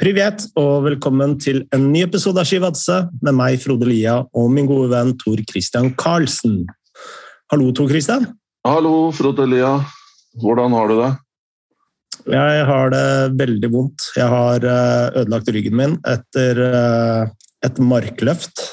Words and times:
Privet, 0.00 0.46
og 0.56 0.86
velkommen 0.86 1.34
til 1.44 1.58
en 1.76 1.82
ny 1.92 2.06
episode 2.06 2.40
av 2.40 2.46
Skivadse 2.48 2.94
med 3.20 3.34
meg, 3.36 3.58
Frode 3.60 3.84
Lia, 3.84 4.14
og 4.32 4.46
min 4.48 4.64
gode 4.64 4.88
venn 4.94 5.10
Tor 5.20 5.42
Christian 5.50 5.90
Karlsen. 6.00 6.62
Hallo, 7.52 7.66
Tor 7.76 7.90
Christian. 7.92 8.24
Hallo, 8.64 9.10
Frode 9.12 9.44
Lia. 9.44 9.74
Hvordan 10.40 10.72
har 10.72 10.88
du 10.88 10.94
det? 11.02 11.10
Jeg 12.32 12.64
har 12.70 12.94
det 12.94 13.04
veldig 13.42 13.72
vondt. 13.76 14.08
Jeg 14.16 14.32
har 14.32 14.64
eh, 14.72 15.20
ødelagt 15.20 15.52
ryggen 15.52 15.76
min 15.76 15.98
etter 16.08 16.64
eh, 16.70 17.36
et 17.68 17.84
markløft. 17.84 18.64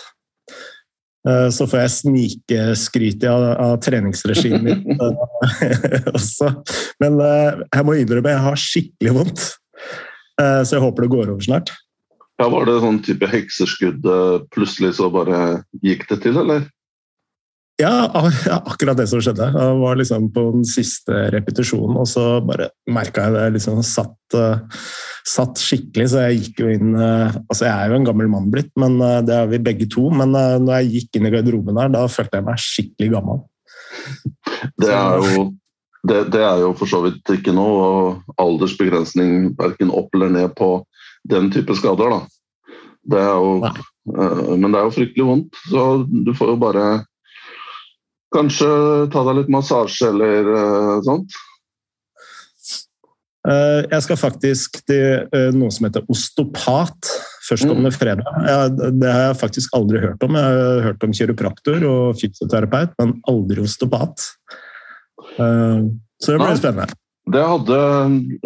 Eh, 1.28 1.52
så 1.52 1.68
får 1.68 1.84
jeg 1.84 1.96
snikskryte 1.98 3.28
av, 3.28 3.50
av 3.68 3.78
treningsregimet 3.84 4.64
mitt 4.80 5.08
også. 6.16 6.56
Men 7.04 7.20
jeg 7.20 7.84
må 7.84 8.00
innrømme 8.00 8.38
jeg 8.38 8.46
har 8.48 8.68
skikkelig 8.70 9.20
vondt. 9.20 9.50
Eh, 10.42 10.62
så 10.64 10.78
jeg 10.78 10.86
håper 10.86 11.06
det 11.06 11.14
går 11.14 11.34
over 11.34 11.44
snart. 11.46 11.74
Ja, 12.38 12.50
Var 12.54 12.68
det 12.70 12.80
sånn 12.84 13.04
type 13.06 13.30
hekseskudd 13.32 14.06
eh, 14.06 14.42
plutselig 14.54 14.98
så 15.00 15.10
bare 15.14 15.64
gikk 15.82 16.06
det 16.12 16.22
til, 16.26 16.38
eller? 16.44 16.68
Ja, 17.82 18.10
akkurat 18.72 18.98
det 18.98 19.08
som 19.10 19.22
skjedde. 19.22 19.50
Jeg 19.54 19.82
var 19.82 19.98
liksom 20.00 20.30
på 20.34 20.48
den 20.56 20.66
siste 20.66 21.28
repetisjonen, 21.34 21.98
og 22.02 22.08
så 22.10 22.40
bare 22.46 22.72
merka 22.90 23.28
jeg 23.28 23.36
det 23.36 23.44
liksom 23.58 23.84
satt, 23.86 24.18
uh, 24.34 24.64
satt, 25.22 25.62
skikkelig. 25.62 26.08
Så 26.10 26.24
jeg 26.26 26.40
gikk 26.40 26.64
jo 26.64 26.72
inn 26.74 26.96
uh, 26.98 27.30
Altså, 27.46 27.68
jeg 27.68 27.74
er 27.76 27.94
jo 27.94 28.00
en 28.00 28.08
gammel 28.10 28.32
mann 28.34 28.50
blitt, 28.54 28.72
men 28.82 28.98
det 29.30 29.36
er 29.36 29.52
vi 29.54 29.62
begge 29.62 29.86
to. 29.94 30.08
Men 30.10 30.34
når 30.34 30.72
jeg 30.80 30.90
gikk 30.96 31.20
inn 31.20 31.30
i 31.30 31.34
garderoben 31.36 31.78
der, 31.78 31.94
da 31.94 32.04
følte 32.10 32.42
jeg 32.42 32.48
meg 32.50 32.66
skikkelig 32.66 33.14
gammel. 33.14 33.46
Det 34.82 34.90
er 34.90 35.22
jo 35.22 35.46
det, 36.04 36.24
det, 36.34 36.42
er 36.44 36.62
jo 36.62 36.74
for 36.78 36.90
så 36.90 37.02
vidt 37.06 37.34
ikke 37.34 37.56
noe 37.56 38.18
aldersbegrensning 38.42 39.54
verken 39.58 39.92
opp 39.94 40.14
eller 40.16 40.32
ned 40.34 40.54
på 40.58 40.82
den 41.28 41.50
type 41.54 41.76
skader. 41.78 42.14
da. 42.14 42.22
Det 43.08 43.24
jo, 43.24 43.52
uh, 43.64 44.56
men 44.56 44.72
det 44.72 44.80
er 44.80 44.88
jo 44.88 44.96
fryktelig 44.96 45.28
vondt, 45.28 45.62
så 45.72 45.84
du 46.08 46.34
får 46.38 46.56
jo 46.56 46.64
bare 46.64 46.88
Kanskje 48.36 48.68
ta 49.08 49.22
deg 49.24 49.38
litt 49.38 49.52
massasje 49.56 50.10
eller 50.12 50.50
uh, 50.52 50.96
sånt. 51.06 51.32
Uh, 53.48 53.88
jeg 53.88 54.04
skal 54.04 54.20
faktisk 54.20 54.82
til 54.84 55.54
noe 55.56 55.72
som 55.72 55.88
heter 55.88 56.04
ostopat 56.12 57.08
førstkommende 57.48 57.94
mm. 57.94 57.96
fredag. 57.96 58.28
Det 59.00 59.14
har 59.14 59.30
jeg 59.30 59.40
faktisk 59.40 59.78
aldri 59.80 60.02
hørt 60.04 60.26
om. 60.28 60.36
Jeg 60.36 60.58
har 60.58 60.84
hørt 60.90 61.08
om 61.08 61.16
kiropraktor 61.16 61.88
og 61.88 62.20
fysioterapeut, 62.20 62.92
men 63.00 63.16
aldri 63.32 63.64
ostopat. 63.64 64.28
Eh, 65.38 65.84
så 66.18 66.32
det 66.34 66.40
blir 66.40 66.48
Nei, 66.48 66.58
spennende. 66.58 66.98
Det 67.28 67.44
hadde 67.44 67.78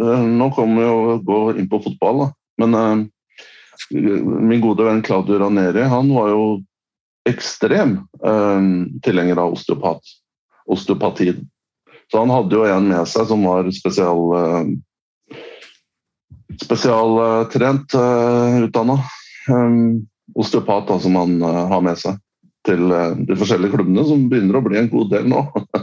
eh, 0.02 0.24
Nå 0.42 0.50
kommer 0.56 0.82
vi 0.82 0.90
å 0.90 1.18
gå 1.26 1.40
inn 1.56 1.70
på 1.72 1.82
fotball, 1.86 2.26
da. 2.26 2.30
Men 2.62 2.76
uh, 2.78 3.06
min 3.96 4.62
gode 4.62 4.86
venn 4.86 5.02
Claudio 5.02 5.40
Raneri 5.42 5.88
han 5.90 6.12
var 6.14 6.28
jo 6.30 6.44
ekstrem 7.30 7.96
uh, 8.26 8.62
tilhenger 9.06 9.40
av 9.42 9.56
osteopat, 9.56 10.02
osteopati. 10.70 11.34
Så 12.12 12.20
han 12.20 12.34
hadde 12.34 12.58
jo 12.58 12.68
en 12.68 12.90
med 12.92 13.08
seg 13.10 13.30
som 13.30 13.46
var 13.48 13.70
spesial 13.74 14.22
uh, 14.36 15.38
spesialtrent 16.62 17.96
uh, 17.98 18.62
utdanna. 18.68 19.00
Um, 19.50 20.04
osteopat 20.38 20.90
da, 20.92 21.00
som 21.02 21.16
han 21.18 21.40
uh, 21.42 21.64
har 21.72 21.86
med 21.86 21.98
seg 22.02 22.20
til 22.68 22.92
de 23.26 23.34
forskjellige 23.40 23.74
klubbene, 23.74 24.04
som 24.06 24.28
begynner 24.30 24.60
å 24.60 24.62
bli 24.62 24.78
en 24.78 24.92
god 24.92 25.08
del 25.16 25.26
nå. 25.32 25.40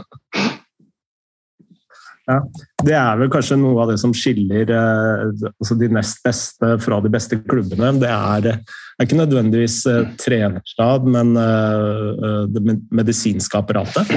Ja, 2.29 2.37
Det 2.85 2.93
er 2.93 3.17
vel 3.17 3.31
kanskje 3.33 3.57
noe 3.57 3.81
av 3.81 3.89
det 3.89 3.97
som 4.01 4.11
skiller 4.13 4.69
eh, 4.69 5.21
altså 5.49 5.77
de 5.79 5.87
nest 5.95 6.19
beste 6.25 6.75
fra 6.83 6.99
de 7.01 7.09
beste 7.11 7.39
klubbene. 7.41 7.89
Det 8.03 8.09
er, 8.09 8.49
er 8.53 9.07
ikke 9.07 9.17
nødvendigvis 9.17 9.81
trenerstad, 9.83 10.19
trenerstab, 10.21 11.07
men 11.09 11.33
eh, 11.41 12.43
det 12.53 12.77
medisinske 13.01 13.57
apparatet. 13.57 14.13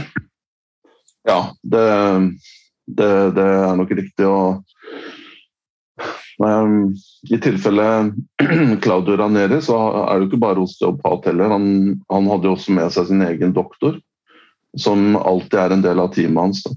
Ja, 1.25 1.39
det, 1.63 1.87
det, 2.87 3.11
det 3.39 3.49
er 3.49 3.81
nok 3.81 3.97
riktig. 3.97 4.29
Og 4.29 4.61
i 6.43 7.39
tilfelle 7.41 7.89
Claudio 8.85 9.17
Raneri, 9.17 9.61
så 9.65 9.79
er 10.05 10.19
det 10.19 10.27
jo 10.27 10.31
ikke 10.33 10.45
bare 10.45 10.65
osteopat 10.67 11.31
heller. 11.31 11.57
Han, 11.57 11.67
han 12.13 12.29
hadde 12.29 12.51
jo 12.51 12.57
også 12.59 12.77
med 12.77 12.93
seg 12.93 13.09
sin 13.09 13.25
egen 13.25 13.57
doktor, 13.57 13.97
som 14.77 15.15
alltid 15.17 15.61
er 15.65 15.77
en 15.77 15.85
del 15.85 16.03
av 16.03 16.13
teamet 16.17 16.43
hans. 16.43 16.65
Da 16.67 16.77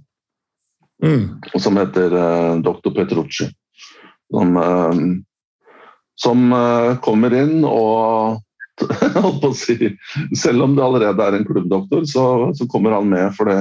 mm. 1.04 1.42
som 1.60 1.78
heter 1.78 2.14
uh, 2.14 2.62
doktor 2.62 2.92
Petrucci. 2.92 3.50
Som, 4.32 4.58
uh, 4.58 4.94
som 6.16 6.54
uh, 6.54 6.98
kommer 7.04 7.34
inn 7.34 7.64
og 7.68 8.42
holdt 9.24 9.42
på 9.42 9.52
å 9.52 9.56
si, 9.56 9.92
Selv 10.36 10.66
om 10.66 10.76
det 10.76 10.84
allerede 10.84 11.24
er 11.24 11.38
en 11.38 11.48
klubbdoktor, 11.48 12.04
så, 12.10 12.26
så 12.58 12.68
kommer 12.72 12.96
han 12.98 13.08
med. 13.12 13.30
For 13.38 13.48
det, 13.48 13.60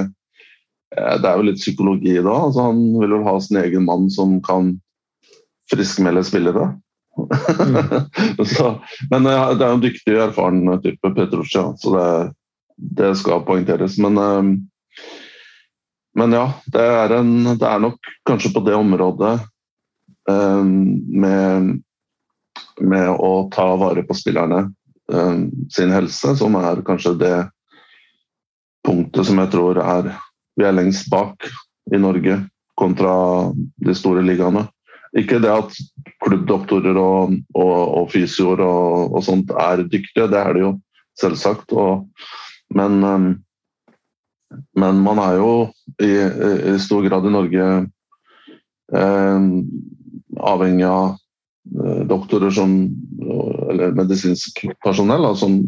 det 0.95 1.29
er 1.29 1.37
jo 1.37 1.49
litt 1.49 1.61
psykologi 1.61 2.17
da. 2.19 2.33
Altså, 2.47 2.69
han 2.69 2.81
vil 2.99 3.15
jo 3.17 3.21
ha 3.27 3.37
sin 3.43 3.61
egen 3.63 3.87
mann 3.87 4.09
som 4.11 4.41
kan 4.43 4.73
friskmelde 5.71 6.23
spillere. 6.27 6.73
Mm. 7.15 8.45
så, 8.55 8.73
men 9.11 9.23
det 9.23 9.35
er 9.35 9.69
jo 9.69 9.77
en 9.77 9.85
dyktig, 9.85 10.17
erfaren 10.19 10.67
type 10.83 11.13
Petrucci, 11.15 11.63
så 11.79 11.93
det, 11.95 12.09
det 12.99 13.13
skal 13.21 13.45
poengteres. 13.47 13.95
Men 14.03 14.19
men 16.15 16.31
ja, 16.31 16.45
det 16.71 16.81
er, 16.81 17.17
en, 17.19 17.33
det 17.59 17.67
er, 17.67 17.81
nok 17.83 18.11
kanskje 18.27 18.53
på 18.55 18.63
det 18.63 18.75
området 18.77 19.33
um, 20.29 20.69
med, 21.11 21.73
med, 22.79 23.09
å 23.11 23.49
ta 23.51 23.67
vare 23.79 24.05
på 24.07 24.15
spillerne 24.15 24.69
um, 25.11 25.49
sin 25.71 25.91
helse, 25.91 26.35
som 26.39 26.55
er 26.61 26.83
kanskje 26.87 27.17
det 27.19 27.35
punktet 28.85 29.27
som 29.27 29.41
jeg 29.43 29.51
tror 29.51 29.81
er 29.83 30.13
vi 30.55 30.63
er 30.63 30.75
lengst 30.77 31.09
bak 31.11 31.49
i 31.91 31.99
Norge 31.99 32.39
kontra 32.79 33.51
de 33.83 33.95
store 33.95 34.23
ligaene. 34.23 34.65
Ikke 35.15 35.39
det 35.43 35.51
at 35.51 35.75
klubbdoktorer 36.23 36.95
og, 36.99 37.35
og, 37.55 37.75
og 37.99 38.07
fysioer 38.11 38.63
og, 38.63 39.15
og, 39.15 39.21
sånt 39.23 39.51
er 39.51 39.83
dyktige, 39.83 40.29
det 40.31 40.39
er 40.39 40.55
det 40.55 40.63
jo 40.63 40.71
selvsagt. 41.19 41.75
Men 42.75 43.03
um, 43.03 43.27
men 44.77 45.01
man 45.03 45.19
er 45.23 45.37
jo 45.39 45.51
i, 46.03 46.11
i 46.71 46.75
stor 46.81 47.05
grad 47.07 47.25
i 47.27 47.33
Norge 47.33 47.67
eh, 48.93 49.47
avhengig 50.53 50.87
av 50.87 51.15
eh, 51.15 52.03
doktorer 52.09 52.53
som, 52.53 52.75
eller 53.71 53.95
medisinsk 53.97 54.65
personell 54.83 55.25
da, 55.25 55.33
som 55.37 55.59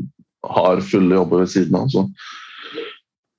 har 0.47 0.83
fulle 0.85 1.17
jobber 1.17 1.43
ved 1.43 1.51
siden 1.51 1.79
av. 1.79 1.89
Så 1.91 2.05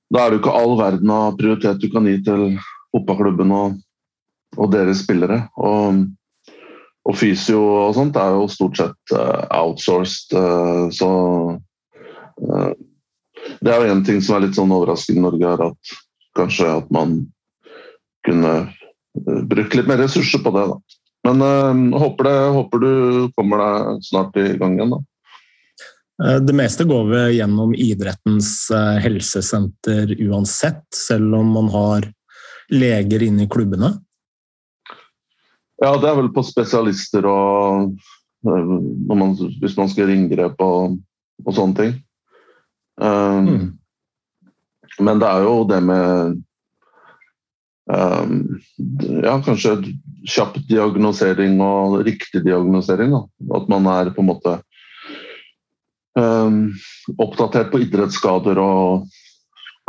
da 0.09 0.23
er 0.23 0.31
det 0.31 0.39
jo 0.39 0.43
ikke 0.43 0.57
all 0.57 0.75
verden 0.79 1.13
av 1.13 1.37
prioritet 1.39 1.81
du 1.81 1.89
kan 1.93 2.07
gi 2.09 2.17
til 2.25 2.45
fotballklubben 2.93 3.53
og, 3.53 3.77
og 4.57 4.71
deres 4.73 5.03
spillere. 5.05 5.43
Og, 5.61 6.03
og, 7.05 7.17
fysio 7.17 7.61
og 7.85 7.95
sånt 7.97 8.17
er 8.17 8.33
jo 8.35 8.49
stort 8.51 8.81
sett 8.81 9.13
uh, 9.13 9.45
outsourced, 9.53 10.33
uh, 10.33 10.89
så 10.93 11.09
det 13.59 13.73
er 13.73 13.83
jo 13.83 13.93
en 13.93 14.05
ting 14.07 14.21
som 14.23 14.37
er 14.37 14.47
litt 14.47 14.57
sånn 14.57 14.73
overraskende 14.75 15.21
i 15.21 15.25
Norge, 15.25 15.53
er 15.53 15.65
at 15.69 15.93
kanskje 16.37 16.69
at 16.79 16.89
man 16.93 17.19
kunne 18.27 18.55
uh, 18.69 19.41
brukt 19.49 19.77
litt 19.77 19.89
mer 19.89 20.01
ressurser 20.03 20.43
på 20.43 20.53
det. 20.55 20.65
Da. 20.71 20.99
Men 21.27 21.41
øh, 21.43 21.99
håper, 21.99 22.29
det, 22.29 22.35
håper, 22.55 22.83
du 22.83 23.31
kommer 23.35 23.63
deg 23.63 24.05
snart 24.07 24.37
i 24.39 24.45
gang 24.59 24.77
igjen, 24.77 24.93
da. 24.95 24.99
Eh, 26.23 26.37
det 26.43 26.55
meste 26.55 26.87
går 26.87 27.09
vel 27.09 27.33
gjennom 27.35 27.73
idrettens 27.75 28.53
helsesenter 29.03 30.13
uansett, 30.29 30.85
selv 30.95 31.35
om 31.41 31.51
man 31.57 31.67
har 31.75 32.07
leger 32.71 33.25
inne 33.25 33.43
i 33.45 33.51
klubbene? 33.51 33.97
Ja, 35.79 35.93
det 35.99 36.09
er 36.09 36.17
vel 36.19 36.31
på 36.35 36.43
spesialister 36.43 37.27
og 37.29 37.95
man, 38.43 39.35
hvis 39.59 39.75
man 39.79 39.89
skal 39.91 40.09
ringgrepe 40.11 40.63
og, 40.63 40.99
og 41.45 41.55
sånne 41.55 41.77
ting. 41.79 41.97
Um, 42.99 43.47
mm. 43.47 43.67
Men 44.99 45.19
det 45.21 45.27
er 45.29 45.45
jo 45.45 45.59
det 45.69 45.79
med 45.87 46.39
um, 47.87 48.33
Ja, 49.23 49.37
kanskje 49.45 49.77
kjapp 50.27 50.57
diagnosering 50.67 51.61
og 51.63 52.01
riktig 52.07 52.43
diagnosering. 52.43 53.15
Da. 53.15 53.21
At 53.59 53.71
man 53.71 53.87
er 53.91 54.11
på 54.15 54.23
en 54.23 54.29
måte 54.33 54.57
um, 56.19 56.59
oppdatert 57.17 57.71
på 57.71 57.81
idrettsskader 57.85 58.59
og 58.61 59.07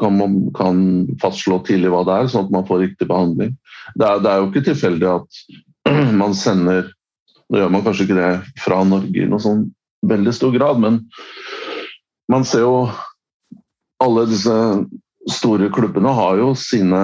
kan, 0.00 0.16
man, 0.16 0.38
kan 0.56 0.78
fastslå 1.20 1.58
tidlig 1.66 1.90
hva 1.92 2.04
det 2.08 2.14
er, 2.16 2.30
sånn 2.32 2.46
at 2.46 2.54
man 2.54 2.64
får 2.68 2.84
riktig 2.86 3.10
behandling. 3.10 3.52
Det 3.98 4.06
er, 4.06 4.22
det 4.24 4.30
er 4.30 4.40
jo 4.40 4.48
ikke 4.48 4.64
tilfeldig 4.70 5.10
at 5.10 5.42
man 6.22 6.36
sender 6.36 6.88
Nå 7.50 7.58
gjør 7.58 7.70
man 7.74 7.82
kanskje 7.82 8.04
ikke 8.06 8.14
det 8.14 8.60
fra 8.62 8.76
Norge 8.86 9.18
i 9.18 9.24
noe 9.26 9.42
sånn 9.42 9.64
veldig 10.06 10.30
stor 10.36 10.52
grad, 10.54 10.78
men 10.78 11.00
man 12.30 12.44
ser 12.46 12.62
jo 12.64 12.74
alle 14.00 14.26
disse 14.30 14.54
store 15.30 15.68
klubbene 15.74 16.12
har 16.16 16.38
jo 16.40 16.52
sine 16.56 17.00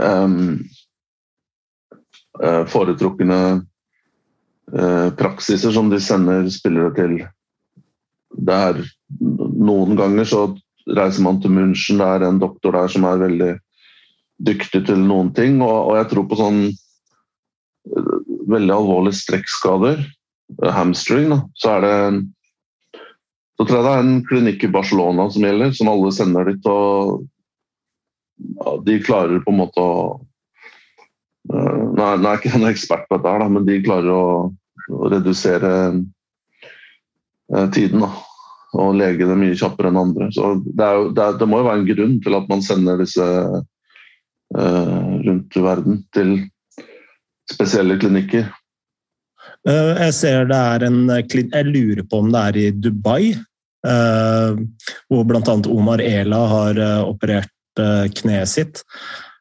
um, 0.00 0.60
foretrukne 2.70 3.40
eh, 4.72 5.08
praksiser 5.18 5.74
som 5.74 5.90
de 5.90 5.98
sender 6.00 6.48
spillere 6.52 6.94
til. 6.96 7.16
Det 8.30 8.56
er 8.70 8.80
Noen 9.60 9.98
ganger 9.98 10.24
så 10.24 10.40
reiser 10.88 11.24
man 11.26 11.40
til 11.42 11.52
München, 11.52 11.98
det 12.00 12.06
er 12.06 12.24
en 12.24 12.38
doktor 12.40 12.72
der 12.72 12.88
som 12.88 13.04
er 13.04 13.20
veldig 13.20 13.50
dyktig 14.46 14.86
til 14.86 15.02
noen 15.04 15.34
ting. 15.36 15.58
Og, 15.60 15.90
og 15.90 15.98
jeg 15.98 16.08
tror 16.12 16.28
på 16.30 16.38
sånn 16.38 16.62
eh, 16.70 18.14
veldig 18.54 18.76
alvorlige 18.78 19.20
strekkskader, 19.20 20.00
hamstring, 20.74 21.28
da, 21.34 21.42
så 21.60 21.76
er 21.76 21.84
det 21.84 21.96
så 23.60 23.66
tror 23.68 23.76
jeg 23.76 23.84
det 23.84 23.92
er 23.92 24.06
en 24.06 24.20
klinikk 24.24 24.62
i 24.64 24.72
Barcelona 24.72 25.26
som 25.28 25.44
gjelder, 25.44 25.74
som 25.76 25.90
alle 25.92 26.10
sender 26.16 26.46
dit. 26.48 26.64
og 26.64 27.26
ja, 28.56 28.70
De 28.86 28.94
klarer 29.04 29.42
på 29.44 29.52
en 29.52 29.58
måte 29.58 29.82
å 29.84 29.96
uh, 31.52 31.82
Nå 31.92 32.06
er 32.06 32.22
jeg 32.24 32.40
ikke 32.40 32.54
en 32.56 32.64
ekspert 32.70 33.04
på 33.10 33.18
dette, 33.18 33.34
her, 33.34 33.52
men 33.52 33.66
de 33.66 33.76
klarer 33.84 34.08
å, 34.14 34.28
å 34.96 35.10
redusere 35.12 35.72
uh, 35.92 37.66
tiden. 37.76 38.06
Da, 38.06 38.08
og 38.80 38.96
det 38.96 39.36
mye 39.42 39.58
kjappere 39.60 39.92
enn 39.92 40.00
andre. 40.06 40.30
Så 40.32 40.54
det, 40.64 40.86
er, 40.86 41.10
det, 41.12 41.26
er, 41.26 41.36
det, 41.42 41.50
må 41.50 41.60
jo 41.60 41.68
være 41.68 41.82
en 41.82 41.90
grunn 41.90 42.16
til 42.24 42.38
at 42.40 42.48
man 42.48 42.64
sender 42.64 43.04
disse 43.04 43.28
uh, 43.28 45.04
rundt 45.26 45.60
i 45.60 45.66
verden 45.68 46.00
til 46.16 46.32
spesielle 47.52 48.00
klinikker. 48.00 48.48
Jeg 49.68 50.16
ser 50.16 50.48
det 50.48 50.56
er 50.56 50.88
en 50.88 51.02
Jeg 51.12 51.68
lurer 51.68 52.06
på 52.08 52.24
om 52.24 52.32
det 52.32 52.48
er 52.48 52.56
i 52.56 52.66
Dubai. 52.72 53.34
Eh, 53.86 54.58
hvor 55.08 55.24
bl.a. 55.24 55.56
Omar 55.72 56.00
Ela 56.04 56.40
har 56.52 56.78
eh, 56.78 57.00
operert 57.08 57.80
eh, 57.80 58.06
kneet 58.12 58.48
sitt. 58.48 58.84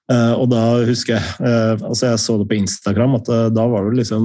Og 0.09 0.47
da 0.49 0.61
husker 0.87 1.19
jeg 1.19 1.57
altså 1.85 2.07
Jeg 2.07 2.19
så 2.23 2.35
det 2.39 2.47
på 2.49 2.55
Instagram, 2.57 3.19
at 3.19 3.27
da 3.53 3.65
var 3.69 3.85
det 3.85 3.99
liksom 3.99 4.23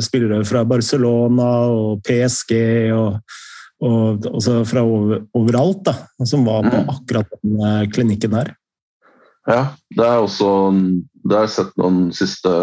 spillere 0.00 0.38
fra 0.48 0.62
Barcelona 0.64 1.48
og 1.68 1.98
PSG 2.00 2.54
og, 2.96 3.18
og 3.84 4.24
også 4.30 4.62
fra 4.70 4.86
over, 4.88 5.26
overalt 5.36 5.82
da, 5.84 5.92
som 6.24 6.48
var 6.48 6.64
på 6.64 6.80
mm. 6.80 6.88
akkurat 6.94 7.36
den 7.42 7.92
klinikken 7.92 8.38
der. 8.38 8.54
Ja, 9.52 9.60
det 9.92 10.06
er 10.06 10.24
også 10.24 10.48
Det 10.72 11.36
har 11.36 11.44
jeg 11.44 11.56
sett 11.58 11.76
noen 11.76 12.06
siste 12.16 12.54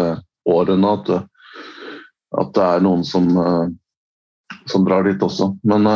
årene 0.50 0.94
at, 0.98 1.12
at 2.42 2.50
det 2.58 2.66
er 2.66 2.82
noen 2.82 3.06
som, 3.06 3.30
som 4.66 4.90
drar 4.90 5.06
dit 5.06 5.22
også. 5.22 5.52
Men 5.62 5.86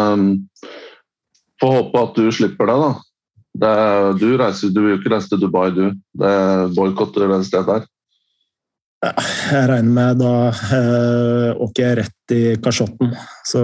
Får 1.61 1.77
håpe 1.77 2.03
at 2.03 2.19
du 2.19 2.29
slipper 2.33 2.71
det, 2.71 2.77
da. 2.81 2.91
Det 3.61 3.73
du, 4.21 4.29
reiser, 4.39 4.71
du 4.73 4.83
vil 4.85 4.95
jo 4.95 5.01
ikke 5.01 5.15
reise 5.15 5.33
til 5.33 5.41
Dubai, 5.43 5.71
du. 5.75 5.87
Det 6.21 6.35
boikotter 6.77 7.27
det 7.29 7.41
stedet 7.49 7.67
der. 7.69 7.89
Jeg 9.01 9.65
regner 9.71 9.93
med 9.97 10.19
da 10.21 10.33
eh, 10.77 11.61
åker 11.65 11.87
jeg 11.87 11.99
rett 12.03 12.35
i 12.37 12.41
kasjotten, 12.61 13.15
så, 13.49 13.63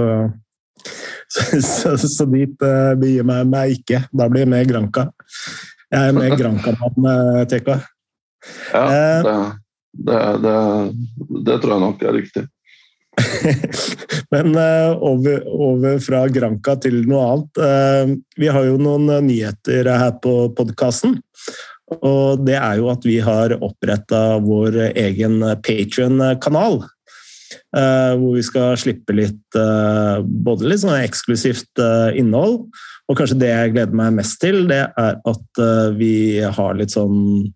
så, 1.28 1.60
så, 1.60 1.92
så 2.00 2.26
dit 2.32 2.64
eh, 2.64 2.94
begir 2.96 3.20
jeg 3.20 3.50
meg 3.52 3.74
ikke. 3.76 4.00
Da 4.16 4.30
blir 4.32 4.46
jeg 4.46 4.52
med 4.54 4.70
Granca. 4.70 5.10
Jeg 5.92 6.08
er 6.08 6.16
med 6.16 6.38
Granca-mann, 6.40 7.10
eh, 7.12 7.42
TK. 7.52 7.68
Ja, 8.72 8.86
det, 9.26 9.36
det, 10.08 10.22
det, 10.46 10.56
det 11.50 11.58
tror 11.60 11.76
jeg 11.76 11.84
nok 11.84 12.06
er 12.06 12.16
riktig. 12.16 12.46
Men 14.32 14.56
uh, 14.56 14.96
over, 15.02 15.44
over, 15.46 15.98
fra 16.02 16.24
Granca 16.32 16.76
til 16.82 17.02
noe 17.08 17.22
annet. 17.30 17.60
Uh, 17.60 18.16
vi 18.40 18.50
har 18.52 18.66
jo 18.68 18.76
noen 18.80 19.08
nyheter 19.26 19.88
her 19.92 20.18
på 20.22 20.34
podkasten. 20.56 21.18
Og 22.02 22.42
det 22.42 22.56
er 22.58 22.80
jo 22.80 22.90
at 22.90 23.06
vi 23.06 23.20
har 23.22 23.54
oppretta 23.62 24.40
vår 24.42 24.80
egen 24.90 25.38
Patrion-kanal. 25.62 26.80
Eh, 27.76 28.12
hvor 28.18 28.32
vi 28.34 28.42
skal 28.42 28.74
slippe 28.80 29.14
litt 29.14 29.54
både 29.54 30.66
litt 30.66 30.82
sånn 30.82 30.96
eksklusivt 30.98 31.78
innhold, 32.18 32.56
og 33.06 33.20
kanskje 33.20 33.38
det 33.38 33.52
jeg 33.52 33.74
gleder 33.76 34.00
meg 34.00 34.16
mest 34.16 34.40
til, 34.42 34.64
det 34.66 34.80
er 34.82 35.20
at 35.30 35.62
vi 35.94 36.42
har 36.42 36.74
litt 36.74 36.96
sånn 36.96 37.46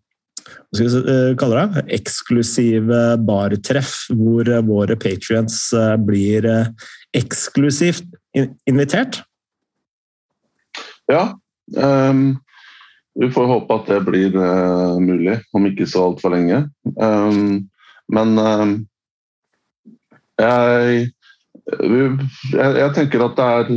hva 0.71 0.79
skal 0.79 0.91
vi 0.91 1.15
eh, 1.15 1.33
kalle 1.39 1.65
det, 1.75 1.85
eksklusive 1.99 3.01
bartreff, 3.27 3.95
hvor 4.15 4.47
eh, 4.47 4.63
våre 4.67 4.97
patrients 5.01 5.73
eh, 5.75 5.97
blir 5.99 6.47
eksklusivt 7.17 8.07
invitert? 8.71 9.23
Ja. 11.11 11.33
Um, 11.77 12.39
vi 13.19 13.31
får 13.35 13.47
håpe 13.51 13.75
at 13.75 13.89
det 13.91 13.99
blir 14.07 14.37
uh, 14.39 14.99
mulig, 15.03 15.41
om 15.53 15.67
ikke 15.67 15.89
så 15.91 16.07
altfor 16.11 16.37
lenge. 16.37 16.63
Um, 16.95 17.67
men 18.11 18.39
um, 18.39 18.77
jeg, 20.39 21.11
jeg, 21.75 22.21
jeg, 22.55 22.93
tenker 22.95 23.27
at 23.27 23.37
det 23.41 23.49
er 23.59 23.73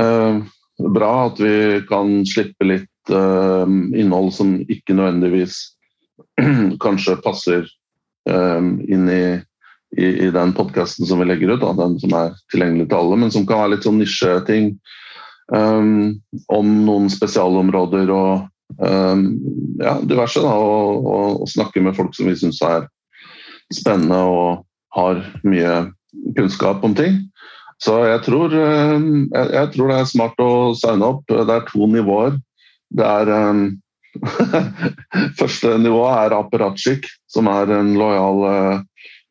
uh, 0.00 0.40
bra 0.96 1.12
at 1.28 1.44
vi 1.44 1.54
kan 1.88 2.22
slippe 2.28 2.66
litt 2.66 2.88
uh, 3.10 3.66
innhold 3.66 4.32
som 4.36 4.54
ikke 4.70 4.94
nødvendigvis 4.94 5.58
kanskje 6.84 7.18
passer 7.24 7.66
um, 8.30 8.76
inn 8.86 9.08
i, 9.10 9.24
i, 9.98 10.06
i 10.26 10.30
den 10.34 10.54
podkasten 10.56 11.08
som 11.08 11.22
vi 11.22 11.28
legger 11.28 11.54
ut, 11.54 11.62
da, 11.64 11.72
den 11.78 11.98
som 12.02 12.14
er 12.18 12.36
tilgjengelig 12.52 12.88
til 12.90 13.00
alle, 13.00 13.18
men 13.24 13.34
som 13.34 13.46
kan 13.48 13.64
være 13.64 13.74
litt 13.76 13.88
sånn 13.88 14.00
nisjeting 14.02 14.74
um, 15.54 16.20
om 16.52 16.74
noen 16.86 17.10
spesialområder 17.12 18.12
og 18.14 18.46
um, 18.78 19.26
ja, 19.82 19.96
diverse. 20.06 20.42
Da, 20.42 20.52
og, 20.52 21.02
og, 21.02 21.42
og, 21.42 21.50
snakke 21.50 21.82
med 21.84 21.96
folk 21.98 22.14
som 22.16 22.30
vi 22.30 22.38
syns 22.38 22.62
er 22.66 22.86
spennende 23.72 24.20
og 24.28 24.64
har 24.96 25.22
mye 25.48 25.76
kunnskap 26.36 26.84
om 26.84 26.96
ting. 26.96 27.22
Så 27.82 27.96
jeg 28.06 28.20
tror, 28.28 28.52
jeg, 28.54 29.28
jeg 29.32 29.70
tror, 29.74 29.88
det 29.90 29.96
er 29.98 30.10
smart 30.10 30.42
å 30.42 30.50
signe 30.78 31.08
opp. 31.08 31.24
Det 31.26 31.50
er 31.50 31.64
to 31.66 31.88
nivåer. 31.90 32.36
Det 32.92 33.08
er 33.08 33.32
um, 33.50 33.64
Første 35.38 35.76
nivå 35.80 36.02
er 36.10 36.34
apparatskikk, 36.36 37.08
som 37.30 37.48
er 37.52 37.72
en 37.72 37.94
lojal 37.98 38.42
uh, 38.44 38.82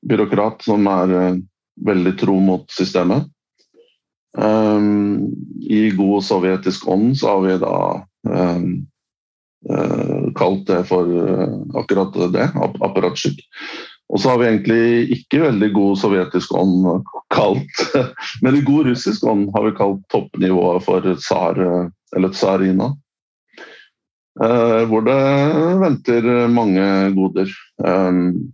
byråkrat 0.09 0.65
som 0.65 0.87
er 0.89 1.13
uh, 1.13 1.41
veldig 1.85 2.15
tro 2.19 2.39
mot 2.41 2.65
systemet. 2.73 3.29
Um, 4.37 5.27
I 5.67 5.89
god 5.97 6.23
sovjetisk 6.23 6.87
ånd 6.89 7.17
så 7.19 7.35
har 7.35 7.45
vi 7.45 7.59
da 7.61 7.77
um, 8.31 8.67
uh, 9.69 10.31
kalt 10.39 10.65
det 10.69 10.83
for 10.89 11.09
akkurat 11.77 12.17
det, 12.33 12.49
apparatskikk. 12.57 13.43
Og 14.11 14.19
så 14.19 14.33
har 14.33 14.41
vi 14.41 14.47
egentlig 14.49 15.13
ikke 15.15 15.45
veldig 15.45 15.69
god 15.75 15.99
sovjetisk 16.01 16.51
ånd 16.57 17.05
kalt 17.31 17.83
Men 18.43 18.57
i 18.57 18.63
god 18.65 18.89
russisk 18.89 19.23
ånd 19.23 19.53
har 19.55 19.63
vi 19.69 19.77
kalt 19.77 20.01
toppnivået 20.11 20.83
for 20.83 21.05
tsar 21.21 21.61
eller 21.61 22.33
tsarina. 22.33 22.89
Eh, 24.41 24.81
hvor 24.89 25.03
det 25.05 25.19
venter 25.83 26.27
mange 26.49 26.83
goder. 27.13 27.51
Um, 27.77 28.51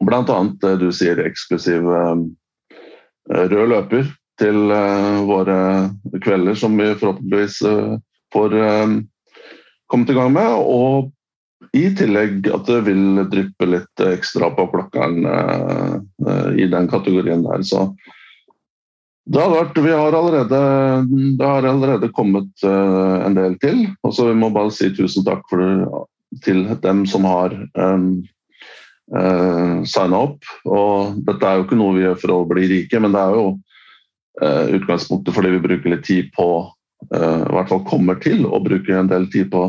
blant 0.00 0.30
annet 0.32 0.62
det 0.62 0.76
du 0.80 0.88
sier, 0.94 1.20
eksklusiv 1.20 1.84
um, 1.84 2.24
rød 3.28 3.66
løper 3.74 4.08
til 4.40 4.72
våre 5.28 5.58
kvelder, 6.24 6.56
som 6.56 6.78
vi 6.80 6.86
forhåpentligvis 6.96 7.58
får 8.32 8.54
kommet 9.92 10.12
i 10.14 10.16
gang 10.16 10.32
med. 10.32 10.54
Og 10.64 11.10
i 11.76 11.90
tillegg 11.92 12.48
at 12.48 12.64
det 12.70 12.78
vil 12.88 13.20
dryppe 13.28 13.68
litt 13.68 14.04
ekstra 14.06 14.48
på 14.56 14.64
klokkeren 14.72 15.28
uh, 15.28 16.48
i 16.56 16.70
den 16.72 16.88
kategorien 16.88 17.44
der. 17.44 17.60
Så 17.68 17.84
det 19.30 19.38
har 19.38 19.52
vært, 19.52 19.78
vi 19.78 19.92
har 19.94 20.14
allerede, 20.16 20.60
det 21.38 21.46
har 21.46 21.66
allerede 21.68 22.10
kommet 22.14 22.50
uh, 22.66 23.22
en 23.22 23.36
del 23.36 23.54
til. 23.62 23.84
og 24.02 24.14
så 24.16 24.26
Vi 24.30 24.38
må 24.38 24.50
bare 24.50 24.72
si 24.74 24.90
tusen 24.96 25.26
takk 25.26 25.44
for, 25.50 25.86
til 26.42 26.64
dem 26.82 27.04
som 27.06 27.28
har 27.28 27.54
um, 27.78 28.08
uh, 29.14 29.20
eh, 29.20 29.76
signa 29.86 30.24
opp. 30.26 30.50
Og 30.66 31.22
dette 31.28 31.46
er 31.46 31.60
jo 31.60 31.68
ikke 31.68 31.78
noe 31.78 31.94
vi 31.98 32.04
gjør 32.08 32.20
for 32.24 32.34
å 32.34 32.42
bli 32.50 32.66
rike, 32.74 33.02
men 33.02 33.14
det 33.14 33.22
er 33.22 33.38
jo 33.38 33.46
uh, 34.42 34.66
utgangspunktet 34.80 35.36
fordi 35.36 35.54
vi 35.54 35.64
bruker 35.68 35.94
litt 35.94 36.06
tid 36.10 36.34
på 36.34 36.50
uh, 36.66 37.40
I 37.46 37.54
hvert 37.54 37.70
fall 37.70 37.86
kommer 37.86 38.18
til 38.22 38.46
å 38.50 38.62
bruke 38.66 38.98
en 38.98 39.10
del 39.14 39.30
tid 39.30 39.52
på, 39.54 39.68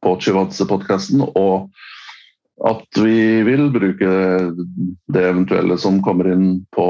på 0.00 0.18
Chivatse-podkasten. 0.24 1.26
Og 1.36 1.68
at 2.64 3.02
vi 3.02 3.42
vil 3.44 3.68
bruke 3.74 4.12
det 5.12 5.32
eventuelle 5.34 5.76
som 5.80 6.00
kommer 6.04 6.32
inn 6.32 6.62
på 6.72 6.86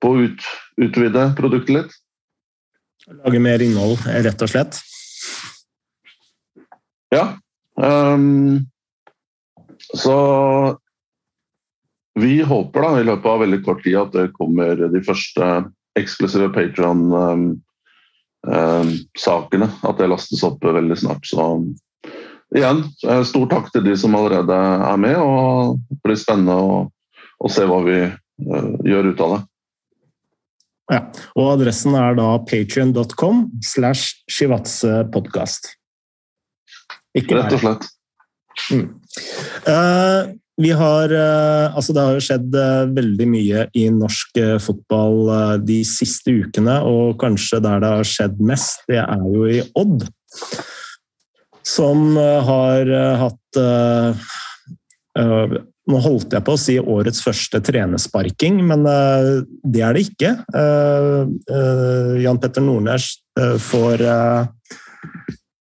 på 0.00 0.14
å 0.14 0.22
ut, 0.26 0.46
utvide 0.80 1.30
produktet 1.38 1.76
litt. 1.76 1.98
Lage 3.24 3.40
mer 3.42 3.62
innhold, 3.64 4.00
rett 4.24 4.44
og 4.44 4.52
slett? 4.52 4.78
Ja. 7.10 7.24
Um, 7.80 8.66
så 9.94 10.16
vi 12.20 12.42
håper 12.42 12.84
da 12.84 13.00
i 13.00 13.04
løpet 13.08 13.26
av 13.26 13.40
veldig 13.42 13.64
kort 13.64 13.84
tid 13.84 13.96
at 13.98 14.12
det 14.14 14.32
kommer 14.36 14.76
de 14.92 15.02
første 15.04 15.64
eksklusive 15.98 16.52
Patron-sakene. 16.54 17.58
Um, 18.46 19.66
um, 19.66 19.90
at 19.90 19.98
det 19.98 20.10
lastes 20.10 20.44
opp 20.46 20.64
veldig 20.64 20.98
snart. 20.98 21.26
Så 21.26 21.64
igjen, 22.56 22.84
stor 23.26 23.46
takk 23.50 23.72
til 23.74 23.84
de 23.86 23.96
som 23.98 24.14
allerede 24.18 24.54
er 24.54 24.96
med. 25.00 25.16
og 25.18 25.78
Det 25.88 26.00
blir 26.04 26.16
spennende 26.20 26.56
å, 26.60 26.90
å 27.40 27.48
se 27.50 27.66
hva 27.66 27.82
vi 27.86 28.00
uh, 28.06 28.70
gjør 28.86 29.12
ut 29.12 29.20
av 29.26 29.36
det. 29.36 29.42
Ja, 30.90 31.04
og 31.38 31.52
adressen 31.54 31.94
er 31.94 32.16
da 32.18 32.32
patrion.com 32.50 33.44
slash 33.62 34.24
shivatsepodkast. 34.30 35.70
Rett 37.14 37.54
og 37.54 37.62
slett. 37.62 37.86
Mm. 38.70 38.86
Uh, 39.64 40.34
vi 40.60 40.70
har 40.76 41.12
uh, 41.14 41.76
Altså, 41.76 41.94
det 41.96 42.02
har 42.04 42.16
jo 42.16 42.24
skjedd 42.24 42.56
uh, 42.58 42.90
veldig 42.92 43.28
mye 43.30 43.62
i 43.78 43.86
norsk 43.94 44.42
fotball 44.62 45.30
de 45.66 45.80
siste 45.86 46.34
ukene, 46.42 46.80
og 46.86 47.16
kanskje 47.22 47.62
der 47.64 47.82
det 47.82 47.94
har 47.94 48.10
skjedd 48.10 48.42
mest, 48.42 48.84
det 48.90 49.00
er 49.04 49.24
jo 49.30 49.46
i 49.48 49.62
Odd. 49.78 50.06
Som 51.66 52.16
har 52.18 52.88
hatt 53.20 53.58
nå 55.88 56.00
holdt 56.04 56.34
jeg 56.36 56.44
på 56.44 56.54
å 56.54 56.60
si 56.60 56.76
årets 56.78 57.22
første 57.24 57.60
trenersparking, 57.64 58.60
men 58.68 58.84
uh, 58.86 59.40
det 59.64 59.84
er 59.86 59.96
det 59.96 60.06
ikke. 60.10 60.32
Uh, 60.52 61.24
uh, 61.50 62.16
Jan 62.20 62.40
Petter 62.42 62.64
Nordnes 62.64 63.12
får 63.64 64.02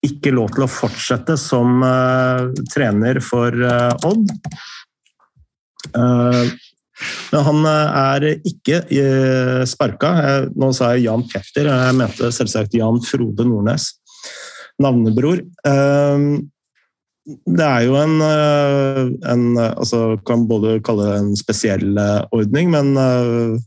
ikke 0.03 0.33
lov 0.33 0.49
til 0.51 0.65
å 0.65 0.71
fortsette 0.71 1.38
som 1.39 1.79
trener 2.73 3.21
for 3.23 3.55
Odd. 4.09 4.33
men 5.93 7.45
han 7.47 7.69
er 7.69 8.25
ikke 8.35 8.81
sparka. 9.69 10.11
Nå 10.59 10.71
sa 10.75 10.91
jeg 10.95 11.05
Jan 11.05 11.23
Petter, 11.29 11.69
jeg 11.71 11.97
mente 12.01 12.33
selvsagt 12.35 12.75
Jan 12.75 12.99
Frode 13.05 13.47
Nordnes. 13.47 13.93
Navnebror. 14.83 15.45
Det 17.29 17.65
er 17.65 17.86
jo 17.86 17.98
en, 18.00 18.21
eh, 18.25 19.01
en 19.31 19.43
altså 19.59 20.17
Kan 20.25 20.48
både 20.50 20.79
kalle 20.86 21.07
det 21.09 21.17
en 21.19 21.33
spesiell 21.38 21.98
eh, 21.98 22.21
ordning, 22.36 22.71
men, 22.74 22.95
eh, 22.98 23.57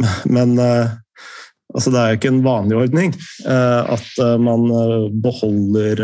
men 0.36 0.54
altså 0.60 1.90
det 1.92 2.00
er 2.00 2.12
jo 2.12 2.20
ikke 2.20 2.32
en 2.32 2.44
vanlig 2.44 2.76
ordning 2.78 3.12
at 3.46 4.06
man 4.42 4.64
beholder 5.22 6.00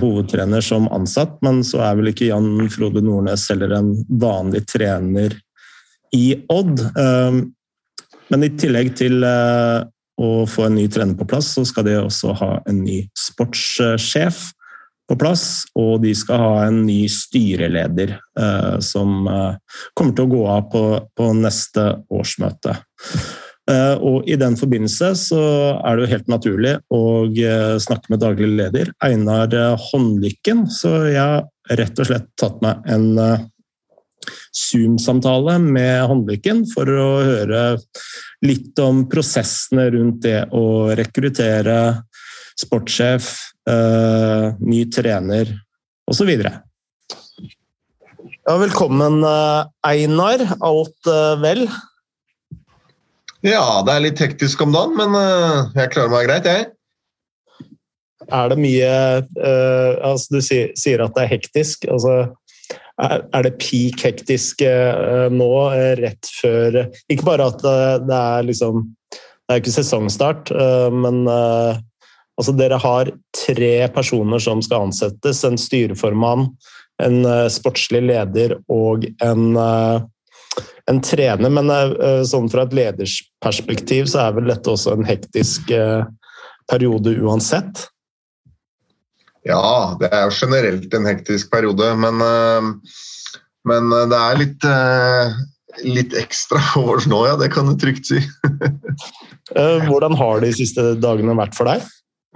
hovedtrener 0.00 0.64
som 0.64 0.88
ansatt. 0.92 1.38
Men 1.44 1.62
så 1.64 1.80
er 1.84 1.96
vel 1.98 2.10
ikke 2.10 2.28
Jan 2.28 2.66
Frode 2.72 3.02
Nordnes 3.04 3.46
heller 3.52 3.72
en 3.76 3.90
vanlig 4.20 4.62
trener 4.68 5.36
i 6.16 6.34
Odd. 6.52 6.80
Men 8.32 8.44
i 8.44 8.52
tillegg 8.60 8.92
til 9.00 9.24
å 9.24 10.30
få 10.48 10.68
en 10.68 10.76
ny 10.80 10.86
trener 10.92 11.16
på 11.16 11.28
plass, 11.28 11.54
så 11.56 11.64
skal 11.68 11.88
de 11.88 11.96
også 12.00 12.36
ha 12.40 12.52
en 12.68 12.84
ny 12.84 13.02
sportssjef 13.16 14.44
på 15.06 15.16
plass, 15.20 15.64
og 15.78 16.02
de 16.02 16.12
skal 16.18 16.42
ha 16.42 16.52
en 16.66 16.82
ny 16.86 17.04
styreleder 17.10 18.16
eh, 18.16 18.76
som 18.82 19.26
eh, 19.30 19.80
kommer 19.94 20.16
til 20.16 20.26
å 20.26 20.32
gå 20.34 20.44
av 20.56 20.70
på, 20.72 20.84
på 21.16 21.32
neste 21.38 21.88
årsmøte. 22.10 22.76
Eh, 23.70 23.94
og 23.98 24.28
I 24.30 24.38
den 24.38 24.54
forbindelse 24.58 25.10
så 25.18 25.42
er 25.80 25.96
det 25.96 26.06
jo 26.06 26.12
helt 26.14 26.30
naturlig 26.30 26.76
å 26.94 27.02
eh, 27.26 27.74
snakke 27.82 28.14
med 28.14 28.22
daglig 28.22 28.52
leder 28.60 28.92
Einar 29.02 29.54
eh, 29.54 29.88
Håndlykken. 29.88 30.66
Så 30.70 30.92
jeg 31.10 31.22
har 31.22 31.78
rett 31.80 32.02
og 32.02 32.10
slett 32.10 32.30
tatt 32.38 32.62
meg 32.62 32.86
en 32.90 33.08
eh, 33.22 33.46
Zoom-samtale 34.56 35.58
med 35.62 36.06
Håndlykken 36.10 36.64
for 36.70 36.90
å 36.90 37.10
høre 37.26 37.64
litt 38.46 38.78
om 38.82 39.04
prosessene 39.10 39.88
rundt 39.94 40.22
det 40.26 40.40
å 40.54 40.94
rekruttere 40.98 41.78
sportssjef, 42.56 43.32
uh, 43.68 44.54
ny 44.64 44.84
trener 44.92 45.50
osv. 46.08 46.30
Ja, 48.46 48.54
velkommen, 48.62 49.20
uh, 49.24 49.66
Einar. 49.86 50.44
Alt 50.64 51.10
uh, 51.10 51.34
vel? 51.42 51.66
Ja, 53.44 53.82
det 53.86 53.92
er 53.92 54.04
litt 54.06 54.22
hektisk 54.22 54.64
om 54.64 54.72
dagen, 54.74 54.96
men 54.96 55.12
jeg 55.76 55.92
klarer 55.92 56.10
meg 56.10 56.26
greit, 56.26 56.48
jeg. 56.48 56.72
Er 58.26 58.48
det 58.50 58.56
mye 58.58 58.86
altså 60.02 60.34
Du 60.34 60.40
sier, 60.42 60.72
sier, 60.74 60.98
at 61.04 61.12
det 61.14 61.22
er 61.22 61.30
hektisk. 61.30 61.84
Altså, 61.92 62.32
er, 62.96 63.20
er, 63.20 63.44
det 63.46 63.52
peak 63.60 64.02
hektisk 64.02 64.64
nå, 65.30 65.50
rett 66.00 66.30
før 66.40 66.80
Ikke 67.12 67.26
bare 67.28 67.46
at 67.52 67.60
det 67.62 68.16
er 68.16 68.48
liksom 68.48 68.80
Det 69.12 69.52
er 69.52 69.60
ikke 69.60 69.76
sesongstart, 69.76 70.50
men 70.96 71.20
Altså, 72.36 72.52
dere 72.52 72.76
har 72.80 73.10
tre 73.36 73.72
personer 73.94 74.42
som 74.42 74.60
skal 74.64 74.90
ansettes. 74.90 75.40
En 75.48 75.56
styreformann, 75.60 76.50
en 77.02 77.18
uh, 77.24 77.46
sportslig 77.52 78.02
leder 78.04 78.58
og 78.72 79.06
en, 79.24 79.56
uh, 79.56 80.04
en 80.90 81.02
trener. 81.04 81.52
Men 81.52 81.72
uh, 81.72 82.22
sånn 82.28 82.50
fra 82.52 82.66
et 82.66 82.76
ledersperspektiv 82.76 84.12
så 84.12 84.26
er 84.26 84.38
vel 84.38 84.52
dette 84.52 84.72
også 84.72 84.96
en 84.96 85.08
hektisk 85.08 85.72
periode 86.66 87.12
uansett? 87.22 87.86
Ja, 89.46 89.94
det 90.00 90.10
er 90.10 90.26
jo 90.26 90.34
generelt 90.34 90.94
en 90.98 91.06
hektisk 91.06 91.52
periode, 91.52 91.92
men, 92.02 92.18
men 93.70 93.92
det 94.10 94.18
er 94.18 94.40
litt, 94.40 94.66
litt 95.86 96.16
ekstra 96.18 96.58
for 96.72 97.06
nå, 97.06 97.20
ja. 97.30 97.36
Det 97.38 97.52
kan 97.54 97.70
du 97.70 97.76
trygt 97.78 98.10
si. 98.10 98.18
Hvordan 99.86 100.18
har 100.18 100.42
de 100.42 100.50
siste 100.58 100.96
dagene 100.98 101.38
vært 101.38 101.54
for 101.54 101.70
deg? 101.70 101.86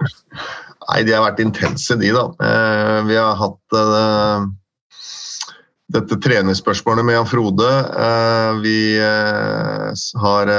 Nei, 0.01 1.03
de 1.07 1.13
har 1.15 1.23
vært 1.23 1.41
intense, 1.43 1.95
de, 2.01 2.09
da. 2.15 2.25
Eh, 2.47 2.99
vi 3.07 3.17
har 3.19 3.37
hatt 3.39 3.77
eh, 3.77 4.45
dette 5.95 6.17
trenerspørsmålet 6.23 7.07
med 7.07 7.19
Jan 7.19 7.29
Frode. 7.29 7.71
Eh, 8.05 8.51
vi 8.63 8.77
har 10.25 10.53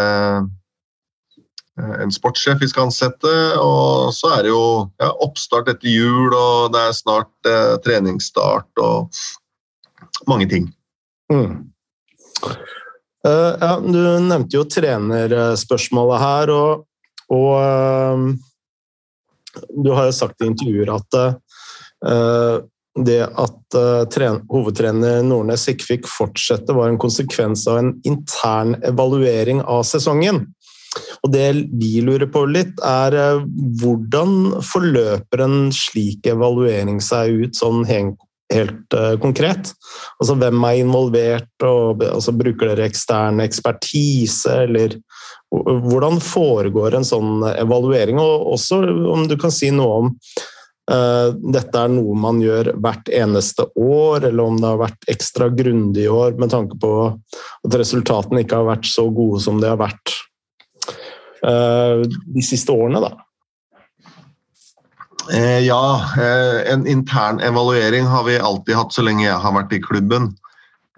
en 2.03 2.13
sportssjef 2.13 2.61
vi 2.61 2.69
skal 2.69 2.89
ansette, 2.89 3.33
og 3.59 4.13
så 4.15 4.35
er 4.37 4.45
det 4.45 4.53
jo 4.53 4.65
ja, 5.01 5.09
oppstart 5.25 5.71
etter 5.73 5.89
jul, 5.89 6.35
og 6.37 6.73
det 6.75 6.83
er 6.85 6.97
snart 6.97 7.49
eh, 7.49 7.75
treningsstart 7.85 8.83
og 8.83 9.23
mange 10.29 10.49
ting. 10.51 10.69
Mm. 11.33 11.73
Uh, 13.23 13.55
ja, 13.63 13.75
du 13.79 13.99
nevnte 14.27 14.59
jo 14.59 14.67
trenerspørsmålet 14.69 16.23
her, 16.23 16.53
og, 16.53 16.87
og 17.33 18.33
du 19.85 19.91
har 19.93 20.09
jo 20.09 20.15
sagt 20.17 20.43
i 20.43 20.49
intervjuer 20.51 20.93
at 20.95 21.19
uh, 21.19 22.63
det 23.07 23.21
at 23.25 23.77
uh, 23.79 24.41
hovedtrener 24.53 25.23
Nordnes 25.25 25.69
ikke 25.71 25.89
fikk 25.95 26.11
fortsette, 26.11 26.75
var 26.77 26.91
en 26.91 27.01
konsekvens 27.01 27.65
av 27.71 27.81
en 27.81 27.95
intern 28.09 28.77
evaluering 28.85 29.63
av 29.65 29.85
sesongen. 29.89 30.45
Og 31.25 31.33
Det 31.33 31.47
vi 31.81 32.03
lurer 32.05 32.29
på 32.29 32.45
litt, 32.51 32.75
er 32.85 33.17
uh, 33.17 33.47
hvordan 33.81 34.59
forløper 34.73 35.47
en 35.47 35.57
slik 35.73 36.29
evaluering 36.29 37.01
seg 37.01 37.47
ut 37.47 37.57
sånn 37.57 37.87
helt, 37.89 38.19
helt 38.53 39.01
konkret? 39.25 39.73
Altså 40.21 40.37
Hvem 40.37 40.69
er 40.69 40.83
involvert, 40.83 41.53
og 41.65 42.05
altså, 42.05 42.37
bruker 42.37 42.75
dere 42.75 42.91
ekstern 42.91 43.41
ekspertise, 43.45 44.65
eller 44.67 45.01
hvordan 45.53 46.21
foregår 46.25 46.97
en 46.97 47.07
sånn 47.07 47.45
evaluering, 47.53 48.21
og 48.23 48.53
også 48.55 48.81
om 49.13 49.27
du 49.29 49.37
kan 49.41 49.53
si 49.53 49.69
noe 49.75 49.99
om 50.01 50.11
uh, 50.91 51.29
dette 51.37 51.79
er 51.79 51.93
noe 51.93 52.17
man 52.19 52.41
gjør 52.43 52.73
hvert 52.81 53.11
eneste 53.13 53.69
år, 53.77 54.29
eller 54.31 54.43
om 54.45 54.57
det 54.61 54.71
har 54.71 54.81
vært 54.81 55.11
ekstra 55.13 55.51
grundig 55.53 56.07
i 56.07 56.13
år 56.13 56.39
med 56.41 56.55
tanke 56.55 56.79
på 56.81 56.95
at 57.13 57.79
resultatene 57.83 58.47
ikke 58.47 58.63
har 58.63 58.71
vært 58.73 58.89
så 58.89 59.09
gode 59.13 59.43
som 59.45 59.61
de 59.61 59.69
har 59.69 59.81
vært 59.83 60.17
uh, 61.45 62.01
de 62.01 62.47
siste 62.47 62.73
årene, 62.73 63.05
da. 63.05 63.13
Eh, 65.31 65.59
ja, 65.59 66.03
eh, 66.19 66.73
en 66.73 66.87
intern 66.87 67.41
evaluering 67.41 68.07
har 68.07 68.25
vi 68.25 68.39
alltid 68.39 68.77
hatt 68.77 68.93
så 68.93 69.05
lenge 69.07 69.27
jeg 69.29 69.39
har 69.39 69.55
vært 69.55 69.75
i 69.77 69.83
klubben. 69.83 70.33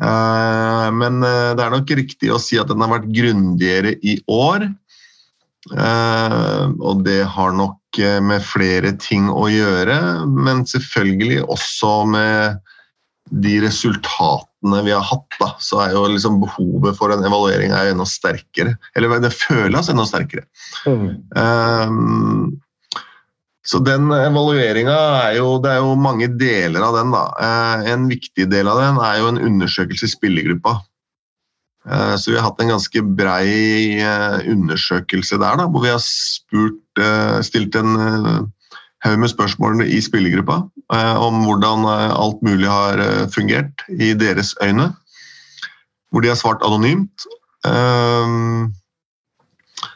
Eh, 0.03 0.89
men 0.99 1.23
eh, 1.23 1.53
det 1.55 1.63
er 1.63 1.75
nok 1.75 1.93
riktig 2.01 2.33
å 2.35 2.41
si 2.43 2.59
at 2.59 2.71
den 2.71 2.83
har 2.83 2.93
vært 2.97 3.13
grundigere 3.15 3.95
i 4.03 4.19
år. 4.31 4.67
Eh, 5.71 6.65
og 6.83 7.05
det 7.07 7.23
har 7.37 7.55
nok 7.57 7.81
med 8.27 8.43
flere 8.43 8.91
ting 8.99 9.29
å 9.31 9.47
gjøre, 9.47 9.97
men 10.27 10.65
selvfølgelig 10.67 11.45
også 11.47 11.93
med 12.11 12.73
de 13.31 13.53
resultatene 13.63 14.81
vi 14.83 14.91
har 14.93 15.05
hatt, 15.07 15.37
da, 15.39 15.53
så 15.63 15.79
er 15.85 15.95
jo 15.95 16.03
liksom 16.11 16.41
behovet 16.43 16.99
for 16.99 17.15
en 17.15 17.23
evaluering 17.25 17.71
er 17.71 17.93
enda 17.93 18.07
sterkere. 18.09 18.75
Eller 18.99 19.23
det 19.23 19.31
føles 19.31 19.89
enda 19.93 20.05
sterkere. 20.11 20.43
Mm. 20.91 22.59
Så 23.64 23.80
den 23.80 24.11
evalueringa 24.12 24.97
er 25.25 25.38
jo 25.38 25.59
Det 25.62 25.71
er 25.73 25.80
jo 25.80 25.94
mange 25.97 26.28
deler 26.28 26.85
av 26.85 26.99
den, 26.99 27.14
da. 27.14 27.25
Eh, 27.40 27.92
en 27.94 28.09
viktig 28.11 28.49
del 28.52 28.68
av 28.68 28.80
den 28.83 28.99
er 29.00 29.21
jo 29.23 29.30
en 29.33 29.40
undersøkelse 29.40 30.04
i 30.04 30.12
spillergruppa. 30.12 30.76
Eh, 31.88 32.14
så 32.21 32.33
vi 32.33 32.37
har 32.37 32.44
hatt 32.50 32.61
en 32.61 32.75
ganske 32.75 33.04
brei 33.16 33.97
eh, 34.04 34.37
undersøkelse 34.52 35.40
der, 35.40 35.62
da, 35.62 35.68
hvor 35.68 35.85
vi 35.85 35.94
har 35.94 36.02
spurt, 36.04 36.80
stilt 37.42 37.75
en 37.75 37.97
haug 39.02 39.16
med 39.18 39.33
spørsmål 39.33 39.80
i 39.83 39.99
spillergruppa 39.99 40.61
om 41.18 41.40
hvordan 41.42 41.83
alt 41.90 42.44
mulig 42.47 42.68
har 42.71 43.00
fungert 43.35 43.83
i 43.90 44.12
deres 44.14 44.54
øyne. 44.62 44.92
hvor 46.12 46.23
de 46.23 46.30
har 46.30 46.38
svart 46.38 46.62
anonymt. 46.62 47.26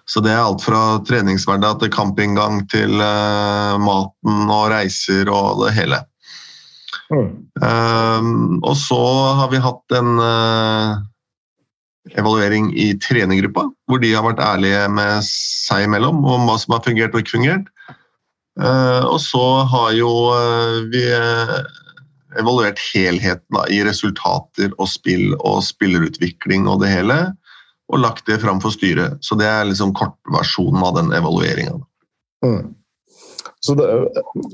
Så 0.08 0.22
det 0.24 0.32
er 0.32 0.40
alt 0.40 0.62
fra 0.64 0.82
treningshverdag 1.04 1.82
til 1.82 1.92
campinggang 1.92 2.62
til 2.72 2.96
uh, 2.96 3.76
maten 3.82 4.48
og 4.48 4.70
reiser 4.72 5.28
og 5.28 5.66
det 5.66 5.74
hele. 5.76 6.00
Mm. 7.12 7.28
Um, 7.60 8.58
og 8.64 8.74
så 8.76 9.00
har 9.38 9.50
vi 9.52 9.60
hatt 9.60 9.96
en 9.98 10.20
uh, 10.20 10.96
evaluering 12.16 12.70
i 12.72 12.94
trenergruppa, 13.04 13.66
hvor 13.88 14.00
de 14.00 14.14
har 14.14 14.24
vært 14.24 14.40
ærlige 14.44 14.86
med 14.96 15.20
seg 15.28 15.84
imellom 15.84 16.24
om 16.24 16.48
hva 16.48 16.56
som 16.60 16.76
har 16.76 16.84
fungert 16.86 17.12
og 17.12 17.24
ikke 17.24 17.36
fungert. 17.36 17.68
Uh, 18.58 19.04
og 19.04 19.20
så 19.22 19.44
har 19.70 19.92
jo 19.96 20.12
vi 20.92 21.04
evaluert 22.38 22.80
helheten 22.94 23.56
da, 23.56 23.66
i 23.72 23.82
resultater 23.84 24.72
og 24.76 24.88
spill 24.88 25.36
og 25.38 25.60
spillerutvikling 25.68 26.64
og 26.68 26.80
det 26.82 26.92
hele 26.96 27.18
og 27.88 28.02
lagt 28.02 28.26
det 28.28 28.40
fram 28.42 28.60
for 28.60 28.74
styret. 28.74 29.18
Så 29.24 29.36
det 29.40 29.48
er 29.48 29.68
liksom 29.68 29.94
kortversjonen 29.96 30.82
av 30.84 30.96
den 30.98 31.12
evalueringa. 31.16 31.78
Mm. 32.44 32.74
Så, 33.60 33.74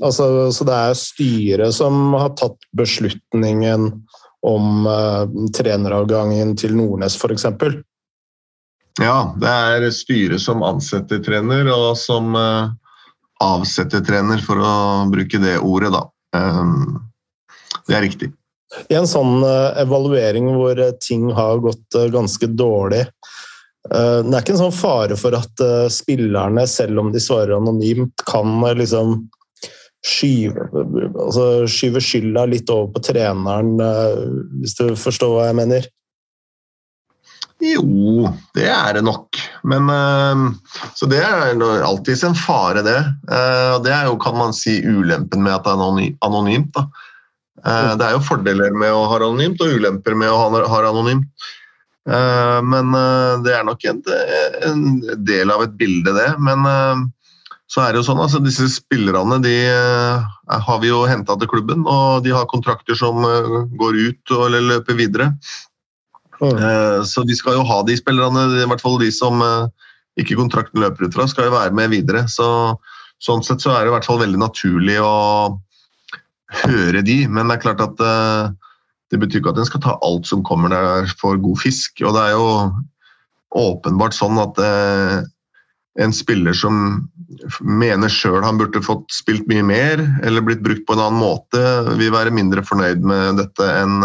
altså, 0.01 0.51
så, 0.51 0.65
det 0.65 0.75
er 0.75 0.95
styret 0.97 1.75
som 1.77 2.15
har 2.17 2.31
tatt 2.39 2.57
beslutningen 2.77 3.91
om 4.45 4.87
uh, 4.87 5.25
treneravgangen 5.57 6.55
til 6.57 6.75
Nordnes, 6.77 7.17
f.eks.? 7.17 7.45
Ja, 9.01 9.17
det 9.41 9.51
er 9.51 9.85
styret 9.93 10.41
som 10.41 10.63
ansetter 10.65 11.21
trener, 11.25 11.67
og 11.73 11.97
som 11.99 12.33
uh, 12.37 12.71
avsetter 13.43 14.05
trener, 14.05 14.41
for 14.45 14.61
å 14.61 14.73
bruke 15.11 15.41
det 15.43 15.57
ordet, 15.59 15.91
da. 15.93 16.05
Um, 16.37 17.03
det 17.85 17.97
er 17.97 18.05
riktig. 18.07 18.31
I 18.89 18.97
en 18.99 19.07
sånn 19.09 19.39
eh, 19.45 19.81
evaluering 19.83 20.49
hvor 20.55 20.79
eh, 20.79 20.95
ting 21.03 21.29
har 21.35 21.63
gått 21.63 21.97
eh, 21.97 22.09
ganske 22.13 22.49
dårlig, 22.53 23.05
det 23.85 24.33
er 24.33 24.39
ikke 24.39 24.55
en 24.55 24.63
sånn 24.63 24.71
fare 24.73 25.13
for 25.13 25.35
at 25.37 25.61
spillerne, 25.93 26.63
selv 26.65 27.03
om 27.03 27.11
de 27.13 27.19
svarer 27.21 27.51
anonymt, 27.53 28.23
kan 28.25 28.55
liksom 28.79 29.11
skyve, 30.01 30.65
altså 31.21 31.43
skyve 31.69 32.01
skylda 32.01 32.47
litt 32.49 32.73
over 32.73 32.95
på 32.95 33.03
treneren, 33.11 33.75
hvis 34.63 34.73
du 34.79 34.87
forstår 34.97 35.35
hva 35.35 35.45
jeg 35.51 35.57
mener? 35.61 35.85
Jo, 37.61 38.25
det 38.57 38.65
er 38.73 38.97
det 38.97 39.05
nok. 39.05 39.37
Men 39.69 39.93
Så 40.97 41.05
det 41.05 41.21
er 41.21 41.53
alltids 41.85 42.25
en 42.25 42.33
fare, 42.33 42.81
det. 42.81 42.99
Og 43.77 43.85
Det 43.85 43.93
er 43.93 44.09
jo, 44.09 44.17
kan 44.17 44.41
man 44.41 44.57
si, 44.57 44.79
ulempen 44.81 45.45
med 45.45 45.59
at 45.59 45.69
det 45.69 45.77
er 45.77 46.09
anonymt. 46.25 46.73
da. 46.73 46.89
Eh, 47.65 47.91
det 47.97 48.05
er 48.05 48.15
jo 48.15 48.25
fordeler 48.25 48.75
med 48.77 48.93
å 48.93 49.05
ha 49.09 49.19
anonymt 49.19 49.61
og 49.63 49.77
ulemper 49.79 50.17
med 50.17 50.29
å 50.29 50.37
ha 50.69 50.81
anonymt. 50.85 51.27
Eh, 52.05 52.59
men 52.61 52.93
eh, 52.93 53.33
det 53.45 53.55
er 53.57 53.65
nok 53.65 53.85
en, 53.89 54.01
del 55.25 55.53
av 55.53 55.65
et 55.65 55.77
bilde, 55.79 56.13
det. 56.13 56.29
Men 56.37 56.65
så 57.65 57.81
er 57.81 57.91
det 57.91 58.03
jo 58.03 58.07
sånn, 58.11 58.21
altså 58.21 58.39
disse 58.45 58.67
spillerne 58.69 59.39
de 59.41 59.55
har 59.65 60.81
vi 60.83 60.91
jo 60.91 61.01
henta 61.09 61.33
til 61.41 61.49
klubben, 61.49 61.81
og 61.89 62.21
de 62.23 62.35
har 62.35 62.45
kontrakter 62.51 62.97
som 62.97 63.25
går 63.79 63.97
ut 63.97 64.33
eller 64.45 64.67
løper 64.69 64.99
videre. 64.99 65.31
Så 66.37 67.23
de 67.25 67.35
skal 67.35 67.57
jo 67.57 67.65
ha 67.65 67.79
de 67.87 67.97
spillerne, 67.97 68.45
i 68.61 68.69
hvert 68.69 68.83
fall 68.83 68.99
de 69.01 69.09
som 69.09 69.41
ikke 70.21 70.37
kontrakten 70.37 70.83
løper 70.83 71.07
ut 71.07 71.17
fra, 71.17 71.25
skal 71.27 71.49
jo 71.49 71.55
være 71.55 71.73
med 71.75 71.89
videre. 71.95 72.27
Så, 72.29 72.45
sånn 73.25 73.41
sett 73.43 73.65
så 73.65 73.73
er 73.73 73.81
det 73.81 73.89
i 73.89 73.95
hvert 73.95 74.07
fall 74.07 74.21
veldig 74.21 74.43
naturlig 74.45 74.99
å 75.01 75.15
høre 76.53 77.01
de, 77.05 77.23
men 77.31 77.49
det 77.49 77.57
er 77.57 77.63
klart 77.63 77.83
at 77.83 78.01
uh, 78.03 78.51
det 79.13 79.21
betyr 79.21 79.41
ikke 79.41 79.53
at 79.53 79.61
en 79.61 79.69
skal 79.69 79.83
ta 79.83 79.95
alt 80.05 80.27
som 80.29 80.43
kommer 80.45 80.73
der 80.73 81.09
for 81.19 81.39
god 81.41 81.61
fisk. 81.61 82.01
Og 82.05 82.15
det 82.15 82.25
er 82.25 82.35
jo 82.35 82.47
åpenbart 83.55 84.17
sånn 84.17 84.39
at 84.41 84.61
uh, 84.61 85.25
en 86.01 86.13
spiller 86.15 86.55
som 86.57 87.05
mener 87.63 88.11
sjøl 88.11 88.43
han 88.43 88.59
burde 88.59 88.83
fått 88.83 89.07
spilt 89.15 89.45
mye 89.49 89.63
mer, 89.65 90.01
eller 90.27 90.43
blitt 90.43 90.63
brukt 90.65 90.83
på 90.87 90.95
en 90.95 91.05
annen 91.05 91.21
måte, 91.21 91.61
vil 91.99 92.13
være 92.13 92.33
mindre 92.35 92.65
fornøyd 92.65 93.05
med 93.07 93.39
dette 93.39 93.69
enn 93.79 94.01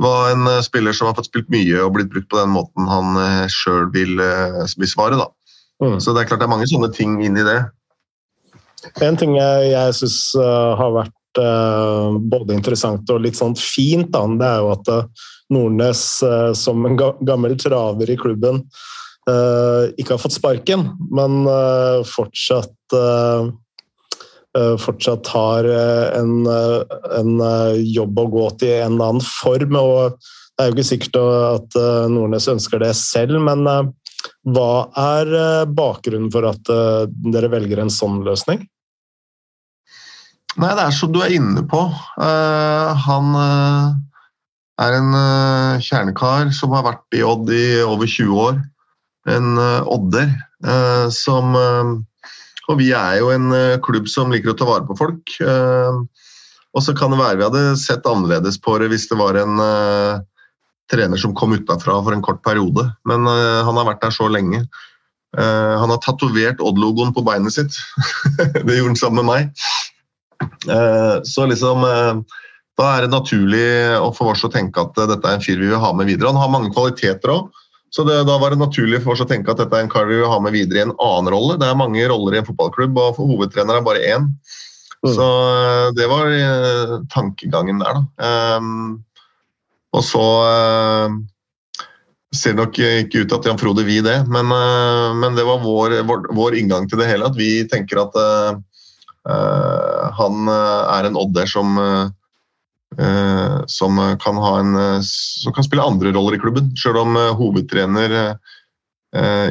hva 0.00 0.12
en 0.32 0.48
spiller 0.64 0.96
som 0.96 1.08
har 1.08 1.16
fått 1.16 1.28
spilt 1.28 1.48
mye 1.52 1.80
og 1.84 1.94
blitt 1.96 2.10
brukt 2.12 2.28
på 2.32 2.38
den 2.38 2.52
måten 2.52 2.88
han 2.88 3.16
sjøl 3.52 3.90
vil 3.92 4.20
besvare. 4.80 5.18
Da. 5.20 5.26
Mm. 5.84 5.98
Så 6.00 6.12
det 6.12 6.22
er 6.22 6.30
klart 6.30 6.40
det 6.40 6.48
er 6.48 6.52
mange 6.54 6.68
sånne 6.68 6.88
ting 6.96 7.18
inn 7.24 7.36
i 7.40 7.44
det. 7.44 7.58
En 9.04 9.18
ting 9.20 9.36
jeg, 9.36 9.66
jeg 9.72 9.96
syns 10.00 10.16
har 10.36 10.94
vært 10.96 11.16
både 11.38 12.56
interessant 12.56 13.10
og 13.10 13.22
litt 13.24 13.38
sånn 13.38 13.54
fint, 13.58 14.10
da, 14.12 14.24
det 14.38 14.48
er 14.48 14.58
jo 14.60 14.72
at 14.74 14.90
uh, 14.92 15.28
Nordnes, 15.52 16.02
uh, 16.26 16.52
som 16.56 16.84
en 16.88 16.98
ga 16.98 17.12
gammel 17.24 17.56
traver 17.60 18.12
i 18.12 18.18
klubben, 18.20 18.64
ikke 19.22 20.16
har 20.16 20.18
fått 20.18 20.34
sparken, 20.34 20.80
men 21.14 21.44
fortsatt 22.10 22.96
fortsatt 24.82 25.30
har 25.30 25.68
en, 25.70 26.32
en, 26.50 27.44
jobb 27.86 28.18
å 28.18 28.24
gå 28.32 28.48
til 28.58 28.72
i 28.72 28.80
en 28.80 28.96
eller 28.96 29.12
annen 29.12 29.22
form. 29.22 29.78
og 29.78 30.18
Det 30.18 30.64
er 30.64 30.72
jo 30.72 30.74
ikke 30.74 30.88
sikkert 30.90 31.20
at 31.22 31.78
Nordnes 32.10 32.50
ønsker 32.50 32.82
det 32.82 32.90
selv, 32.98 33.38
men 33.46 33.62
hva 33.62 34.74
er 34.98 35.70
bakgrunnen 35.70 36.26
for 36.34 36.50
at 36.50 36.74
dere 37.22 37.54
velger 37.54 37.86
en 37.86 37.94
sånn 37.94 38.24
løsning? 38.26 38.66
Nei, 40.60 40.72
det 40.76 40.84
er 40.84 40.92
som 40.94 41.12
du 41.12 41.20
er 41.24 41.32
inne 41.32 41.62
på. 41.68 41.80
Uh, 42.20 42.92
han 43.06 43.32
uh, 43.32 43.94
er 44.84 44.96
en 44.98 45.12
uh, 45.16 45.80
kjernekar 45.80 46.52
som 46.56 46.74
har 46.76 46.84
vært 46.84 47.16
i 47.16 47.22
Odd 47.24 47.52
i 47.54 47.64
over 47.86 48.08
20 48.08 48.42
år. 48.48 48.60
En 49.32 49.54
odder 49.86 50.32
som 51.14 51.54
Og 51.54 52.72
vi 52.80 52.88
er 52.90 53.20
jo 53.20 53.28
en 53.30 53.52
klubb 53.78 54.08
som 54.10 54.32
liker 54.34 54.50
å 54.50 54.56
ta 54.58 54.66
vare 54.66 54.82
på 54.82 54.96
folk. 54.98 55.36
og 56.74 56.82
så 56.82 56.94
kan 56.98 57.14
det 57.14 57.20
være 57.20 57.38
vi 57.38 57.44
hadde 57.44 57.76
sett 57.78 58.02
annerledes 58.02 58.58
på 58.58 58.74
det 58.82 58.88
hvis 58.90 59.06
det 59.06 59.20
var 59.20 59.38
en 59.38 59.62
trener 60.90 61.22
som 61.22 61.36
kom 61.38 61.54
utafra 61.54 62.00
for 62.02 62.10
en 62.10 62.24
kort 62.26 62.42
periode. 62.42 62.88
Men 63.06 63.30
han 63.30 63.78
har 63.78 63.86
vært 63.92 64.02
der 64.02 64.10
så 64.10 64.26
lenge. 64.26 64.64
han 65.38 65.94
har 65.94 66.02
tatovert 66.02 66.58
Odd-logoen 66.58 67.14
på 67.14 67.22
beinet 67.22 67.54
sitt. 67.54 67.78
det 68.66 68.74
gjorde 68.74 68.90
han 68.90 68.98
sammen 68.98 69.22
med 69.22 69.30
meg. 69.30 69.62
Eh, 70.42 71.16
så 71.22 71.46
liksom 71.46 71.84
eh, 71.84 72.38
da 72.80 72.88
er 72.96 73.04
det 73.04 73.12
naturlig 73.12 73.66
for 74.16 74.32
oss 74.32 74.44
å 74.46 74.52
tenke 74.52 74.82
at 74.82 74.96
dette 74.96 75.20
er 75.28 75.36
en 75.36 75.44
fyr 75.44 75.60
vi 75.60 75.70
vil 75.70 75.82
ha 75.82 75.92
med 75.96 76.08
videre. 76.08 76.32
Han 76.32 76.40
har 76.40 76.52
mange 76.52 76.72
kvaliteter 76.74 77.34
òg, 77.34 77.50
så 77.92 78.06
det, 78.08 78.22
da 78.28 78.38
var 78.40 78.54
det 78.54 78.62
naturlig 78.62 79.02
for 79.04 79.14
oss 79.14 79.24
å 79.24 79.28
tenke 79.28 79.52
at 79.52 79.60
dette 79.60 79.76
er 79.76 79.84
en 79.84 79.92
kar 79.92 80.08
vi 80.08 80.16
vil 80.22 80.30
ha 80.30 80.38
med 80.40 80.56
videre 80.56 80.80
i 80.80 80.86
en 80.86 80.94
annen 80.96 81.32
rolle. 81.34 81.58
Det 81.60 81.68
er 81.68 81.78
mange 81.78 82.06
roller 82.08 82.36
i 82.38 82.40
en 82.40 82.48
fotballklubb, 82.48 82.96
og 82.96 83.18
for 83.18 83.28
hovedtrener 83.28 83.78
er 83.78 83.84
bare 83.86 84.06
én. 84.14 84.30
Mm. 85.02 85.12
Så 85.12 85.28
eh, 85.50 85.88
det 85.98 86.08
var 86.08 86.32
tankegangen 87.12 87.82
der, 87.82 88.00
da. 88.00 88.32
Um, 88.56 89.02
og 89.92 90.00
så 90.08 90.24
ser 92.32 92.54
det 92.54 92.62
nok 92.62 92.78
ikke 92.80 93.26
ut 93.26 93.28
til 93.28 93.36
at 93.36 93.44
Jan 93.44 93.58
Frode 93.60 93.82
vil 93.84 94.06
det, 94.06 94.22
men, 94.32 94.48
men 95.20 95.34
det 95.36 95.44
var 95.44 95.60
vår, 95.60 95.98
vår, 96.08 96.30
vår, 96.32 96.56
inngang 96.56 96.86
til 96.88 97.02
det 97.02 97.10
hele. 97.10 97.28
At 97.28 97.36
vi 97.36 97.50
tenker 97.68 98.00
at 98.00 98.16
Eh, 98.16 98.60
han 99.22 100.48
eh, 100.50 100.82
er 100.96 101.08
en 101.08 101.18
odder 101.20 101.46
som 101.46 101.78
eh, 101.78 102.08
som 103.72 104.00
kan, 104.20 104.36
en, 104.36 104.74
som 105.02 105.54
kan, 105.56 105.64
spille 105.64 105.84
andre 105.84 106.10
roller 106.12 106.36
i 106.36 106.40
klubben, 106.42 106.66
sjøl 106.76 106.98
om 107.00 107.14
hovedtrener 107.38 108.34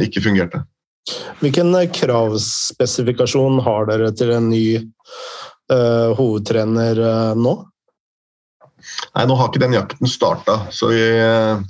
ikke 0.05 0.21
fungerte. 0.21 0.61
Hvilken 1.41 1.73
kravspesifikasjon 1.95 3.57
har 3.65 3.87
dere 3.89 4.11
til 4.13 4.33
en 4.35 4.49
ny 4.51 4.65
uh, 4.77 6.13
hovedtrener 6.17 7.01
uh, 7.01 7.33
nå? 7.37 7.55
Nei, 9.15 9.25
Nå 9.25 9.37
har 9.37 9.49
ikke 9.49 9.63
den 9.63 9.77
jakten 9.77 10.09
starta, 10.09 10.59
så 10.73 10.91
vi 10.93 11.01
uh, 11.01 11.61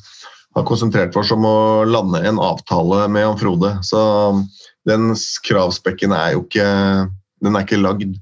har 0.56 0.68
konsentrert 0.68 1.16
oss 1.20 1.32
om 1.32 1.48
å 1.48 1.58
lande 1.88 2.24
en 2.28 2.42
avtale 2.44 3.06
med 3.12 3.24
Jan 3.24 3.40
Frode. 3.40 3.72
Så 3.88 4.02
den 4.88 5.14
kravspekken 5.48 6.16
er 6.16 6.36
jo 6.36 6.44
ikke 6.44 6.68
den 7.42 7.58
er 7.58 7.66
ikke 7.66 7.82
lagd. 7.82 8.18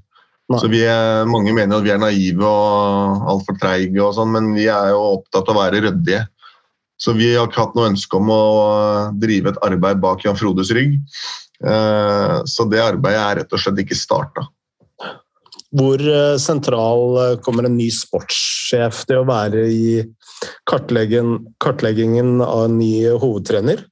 Så 0.58 0.66
vi 0.66 0.80
er, 0.82 1.28
Mange 1.30 1.52
mener 1.54 1.78
at 1.78 1.86
vi 1.86 1.92
er 1.94 2.00
naive 2.02 2.46
og 2.46 3.26
altfor 3.30 3.58
treige, 3.60 4.00
og 4.02 4.16
sånn, 4.16 4.32
men 4.34 4.50
vi 4.56 4.66
er 4.72 4.90
jo 4.90 5.20
opptatt 5.20 5.50
av 5.50 5.54
å 5.54 5.62
være 5.62 5.84
ryddige. 5.86 6.24
Så 7.00 7.14
vi 7.16 7.30
har 7.32 7.46
ikke 7.48 7.62
hatt 7.62 7.76
noe 7.78 7.92
ønske 7.92 8.18
om 8.18 8.32
å 8.34 8.42
drive 9.22 9.54
et 9.54 9.60
arbeid 9.64 10.02
bak 10.02 10.24
Jan 10.26 10.36
Frodes 10.36 10.72
rygg. 10.76 10.98
Eh, 11.64 12.40
så 12.44 12.66
det 12.68 12.82
arbeidet 12.82 13.20
er 13.20 13.38
rett 13.40 13.54
og 13.56 13.62
slett 13.62 13.80
ikke 13.84 13.96
starta. 13.96 14.44
Hvor 15.76 16.02
eh, 16.02 16.36
sentral 16.42 17.16
eh, 17.22 17.38
kommer 17.44 17.68
en 17.68 17.78
ny 17.78 17.88
sportssjef 17.94 19.04
til 19.08 19.22
å 19.22 19.28
være 19.28 19.64
i 19.70 20.00
kartleggingen 20.68 22.40
av 22.44 22.66
en 22.66 22.78
ny 22.80 22.92
hovedtrener? 23.22 23.84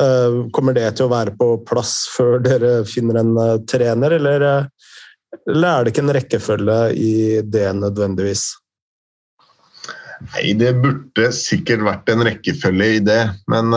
Eh, 0.00 0.38
kommer 0.54 0.76
det 0.76 0.86
til 0.96 1.08
å 1.08 1.12
være 1.12 1.34
på 1.36 1.50
plass 1.68 1.94
før 2.14 2.40
dere 2.44 2.80
finner 2.88 3.20
en 3.20 3.34
eh, 3.40 3.58
trener, 3.68 4.16
eller, 4.16 4.46
eh, 4.46 4.96
eller 5.50 5.68
er 5.68 5.84
det 5.84 5.92
ikke 5.92 6.04
en 6.06 6.14
rekkefølge 6.16 6.78
i 6.96 7.12
det 7.44 7.68
nødvendigvis? 7.76 8.46
Nei, 10.30 10.50
det 10.56 10.74
burde 10.80 11.30
sikkert 11.36 11.84
vært 11.84 12.10
en 12.12 12.24
rekkefølge 12.28 12.88
i 12.96 13.04
det, 13.04 13.22
men 13.48 13.72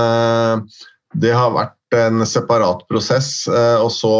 det 1.15 1.31
har 1.31 1.53
vært 1.55 1.95
en 1.95 2.25
separat 2.27 2.81
prosess. 2.91 3.45
Og 3.79 3.87
så, 3.95 4.11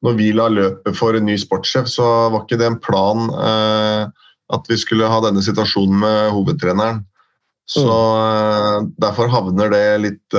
når 0.00 0.16
vi 0.16 0.30
la 0.32 0.46
løpet 0.48 0.96
for 0.96 1.18
en 1.18 1.28
ny 1.28 1.36
sportssjef, 1.42 1.90
så 1.92 2.06
var 2.32 2.46
ikke 2.46 2.56
det 2.62 2.70
en 2.70 2.80
plan 2.80 3.28
at 3.28 4.72
vi 4.72 4.80
skulle 4.80 5.10
ha 5.12 5.20
denne 5.26 5.44
situasjonen 5.44 6.00
med 6.06 6.32
hovedtreneren. 6.38 7.04
Så 7.70 7.84
mm. 7.88 8.90
derfor 9.00 9.30
havner 9.32 9.70
det 9.72 9.84
litt 10.02 10.36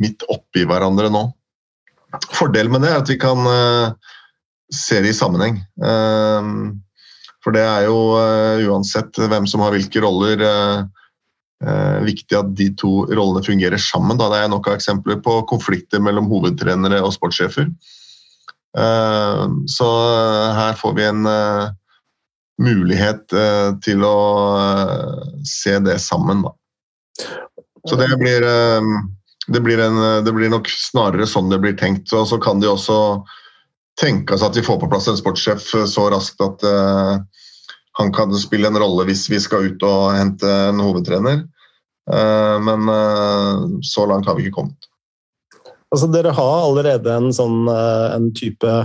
midt 0.00 0.24
oppi 0.32 0.64
hverandre 0.66 1.10
nå. 1.12 1.28
Fordelen 2.34 2.72
med 2.74 2.82
det 2.82 2.90
er 2.90 3.02
at 3.02 3.10
vi 3.12 3.18
kan 3.20 3.46
se 4.74 4.98
det 5.04 5.12
i 5.12 5.16
sammenheng. 5.16 5.60
For 7.44 7.54
det 7.54 7.62
er 7.62 7.86
jo 7.86 7.98
uansett 8.72 9.20
hvem 9.22 9.46
som 9.46 9.62
har 9.62 9.76
hvilke 9.76 10.02
roller 10.02 10.42
viktig 12.04 12.36
at 12.38 12.50
de 12.58 12.68
to 12.80 13.04
rollene 13.06 13.44
fungerer 13.46 13.78
sammen. 13.82 14.18
Da. 14.18 14.28
Det 14.32 14.42
er 14.42 14.50
nok 14.50 14.66
av 14.70 14.78
eksempler 14.80 15.22
på 15.22 15.40
konflikter 15.50 16.02
mellom 16.02 16.26
hovedtrenere 16.32 16.98
og 17.04 17.14
sportssjefer. 17.14 17.70
Så 19.78 19.88
her 20.58 20.78
får 20.80 20.98
vi 20.98 21.06
en 21.06 21.22
mulighet 22.58 23.32
eh, 23.32 23.70
til 23.84 24.04
å 24.06 24.18
eh, 24.58 25.26
se 25.46 25.78
det 25.84 25.98
sammen, 26.02 26.42
da. 26.46 26.54
Så 27.88 27.96
det 27.98 28.10
blir, 28.20 28.44
eh, 28.44 28.88
det 29.48 29.62
blir, 29.64 29.82
en, 29.82 30.00
det 30.26 30.34
blir 30.34 30.50
nok 30.52 30.70
snarere 30.70 31.26
sånn 31.28 31.50
det 31.52 31.60
blir 31.62 31.76
tenkt. 31.78 32.12
Og 32.12 32.26
så 32.30 32.40
kan 32.42 32.60
de 32.62 32.70
også 32.70 32.98
tenke 33.98 34.38
seg 34.38 34.50
at 34.50 34.58
vi 34.58 34.66
får 34.66 34.80
på 34.82 34.90
plass 34.90 35.08
en 35.10 35.18
sportssjef 35.18 35.62
så 35.90 36.04
raskt 36.12 36.42
at 36.44 36.62
han 37.98 38.12
kan 38.14 38.30
spille 38.38 38.68
en 38.70 38.78
rolle 38.78 39.08
hvis 39.08 39.24
vi 39.26 39.40
skal 39.42 39.72
ut 39.72 39.82
og 39.82 40.12
hente 40.14 40.46
en 40.46 40.78
hovedtrener. 40.78 41.40
Men 42.62 42.92
så 43.82 44.04
langt 44.06 44.28
har 44.30 44.38
vi 44.38 44.46
ikke 44.46 44.60
kommet. 44.60 44.86
Altså, 45.90 46.06
dere 46.14 46.30
har 46.36 46.54
allerede 46.60 47.10
en 47.10 47.34
sånn 47.34 47.66
en 47.72 48.30
type 48.38 48.76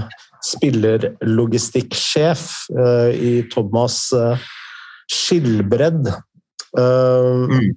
spillerlogistikksjef 0.43 2.41
uh, 2.75 3.11
i 3.15 3.47
Thomas 3.53 4.13
uh, 4.15 4.37
Skilbredd. 5.11 6.07
Uh, 6.77 7.49
mm. 7.49 7.71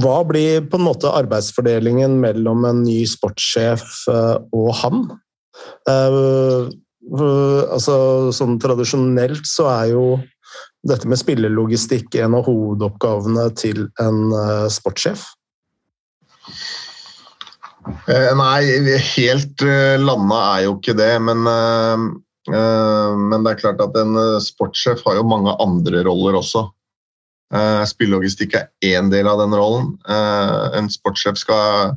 Hva 0.00 0.24
blir 0.24 0.64
på 0.70 0.76
en 0.80 0.86
måte 0.86 1.12
arbeidsfordelingen 1.12 2.20
mellom 2.22 2.64
en 2.64 2.82
ny 2.86 3.06
sportssjef 3.08 3.82
og 4.08 4.70
han? 4.80 5.04
altså, 5.84 7.96
sånn 8.32 8.56
tradisjonelt 8.64 9.44
så 9.44 9.68
er 9.74 9.92
jo 9.92 10.04
dette 10.88 11.04
med 11.04 11.20
spillerlogistikk 11.20 12.16
en 12.24 12.32
av 12.40 12.48
hovedoppgavene 12.48 13.44
til 13.60 13.92
en 14.00 14.32
sportssjef. 14.72 15.20
Eh, 17.84 18.30
nei, 18.36 18.62
helt 19.16 19.64
uh, 19.64 19.96
landa 20.00 20.40
er 20.54 20.62
jo 20.66 20.76
ikke 20.78 20.96
det. 20.96 21.12
Men, 21.24 21.44
uh, 21.48 22.06
men, 23.16 23.44
det 23.44 23.54
er 23.54 23.60
klart 23.60 23.82
at 23.84 23.96
en 24.00 24.16
sportssjef 24.42 25.04
har 25.06 25.20
jo 25.20 25.28
mange 25.28 25.54
andre 25.64 26.04
roller 26.06 26.40
også. 26.40 26.68
Spillelogistikk 27.86 28.56
er 28.58 28.70
én 28.82 29.12
del 29.12 29.28
av 29.30 29.38
den 29.38 29.52
rollen. 29.54 29.92
En 30.74 30.88
sportssjef 30.90 31.36
skal 31.38 31.92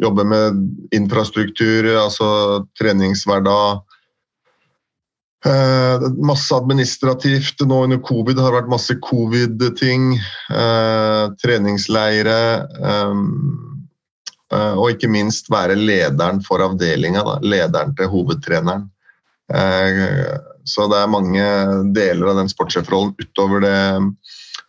jobbe 0.00 0.24
med 0.24 0.62
infrastruktur, 0.96 1.90
altså 2.00 2.28
treningshverdag. 2.80 3.82
masse 6.16 6.54
administrativt. 6.56 7.60
Nå 7.66 7.82
under 7.84 8.00
covid 8.00 8.40
har 8.40 8.54
det 8.54 8.60
vært 8.62 8.72
masse 8.72 8.96
covid-ting. 9.04 10.16
treningsleire. 11.44 12.40
Eh, 14.52 14.74
og 14.76 14.92
ikke 14.92 15.10
minst 15.10 15.48
være 15.52 15.78
lederen 15.78 16.42
for 16.44 16.62
avdelinga, 16.64 17.24
lederen 17.44 17.94
til 17.96 18.10
hovedtreneren. 18.12 18.88
Eh, 19.52 20.36
så 20.68 20.86
det 20.90 20.98
er 21.00 21.10
mange 21.10 21.46
deler 21.96 22.32
av 22.32 22.42
den 22.42 22.52
sportssjefrollen 22.52 23.14
utover 23.20 23.64
det 23.64 23.78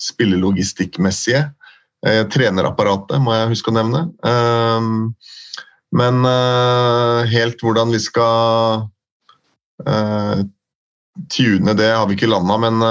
spillelogistikkmessige. 0.01 1.45
Eh, 2.07 2.23
trenerapparatet 2.31 3.21
må 3.23 3.35
jeg 3.35 3.51
huske 3.53 3.71
å 3.71 3.77
nevne. 3.77 4.07
Men 5.93 6.25
helt 7.29 7.59
hvordan 7.61 7.91
vi 7.93 7.99
skal 8.01 8.87
tune 11.29 11.75
det, 11.77 11.91
har 11.93 12.07
vi 12.09 12.17
ikke 12.17 12.31
landa. 12.31 12.57
Men 12.57 12.81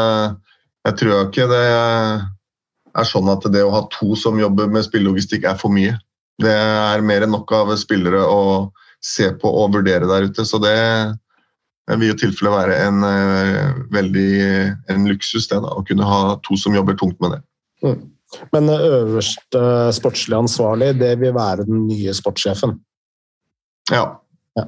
jeg 0.87 0.99
tror 1.01 1.25
ikke 1.25 1.49
det 1.51 1.65
er 1.67 3.09
sånn 3.11 3.33
at 3.33 3.49
det 3.51 3.65
å 3.67 3.75
ha 3.75 3.83
to 3.91 4.15
som 4.15 4.39
jobber 4.39 4.71
med 4.71 4.87
spillelogistikk 4.87 5.49
er 5.51 5.59
for 5.59 5.75
mye. 5.75 5.97
Det 6.43 6.53
er 6.53 7.05
mer 7.07 7.25
enn 7.25 7.35
nok 7.35 7.53
av 7.55 7.75
spillere 7.81 8.23
å 8.27 8.71
se 9.03 9.29
på 9.39 9.51
og 9.51 9.75
vurdere 9.77 10.09
der 10.11 10.29
ute. 10.31 10.47
Så 10.47 10.61
det 10.63 10.77
vil 11.91 12.13
i 12.13 12.19
tilfelle 12.19 12.53
være 12.55 12.79
en 12.87 13.03
uh, 13.05 13.83
veldig 13.95 14.31
en 14.93 15.09
luksus 15.11 15.49
det 15.51 15.61
da, 15.65 15.73
å 15.75 15.85
kunne 15.87 16.07
ha 16.07 16.37
to 16.47 16.59
som 16.59 16.75
jobber 16.77 16.99
tungt 16.99 17.19
med 17.23 17.37
det. 17.37 17.43
Mm. 17.83 18.01
Men 18.55 18.71
øverste 18.73 19.61
sportslig 19.93 20.39
ansvarlig, 20.39 20.95
det 21.01 21.17
vil 21.21 21.35
være 21.37 21.67
den 21.69 21.85
nye 21.89 22.15
sportssjefen? 22.17 22.79
Ja. 23.93 24.07
ja. 24.57 24.65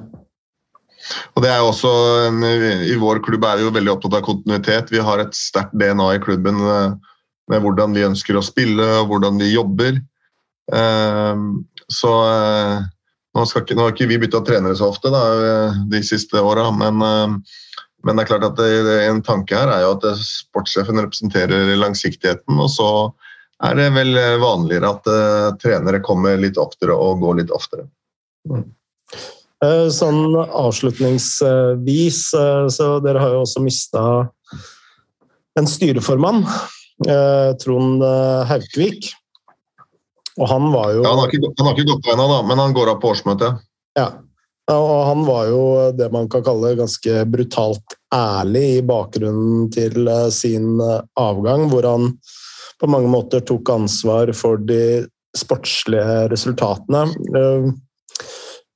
Og 1.33 1.43
det 1.43 1.51
er 1.51 1.63
også 1.63 1.91
en, 2.27 2.43
I 2.45 2.95
vår 3.01 3.21
klubb 3.25 3.45
er 3.47 3.59
vi 3.59 3.67
jo 3.67 3.73
veldig 3.73 3.93
opptatt 3.95 4.19
av 4.19 4.25
kontinuitet. 4.27 4.93
Vi 4.93 5.01
har 5.01 5.21
et 5.23 5.37
sterkt 5.37 5.73
DNA 5.77 6.11
i 6.15 6.21
klubben 6.23 6.61
eh, 6.61 7.15
med 7.51 7.63
hvordan 7.65 7.95
vi 7.95 8.05
ønsker 8.05 8.37
å 8.37 8.45
spille 8.45 8.85
og 8.99 9.11
hvordan 9.13 9.41
vi 9.41 9.53
jobber. 9.53 9.99
Ehm, 10.73 11.65
så 11.87 12.11
eh, 12.25 12.79
nå, 13.35 13.45
ikke, 13.45 13.75
nå, 13.75 13.85
har 13.85 13.93
ikke 13.93 14.09
vi 14.09 14.19
bytta 14.23 14.41
trenere 14.45 14.77
så 14.77 14.89
ofte 14.93 15.11
da, 15.13 15.23
eh, 15.49 15.81
de 15.91 16.01
siste 16.05 16.41
åra, 16.41 16.69
men, 16.73 17.01
eh, 17.05 17.35
men, 18.05 18.15
det 18.15 18.25
er 18.25 18.31
klart 18.31 18.47
at 18.49 18.57
det, 18.59 18.95
en 19.05 19.21
tanke 19.25 19.57
her 19.57 19.71
er 19.73 19.85
jo 19.85 19.93
at 19.97 20.07
sportssjefen 20.21 21.01
representerer 21.01 21.73
langsiktigheten. 21.79 22.57
Og 22.61 22.71
så 22.73 22.89
er 23.65 23.77
det 23.79 23.91
vel 23.95 24.17
vanligere 24.41 24.89
at 24.91 25.07
uh, 25.07 25.53
trenere 25.57 26.01
kommer 26.03 26.35
litt 26.37 26.57
oftere 26.59 26.93
og 26.93 27.21
går 27.23 27.39
litt 27.39 27.53
oftere. 27.55 27.87
Mm. 28.51 28.65
Sånn 29.95 30.35
avslutningsvis, 30.35 32.19
så 32.75 32.89
dere 33.01 33.23
har 33.23 33.31
jo 33.33 33.45
også 33.45 33.63
mista 33.63 34.03
en 35.57 35.69
styreformann, 35.71 36.43
Trond 37.63 38.03
Haukvik. 38.51 39.15
Og 40.41 40.49
han 40.51 40.69
var 40.73 40.91
jo 40.91 41.03
ja, 41.03 41.09
Han 41.09 41.23
har 41.23 41.31
ikke, 41.31 41.51
han 41.57 41.67
har 41.69 41.75
ikke 41.77 41.91
gått 41.93 42.05
på 42.05 42.13
ennå, 42.15 42.27
men 42.49 42.61
han 42.61 42.75
går 42.75 42.91
av 42.91 43.01
på 43.01 43.13
årsmøtet. 43.13 43.65
Ja. 43.95 44.09
Og 44.73 44.95
han 45.05 45.25
var 45.27 45.49
jo 45.51 45.61
det 45.93 46.07
man 46.13 46.27
kan 46.31 46.43
kalle 46.45 46.73
ganske 46.79 47.19
brutalt 47.29 47.97
ærlig 48.15 48.63
i 48.79 48.85
bakgrunnen 48.85 49.67
til 49.73 50.07
eh, 50.09 50.29
sin 50.33 50.79
eh, 50.81 51.03
avgang, 51.21 51.67
hvor 51.69 51.85
han 51.85 52.15
på 52.81 52.89
mange 52.89 53.11
måter 53.11 53.45
tok 53.45 53.69
ansvar 53.69 54.33
for 54.35 54.57
de 54.57 55.05
sportslige 55.37 56.25
resultatene. 56.31 57.05
Det 57.29 57.45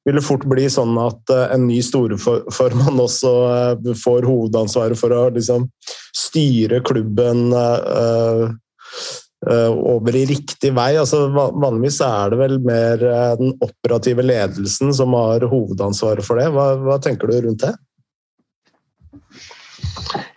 ville 0.07 0.23
fort 0.23 0.45
bli 0.49 0.67
sånn 0.69 0.93
at 1.01 1.33
eh, 1.33 1.47
en 1.55 1.65
ny 1.71 1.81
storeformann 1.83 3.01
også 3.07 3.33
får 3.97 4.29
hovedansvaret 4.29 4.99
for 4.99 5.15
å 5.15 5.25
liksom 5.33 5.67
styre 6.15 6.83
klubben 6.85 7.49
Eh, 7.49 8.49
over 9.47 10.15
i 10.15 10.25
riktig 10.25 10.73
vei. 10.75 10.93
Altså, 10.99 11.27
vanligvis 11.31 12.01
er 12.03 12.33
det 12.33 12.39
vel 12.41 12.57
mer 12.63 13.03
eh, 13.07 13.35
den 13.39 13.53
operative 13.63 14.25
ledelsen 14.25 14.93
som 14.95 15.15
har 15.15 15.45
hovedansvaret 15.47 16.25
for 16.25 16.41
det. 16.41 16.49
Hva, 16.55 16.73
hva 16.83 16.99
tenker 17.03 17.31
du 17.31 17.39
rundt 17.47 17.63
det? 17.63 17.75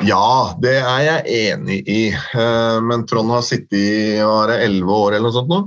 Ja, 0.07 0.55
det 0.63 0.77
er 0.81 1.03
jeg 1.07 1.39
enig 1.53 1.81
i. 1.91 2.03
Eh, 2.13 2.79
men 2.87 3.07
Trond 3.11 3.35
har 3.35 3.47
sittet 3.47 3.79
i 3.79 4.21
elleve 4.23 4.99
år 5.07 5.17
eller 5.17 5.29
noe 5.31 5.39
sånt 5.39 5.53
nå. 5.53 5.65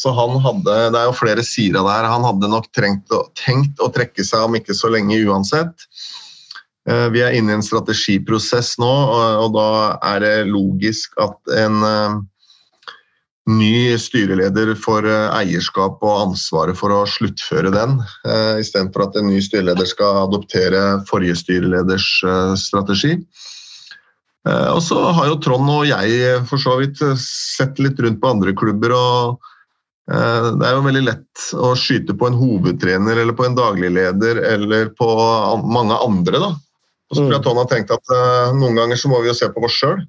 Så 0.00 0.10
han 0.16 0.38
hadde 0.40 0.74
Det 0.90 0.96
er 0.96 1.10
jo 1.10 1.12
flere 1.14 1.42
sider 1.44 1.84
der. 1.84 2.06
Han 2.08 2.24
hadde 2.24 2.48
nok 2.48 2.70
trengt, 2.74 3.12
tenkt 3.36 3.82
å 3.84 3.90
trekke 3.92 4.24
seg 4.24 4.46
om 4.46 4.56
ikke 4.56 4.74
så 4.74 4.88
lenge 4.90 5.18
uansett. 5.28 5.84
Eh, 6.86 7.08
vi 7.10 7.22
er 7.24 7.34
inne 7.34 7.50
i 7.50 7.58
en 7.58 7.66
strategiprosess 7.66 8.76
nå, 8.78 8.92
og 9.42 9.54
da 9.56 9.68
er 10.14 10.22
det 10.22 10.34
logisk 10.52 11.16
at 11.22 11.54
en 11.58 11.80
eh, 11.82 12.18
ny 13.50 13.72
styreleder 13.98 14.70
får 14.78 15.08
eh, 15.10 15.24
eierskap 15.40 15.98
og 16.06 16.20
ansvaret 16.28 16.78
for 16.78 16.94
å 16.94 17.02
sluttføre 17.10 17.74
den, 17.74 17.98
istedenfor 18.62 19.08
at 19.08 19.18
en 19.18 19.30
ny 19.32 19.40
styreleder 19.42 19.90
skal 19.90 20.22
adoptere 20.28 20.84
forrige 21.10 21.40
styreleders 21.42 22.08
strategi. 22.60 23.18
Og 24.46 24.78
så 24.78 25.00
har 25.10 25.26
jo 25.26 25.40
Trond 25.42 25.66
og 25.72 25.88
jeg 25.88 26.36
for 26.46 26.62
så 26.62 26.76
vidt 26.78 27.00
sett 27.18 27.80
litt 27.82 27.98
rundt 27.98 28.20
på 28.22 28.28
andre 28.30 28.52
klubber. 28.54 28.92
og 28.94 29.48
Det 30.06 30.68
er 30.68 30.76
jo 30.76 30.84
veldig 30.84 31.02
lett 31.02 31.48
å 31.58 31.72
skyte 31.74 32.14
på 32.14 32.28
en 32.28 32.38
hovedtrener 32.38 33.18
eller 33.24 33.34
på 33.34 33.48
en 33.48 33.58
dagligleder 33.58 34.38
eller 34.52 34.92
på 34.94 35.08
mange 35.66 35.98
andre. 35.98 36.44
da. 36.44 36.52
Og 37.06 37.16
så 37.16 37.22
tror 37.22 37.36
jeg 37.36 37.44
Tony 37.44 37.62
har 37.62 37.70
tenkt 37.70 37.92
at 37.94 38.12
uh, 38.12 38.54
noen 38.56 38.78
ganger 38.78 38.98
så 38.98 39.10
må 39.12 39.20
vi 39.22 39.30
jo 39.30 39.36
se 39.38 39.48
på 39.52 39.62
oss 39.66 39.76
sjøl. 39.78 40.00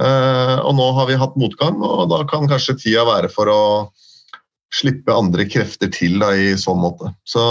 Uh, 0.00 0.56
og 0.64 0.72
nå 0.78 0.86
har 0.96 1.10
vi 1.10 1.18
hatt 1.20 1.36
motgang, 1.38 1.76
og 1.84 2.08
da 2.10 2.22
kan 2.30 2.48
kanskje 2.50 2.78
tida 2.80 3.04
være 3.06 3.28
for 3.30 3.50
å 3.52 3.60
slippe 4.74 5.14
andre 5.14 5.46
krefter 5.46 5.92
til 5.94 6.16
da, 6.22 6.32
i 6.34 6.56
sånn 6.58 6.80
måte. 6.82 7.12
Så 7.28 7.42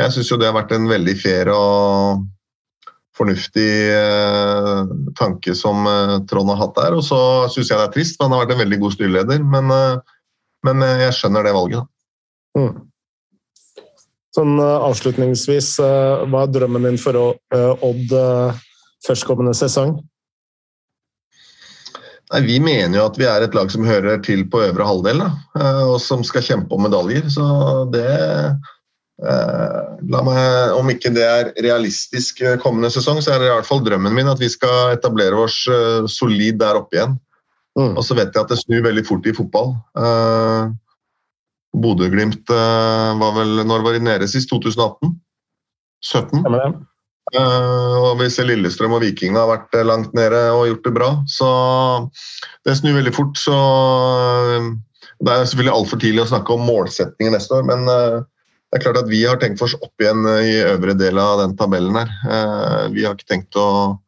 jeg 0.00 0.14
syns 0.14 0.30
jo 0.30 0.38
det 0.40 0.48
har 0.48 0.56
vært 0.56 0.72
en 0.74 0.88
veldig 0.90 1.16
fair 1.20 1.50
og 1.52 2.24
fornuftig 3.14 3.70
eh, 3.94 4.80
tanke 5.18 5.54
som 5.54 5.86
eh, 5.86 6.16
Trond 6.30 6.50
har 6.50 6.60
hatt 6.64 6.74
der. 6.78 6.96
Og 6.98 7.04
så 7.06 7.18
syns 7.52 7.70
jeg 7.70 7.78
det 7.78 7.86
er 7.86 7.94
trist, 7.94 8.16
for 8.16 8.26
han 8.26 8.34
har 8.34 8.44
vært 8.44 8.56
en 8.56 8.64
veldig 8.64 8.80
god 8.82 8.96
styreleder. 8.96 9.44
Men, 9.54 9.70
eh, 9.74 10.16
men 10.66 10.86
jeg 11.04 11.14
skjønner 11.18 11.46
det 11.46 11.54
valget, 11.54 11.84
da. 11.84 12.60
Mm. 12.60 12.74
Sånn 14.34 14.58
avslutningsvis, 14.58 15.76
hva 15.78 16.40
er 16.42 16.50
drømmen 16.50 16.88
din 16.88 16.98
for 16.98 17.14
Odd 17.54 18.14
førstkommende 19.06 19.54
sesong? 19.54 19.92
Nei, 22.32 22.40
Vi 22.42 22.56
mener 22.58 22.98
jo 22.98 23.04
at 23.06 23.20
vi 23.20 23.28
er 23.30 23.46
et 23.46 23.54
lag 23.54 23.70
som 23.70 23.86
hører 23.86 24.18
til 24.26 24.42
på 24.50 24.64
øvre 24.64 24.88
halvdel, 24.88 25.22
da, 25.22 25.30
og 25.86 26.00
som 26.02 26.26
skal 26.26 26.42
kjempe 26.42 26.74
om 26.74 26.82
medaljer. 26.88 27.28
Så 27.30 27.46
det 27.94 28.10
Eh, 29.22 29.82
la 30.10 30.20
meg, 30.26 30.72
Om 30.74 30.90
ikke 30.90 31.12
det 31.14 31.22
er 31.22 31.52
realistisk 31.62 32.42
eh, 32.42 32.56
kommende 32.62 32.90
sesong, 32.90 33.20
så 33.22 33.34
er 33.34 33.40
det 33.40 33.50
i 33.50 33.52
hvert 33.52 33.68
fall 33.68 33.84
drømmen 33.86 34.14
min 34.16 34.30
at 34.30 34.42
vi 34.42 34.50
skal 34.50 34.96
etablere 34.96 35.38
oss 35.46 35.60
eh, 35.70 36.08
solid 36.10 36.58
der 36.62 36.80
oppe 36.80 36.98
igjen. 36.98 37.14
Mm. 37.78 37.92
Og 37.94 38.02
så 38.06 38.16
vet 38.18 38.34
jeg 38.34 38.42
at 38.42 38.50
det 38.50 38.58
snur 38.60 38.82
veldig 38.86 39.04
fort 39.06 39.26
i 39.26 39.34
fotball. 39.34 39.72
Uh, 39.98 40.70
Bodø-Glimt 41.74 42.50
uh, 42.54 43.14
var 43.18 43.36
vel 43.38 43.64
Når 43.66 43.84
var 43.86 43.96
de 43.96 44.02
nede 44.04 44.28
sist? 44.30 44.50
2018? 44.52 45.14
17? 46.04 46.44
Ja, 46.44 46.68
uh, 47.40 47.96
og 48.10 48.20
vi 48.20 48.28
ser 48.30 48.46
Lillestrøm 48.46 48.94
og 48.94 49.02
Viking 49.02 49.38
har 49.40 49.48
vært 49.50 49.74
langt 49.86 50.12
nede 50.16 50.42
og 50.54 50.68
gjort 50.68 50.86
det 50.86 50.94
bra. 50.98 51.10
Så 51.30 51.48
det 52.66 52.76
snur 52.78 52.98
veldig 52.98 53.14
fort. 53.16 53.34
Så 53.40 53.56
det 55.24 55.32
er 55.32 55.48
selvfølgelig 55.48 55.74
altfor 55.74 56.02
tidlig 56.02 56.24
å 56.26 56.30
snakke 56.34 56.54
om 56.54 56.66
målsetninger 56.68 57.34
neste 57.34 57.58
år, 57.58 57.66
men 57.66 57.88
det 58.74 58.80
er 58.80 58.88
klart 58.88 59.04
at 59.04 59.10
Vi 59.10 59.20
har 59.22 59.38
tenkt 59.38 59.60
oss 59.62 59.76
opp 59.78 60.02
igjen 60.02 60.24
eh, 60.26 60.48
i 60.50 60.54
øvre 60.66 60.96
del 60.98 61.18
av 61.22 61.44
den 61.44 61.52
tabellen. 61.54 61.94
her. 61.94 62.08
Eh, 62.26 62.86
vi 62.90 63.04
har 63.06 63.14
ikke 63.14 63.30
tenkt 63.30 63.54
å 63.54 64.00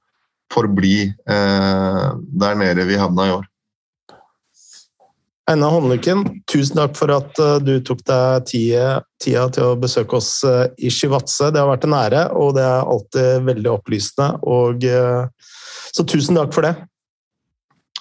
forbli 0.50 1.06
eh, 1.06 2.06
der 2.42 2.58
nede 2.58 2.86
vi 2.88 2.98
havna 2.98 3.28
i 3.28 3.34
år. 3.36 3.46
Einar 5.46 5.70
Håndlykken, 5.76 6.24
tusen 6.50 6.80
takk 6.80 6.96
for 6.98 7.12
at 7.14 7.38
du 7.62 7.76
tok 7.86 8.00
deg 8.08 8.48
tida, 8.50 8.86
tida 9.22 9.44
til 9.54 9.68
å 9.68 9.76
besøke 9.78 10.18
oss 10.18 10.40
i 10.42 10.90
Shivatse. 10.90 11.52
Det 11.54 11.62
har 11.62 11.70
vært 11.70 11.86
en 11.86 11.94
ære, 11.94 12.24
og 12.34 12.56
det 12.56 12.64
er 12.66 12.90
alltid 12.94 13.46
veldig 13.46 13.70
opplysende. 13.76 14.26
Og, 14.42 14.82
så 15.94 16.02
tusen 16.02 16.34
takk 16.40 16.50
for 16.56 16.66
det. 16.66 16.74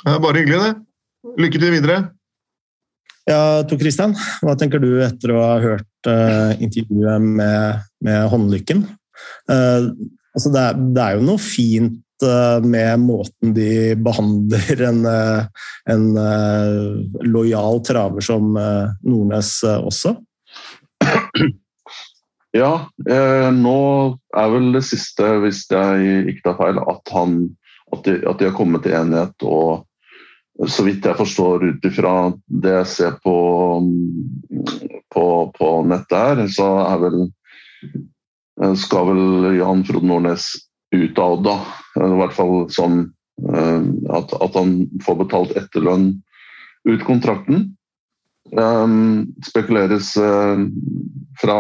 det 0.02 0.18
Bare 0.26 0.42
hyggelig, 0.42 0.64
det. 0.64 0.74
Lykke 1.46 1.62
til 1.62 1.76
videre. 1.78 2.00
Ja, 3.26 3.66
Tor 3.66 3.80
Christian, 3.82 4.14
hva 4.46 4.54
tenker 4.60 4.82
du 4.82 5.00
etter 5.02 5.34
å 5.34 5.42
ha 5.42 5.54
hørt 5.64 6.10
uh, 6.10 6.54
intervjuet 6.62 7.24
med, 7.26 7.86
med 8.06 8.28
Håndlykken? 8.30 8.84
Uh, 9.50 9.90
altså 10.36 10.52
det, 10.54 10.62
er, 10.62 10.84
det, 10.94 11.02
er, 11.02 11.16
jo 11.18 11.26
noe 11.32 11.42
fint 11.42 11.98
med 12.64 13.02
måten 13.04 13.52
de 13.56 13.96
behandler 14.00 14.82
en, 14.88 15.02
en 15.92 16.06
lojal 17.28 17.82
traver 17.84 18.24
som 18.24 18.56
Nordnes 19.04 19.52
også? 19.64 20.16
Ja, 22.56 22.86
nå 23.52 23.80
er 24.32 24.52
vel 24.54 24.70
det 24.78 24.86
siste, 24.88 25.28
hvis 25.44 25.66
jeg 25.68 26.22
ikke 26.32 26.46
tar 26.46 26.56
feil, 26.56 26.78
at, 26.80 27.12
han, 27.12 27.34
at, 27.92 28.06
de, 28.06 28.14
at 28.24 28.40
de 28.40 28.48
har 28.48 28.56
kommet 28.56 28.86
til 28.86 28.96
enighet 28.96 29.44
og 29.44 29.84
så 30.72 30.86
vidt 30.88 31.06
jeg 31.06 31.20
forstår 31.20 31.66
ut 31.68 31.86
ifra 31.88 32.14
det 32.48 32.72
jeg 32.78 32.88
ser 32.88 33.18
på, 33.24 33.36
på, 35.12 35.26
på, 35.58 35.72
nettet 35.90 36.16
her, 36.16 36.44
så 36.48 36.70
er 36.86 37.02
vel 37.04 37.26
skal 38.80 39.10
vel 39.10 39.50
Jan 39.58 39.84
Frode 39.88 40.08
Nordnes 40.08 40.48
ut 40.96 41.20
av 41.20 41.36
Odda. 41.36 41.58
I 41.96 42.18
hvert 42.20 42.36
fall 42.36 42.66
sånn 42.74 43.06
at, 43.46 44.32
at 44.32 44.56
han 44.56 44.76
får 45.04 45.18
betalt 45.20 45.56
etterlønn 45.60 46.10
ut 46.88 47.04
kontrakten. 47.08 47.70
Um, 48.56 49.34
spekuleres 49.44 50.14
fra 51.42 51.56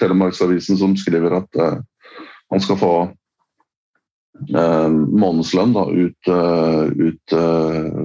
Telemarksavisen 0.00 0.78
som 0.80 0.96
skriver 0.98 1.36
at 1.42 1.58
han 2.52 2.62
skal 2.64 2.78
få 2.80 2.92
eh, 4.56 4.88
månedslønn 4.90 5.74
da, 5.76 5.84
ut, 5.88 6.32
ut 6.32 7.36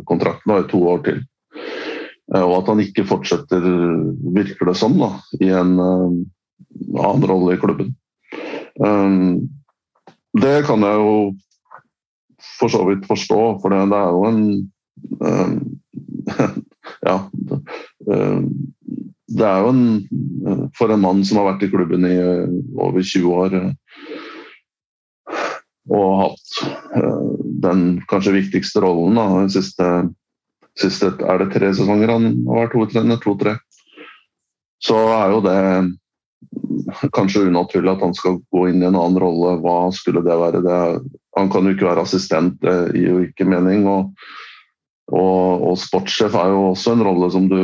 kontrakten 0.07 0.53
i 0.57 0.67
to 0.71 0.83
år 0.91 1.01
til. 1.07 1.23
Og 2.37 2.53
at 2.57 2.69
han 2.71 2.83
ikke 2.83 3.07
fortsetter, 3.07 3.63
virker 4.35 4.69
det 4.69 4.75
som, 4.79 4.95
da, 4.99 5.13
i 5.39 5.49
en 5.55 5.75
annen 5.79 7.27
rolle 7.31 7.55
i 7.55 7.61
klubben. 7.61 7.93
det 10.37 10.57
kan 10.67 10.83
jeg 10.85 10.97
jo 11.01 11.13
for 12.59 12.71
så 12.71 12.83
vidt 12.87 13.07
forstå, 13.09 13.41
for 13.61 13.73
det, 13.73 13.81
det 13.91 13.99
er 14.01 14.11
jo 14.15 14.23
en 14.31 14.41
Ja. 17.07 17.17
Det 19.27 19.45
er 19.45 19.59
jo 19.61 19.69
en 19.69 20.69
For 20.77 20.91
en 20.93 21.03
mann 21.03 21.23
som 21.27 21.37
har 21.41 21.51
vært 21.51 21.67
i 21.67 21.71
klubben 21.71 22.07
i 22.07 22.15
over 22.79 23.01
20 23.03 23.35
år 23.43 23.57
og 25.87 26.17
hatt 26.19 26.57
uh, 26.99 27.27
den 27.63 27.83
kanskje 28.11 28.35
viktigste 28.35 28.81
rollen. 28.83 29.15
Da. 29.15 29.27
Den 29.39 29.53
siste, 29.53 29.85
siste, 30.79 31.13
er 31.23 31.39
det 31.39 31.53
tre 31.53 31.69
sesonger 31.71 32.11
han 32.11 32.25
har 32.49 32.65
vært 32.65 32.75
hovedtrener? 32.75 33.21
To-tre. 33.23 33.55
Så 34.83 34.97
er 35.15 35.31
jo 35.31 35.39
det 35.45 37.07
kanskje 37.15 37.47
unaturlig 37.47 37.93
at 37.93 38.03
han 38.03 38.15
skal 38.17 38.41
gå 38.53 38.67
inn 38.69 38.83
i 38.83 38.89
en 38.89 38.99
annen 38.99 39.19
rolle. 39.21 39.55
Hva 39.63 39.77
skulle 39.95 40.23
det 40.25 40.37
være? 40.43 40.61
Det, 40.65 40.81
han 41.37 41.51
kan 41.53 41.67
jo 41.67 41.75
ikke 41.75 41.87
være 41.87 42.03
assistent, 42.07 42.59
det 42.63 42.75
gir 42.97 43.13
jo 43.13 43.23
ikke 43.29 43.47
mening. 43.47 43.87
og 43.87 44.13
og, 45.07 45.61
og, 45.63 45.77
sportssjef 45.79 46.33
er 46.35 46.49
jo 46.51 46.65
også 46.73 46.97
en 46.97 47.01
rolle 47.07 47.29
som 47.31 47.45
du 47.47 47.61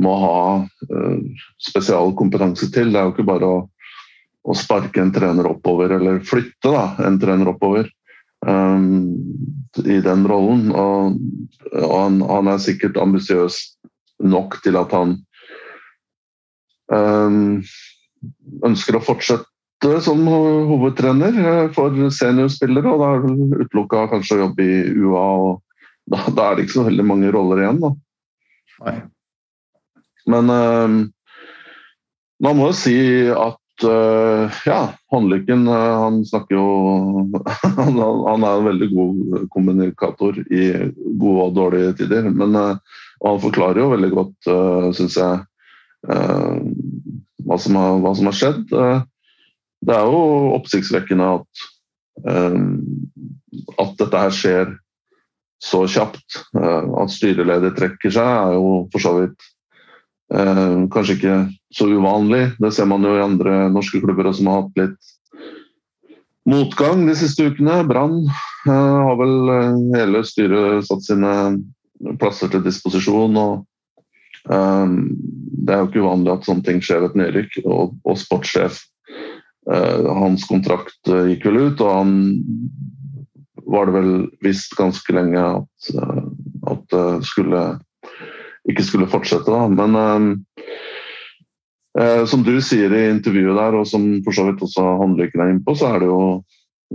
må 0.00 0.12
ha 0.16 0.36
uh, 0.64 1.42
spesialkompetanse 1.60 2.70
til. 2.72 2.88
Det 2.88 2.96
er 2.96 3.04
jo 3.04 3.12
ikke 3.12 3.26
bare 3.28 3.50
å 3.50 3.58
å 4.42 4.54
sparke 4.58 5.02
en 5.02 5.12
trener 5.14 5.46
oppover, 5.46 5.94
eller 5.98 6.22
flytte 6.26 6.72
da, 6.72 6.86
en 7.06 7.18
trener 7.22 7.52
oppover 7.52 7.88
um, 8.46 9.12
i 9.84 10.00
den 10.02 10.26
rollen. 10.28 10.70
Og, 10.74 11.20
og 11.78 11.94
han, 11.94 12.18
han, 12.26 12.50
er 12.50 12.62
sikkert 12.62 12.98
ambisiøs 13.00 13.60
nok 14.22 14.58
til 14.64 14.78
at 14.80 14.94
han 14.94 15.16
um, 16.90 17.62
ønsker 18.66 18.98
å 18.98 19.04
fortsette 19.04 19.48
som 19.82 20.20
hovedtrener 20.68 21.38
eh, 21.42 21.70
for 21.74 21.96
seniorspillere. 22.10 22.88
og 22.88 23.00
Da 23.02 23.08
er 23.14 23.24
det 23.24 23.64
utelukka 23.66 24.06
kanskje 24.12 24.38
å 24.38 24.44
jobbe 24.46 24.66
i 24.66 24.78
UA, 25.02 25.24
og 25.46 25.62
da, 26.10 26.22
da, 26.28 26.46
er 26.46 26.56
det 26.56 26.66
ikke 26.66 26.78
så 26.78 26.86
veldig 26.86 27.06
mange 27.08 27.32
roller 27.34 27.62
igjen. 27.62 27.82
da. 27.82 27.92
Nei. 28.82 28.96
Men 30.32 30.50
um, 30.54 30.96
man 32.42 32.58
må 32.58 32.70
jo 32.70 32.78
si 32.78 32.96
at 33.34 33.86
uh, 33.86 34.60
ja, 34.66 34.80
Håndlykken 35.10 35.64
han 35.66 36.20
snakker 36.26 36.54
jo 36.54 36.66
han, 37.78 37.98
han, 37.98 38.46
er 38.46 38.52
en 38.52 38.68
veldig 38.68 38.88
god 38.92 39.46
kommunikator 39.50 40.38
i 40.46 40.68
gode 41.18 41.48
og 41.48 41.56
dårlige 41.58 41.96
tider. 42.02 42.30
Men 42.30 42.58
uh, 42.58 43.00
han 43.22 43.42
forklarer 43.42 43.82
jo 43.82 43.92
veldig 43.94 44.12
godt, 44.14 44.36
uh, 44.50 44.90
syns 44.94 45.18
jeg, 45.18 45.46
hva 46.02 47.56
som, 47.62 47.76
har, 47.78 47.98
hva, 48.02 48.10
som 48.18 48.26
har, 48.26 48.34
skjedd. 48.34 48.72
Det 49.82 49.94
er 49.96 50.06
jo 50.06 50.22
oppsiktsvekkende 50.58 51.28
at, 51.38 51.62
at 53.82 53.94
dette 53.98 54.20
her 54.24 54.36
skjer 54.36 54.76
så 55.62 55.84
kjapt. 55.90 56.38
at 56.54 57.10
styreleder 57.14 57.74
trekker 57.74 58.10
seg, 58.14 58.26
er 58.26 58.56
jo 58.58 58.70
for 58.94 59.02
så 59.02 59.12
vidt 59.20 59.50
Eh, 60.32 60.76
kanskje 60.92 61.16
ikke 61.18 61.34
så 61.76 61.88
uvanlig. 61.92 62.52
Det 62.60 62.72
ser 62.72 62.88
man 62.88 63.04
jo 63.04 63.16
i 63.16 63.24
andre 63.24 63.66
norske 63.72 64.00
klubber 64.00 64.30
som 64.32 64.48
har 64.48 64.62
hatt 64.62 64.78
litt 64.80 65.10
motgang 66.48 67.04
de 67.08 67.16
siste 67.18 67.50
ukene. 67.50 67.82
Brann 67.88 68.22
eh, 68.24 68.70
har 68.72 69.18
vel 69.20 69.52
eh, 69.52 69.82
hele 69.98 70.22
styret 70.24 70.88
satt 70.88 71.04
sine 71.04 71.34
plasser 72.22 72.52
til 72.52 72.64
disposisjon. 72.64 73.36
og 73.36 74.48
eh, 74.48 74.96
Det 75.66 75.74
er 75.74 75.82
jo 75.82 75.90
ikke 75.90 76.06
uvanlig 76.06 76.32
at 76.36 76.48
sånne 76.48 76.66
ting 76.68 76.80
skjer 76.80 77.04
ved 77.04 77.12
et 77.12 77.20
nedrykk. 77.24 77.60
Og, 77.66 77.98
og 78.08 78.20
sportssjef 78.22 78.80
eh, 78.80 78.88
Hans 79.66 80.46
kontrakt 80.50 81.08
eh, 81.08 81.32
gikk 81.32 81.46
vel 81.46 81.60
ut, 81.68 81.82
og 81.84 81.92
han 81.94 82.14
var 83.62 83.86
det 83.88 83.94
vel 83.94 84.12
visst 84.42 84.74
ganske 84.76 85.14
lenge 85.14 85.38
at, 85.38 85.92
at 86.72 86.96
skulle 87.24 87.60
ikke 88.70 88.84
skulle 88.86 89.10
fortsette. 89.10 89.50
Da. 89.50 89.66
Men 89.68 89.96
eh, 89.98 90.74
eh, 92.02 92.24
som 92.28 92.44
du 92.46 92.54
sier 92.64 92.92
i 92.94 93.06
intervjuet 93.10 93.58
der, 93.58 93.78
og 93.78 93.88
som 93.88 94.06
for 94.26 94.36
så 94.36 94.46
vidt 94.48 94.62
også 94.64 94.84
Håndlykken 95.02 95.44
er 95.44 95.54
innpå, 95.54 95.76
så 95.78 95.94
er 95.94 96.02
det 96.02 96.10
jo 96.10 96.20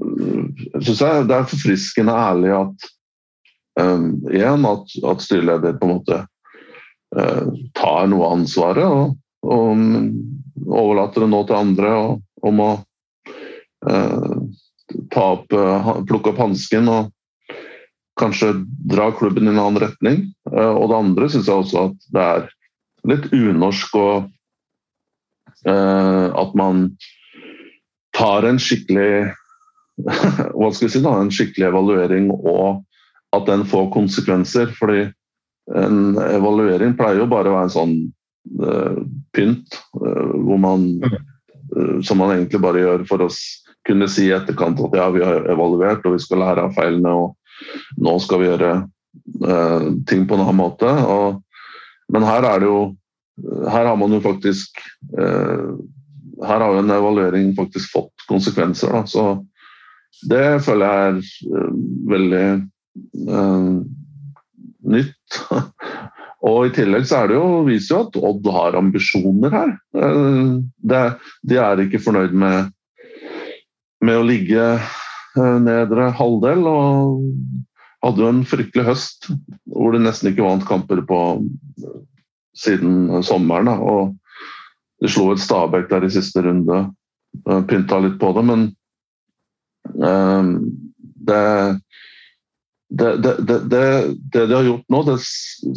eh, 0.02 0.46
synes 0.80 1.04
jeg 1.04 1.28
det 1.30 1.38
er 1.40 1.52
forfriskende 1.54 2.22
ærlig 2.28 2.56
at 2.62 2.94
igjen 3.78 4.64
at, 4.66 4.94
at 5.06 5.20
styreleder 5.22 5.76
på 5.78 5.86
en 5.86 5.92
måte 5.92 6.16
tar 7.78 8.08
noe 8.10 8.24
av 8.26 8.32
ansvaret 8.40 8.88
og, 8.90 9.12
og 9.46 9.84
overlater 10.66 11.22
det 11.22 11.28
nå 11.30 11.42
til 11.46 11.58
andre 11.60 11.92
og, 11.94 12.16
om 12.46 12.64
å 12.64 12.72
ta 15.14 15.24
opp, 15.36 15.54
plukke 16.10 16.32
opp 16.32 16.40
hansken 16.42 16.88
og 16.90 17.12
kanskje 18.18 18.54
dra 18.90 19.12
klubben 19.14 19.46
i 19.46 19.52
en 19.52 19.60
annen 19.62 19.82
retning. 19.84 20.24
Og 20.50 20.88
det 20.90 20.98
andre 20.98 21.28
syns 21.30 21.50
jeg 21.50 21.62
også 21.62 21.84
at 21.90 22.08
det 22.16 22.24
er 22.24 22.48
litt 23.12 23.28
unorsk 23.36 23.98
og 24.02 24.32
at 25.68 26.58
man 26.58 26.88
tar 28.18 28.48
en 28.48 28.60
skikkelig 28.62 29.30
hva 30.58 30.70
skal 30.72 30.88
vi 30.88 30.92
si 30.94 31.02
da, 31.04 31.16
en 31.20 31.34
skikkelig 31.34 31.70
evaluering 31.72 32.30
og 32.36 32.84
at 33.36 33.48
den 33.50 33.66
får 33.68 33.90
konsekvenser. 33.94 34.72
fordi 34.80 35.08
en 35.76 36.16
evaluering 36.22 36.96
pleier 36.98 37.22
jo 37.22 37.30
bare 37.30 37.52
å 37.52 37.58
være 37.58 37.68
en 37.68 37.74
sånn 37.74 37.96
pynt, 39.36 39.80
hvor 39.92 40.60
man, 40.64 40.86
uh, 41.04 41.18
som 42.04 42.20
man 42.22 42.34
egentlig 42.36 42.62
bare 42.64 42.84
gjør 42.84 43.04
for 43.10 43.26
å 43.26 43.30
kunne 43.88 44.08
si 44.12 44.28
i 44.28 44.36
etterkant 44.36 44.80
at 44.84 44.96
ja, 44.98 45.08
vi 45.14 45.24
har 45.24 45.48
evaluert 45.52 46.06
og 46.06 46.16
vi 46.16 46.22
skal 46.24 46.42
lære 46.44 46.68
av 46.68 46.76
feilene 46.76 47.14
og 47.16 48.00
nå 48.04 48.16
skal 48.24 48.42
vi 48.42 48.50
gjøre 48.50 48.72
ting 50.08 50.26
på 50.28 50.38
en 50.38 50.44
annen 50.44 50.60
måte. 50.60 50.88
Og, 50.88 51.42
men 52.14 52.26
her 52.28 52.46
er 52.48 52.64
det 52.64 52.70
jo 52.70 52.80
Her 53.70 53.86
har 53.86 53.98
man 54.00 54.14
jo 54.14 54.20
faktisk 54.24 54.80
Her 55.14 56.62
har 56.62 56.72
jo 56.74 56.80
en 56.82 56.94
evaluering 56.94 57.52
faktisk 57.58 57.92
fått 57.94 58.28
konsekvenser. 58.30 58.94
Da, 58.94 59.06
så 59.06 59.26
det 60.26 60.64
føler 60.66 60.86
jeg 60.86 61.08
er 61.08 61.18
uh, 61.54 61.74
veldig 62.10 62.46
eh, 63.30 63.74
nytt. 64.96 65.40
Og 66.48 66.68
i 66.68 66.74
tillegg 66.76 67.08
så 67.10 67.22
er 67.22 67.32
det 67.32 67.38
jo, 67.38 67.48
viser 67.68 67.94
jo 67.94 68.02
at 68.06 68.20
Odd 68.30 68.50
har 68.56 68.78
ambisjoner 68.80 69.54
her. 69.54 69.74
Uh, 69.98 70.64
det, 70.80 71.04
de 71.50 71.60
er 71.62 71.84
ikke 71.84 72.02
fornøyd 72.04 72.36
med, 72.38 72.72
med 74.06 74.20
å 74.20 74.28
ligge 74.28 74.70
nedre 75.38 76.12
halvdel. 76.18 76.64
og 76.66 77.20
hadde 78.06 78.24
jo 78.24 78.30
en 78.30 78.46
fryktelig 78.48 78.86
høst 78.88 79.28
hvor 79.74 79.94
de 79.94 80.00
nesten 80.02 80.32
ikke 80.32 80.46
vant 80.46 80.64
kamper 80.66 81.02
på 81.06 81.20
siden 82.58 83.20
sommeren. 83.26 83.70
Og 83.70 84.16
de 85.04 85.12
slo 85.12 85.32
et 85.34 85.44
Stabæk 85.44 85.90
der 85.92 86.08
i 86.08 86.14
siste 86.14 86.42
runde, 86.46 86.86
pynta 87.70 88.00
litt 88.02 88.18
på 88.22 88.32
det. 88.38 88.46
Men 88.48 88.68
Ehm, 89.96 90.58
det, 92.90 93.18
det, 93.24 93.34
det, 93.44 93.60
det, 93.70 94.48
de 94.48 94.54
har 94.54 94.64
gjort 94.64 94.94
nå, 94.94 95.02
det 95.10 95.18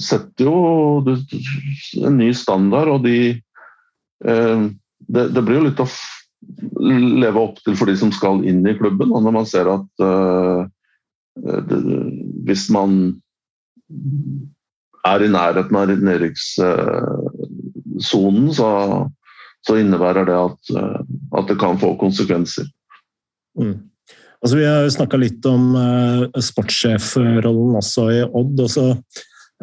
setter 0.02 0.46
jo 0.46 0.56
en 2.06 2.18
ny 2.20 2.30
standard, 2.36 2.88
og 2.92 3.06
de 3.06 3.16
ehm, 4.30 4.68
det, 5.10 5.42
blir 5.42 5.58
jo 5.58 5.66
litt 5.66 5.82
å 5.82 5.88
leve 6.80 7.42
opp 7.42 7.58
til 7.64 7.74
for 7.78 7.90
de 7.90 7.96
som 7.98 8.12
skal 8.14 8.44
inn 8.46 8.62
i 8.62 8.78
klubben. 8.78 9.10
Og 9.10 9.24
når 9.26 9.34
man 9.34 9.48
ser 9.48 9.66
at 9.72 9.86
det, 9.98 10.70
hvis 12.46 12.68
man 12.70 13.18
er 15.06 15.22
i 15.24 15.28
nærheten 15.32 15.76
av 15.76 15.90
nedrykkssonen, 15.90 18.52
så, 18.54 18.68
så, 19.66 19.76
innebærer 19.80 20.24
det 20.28 20.38
at, 20.38 20.60
uh, 20.76 21.00
at, 21.38 21.48
det 21.48 21.58
kan 21.60 21.78
få 21.80 21.98
konsekvenser. 22.00 22.66
Mm. 23.58 23.89
Altså, 24.40 24.56
vi 24.56 24.64
har 24.64 24.86
snakka 24.88 25.18
litt 25.20 25.44
om 25.48 25.74
uh, 25.76 26.40
sportssjefrollen 26.40 27.76
også 27.76 28.06
i 28.14 28.22
Odd. 28.24 28.62
Også, 28.64 28.86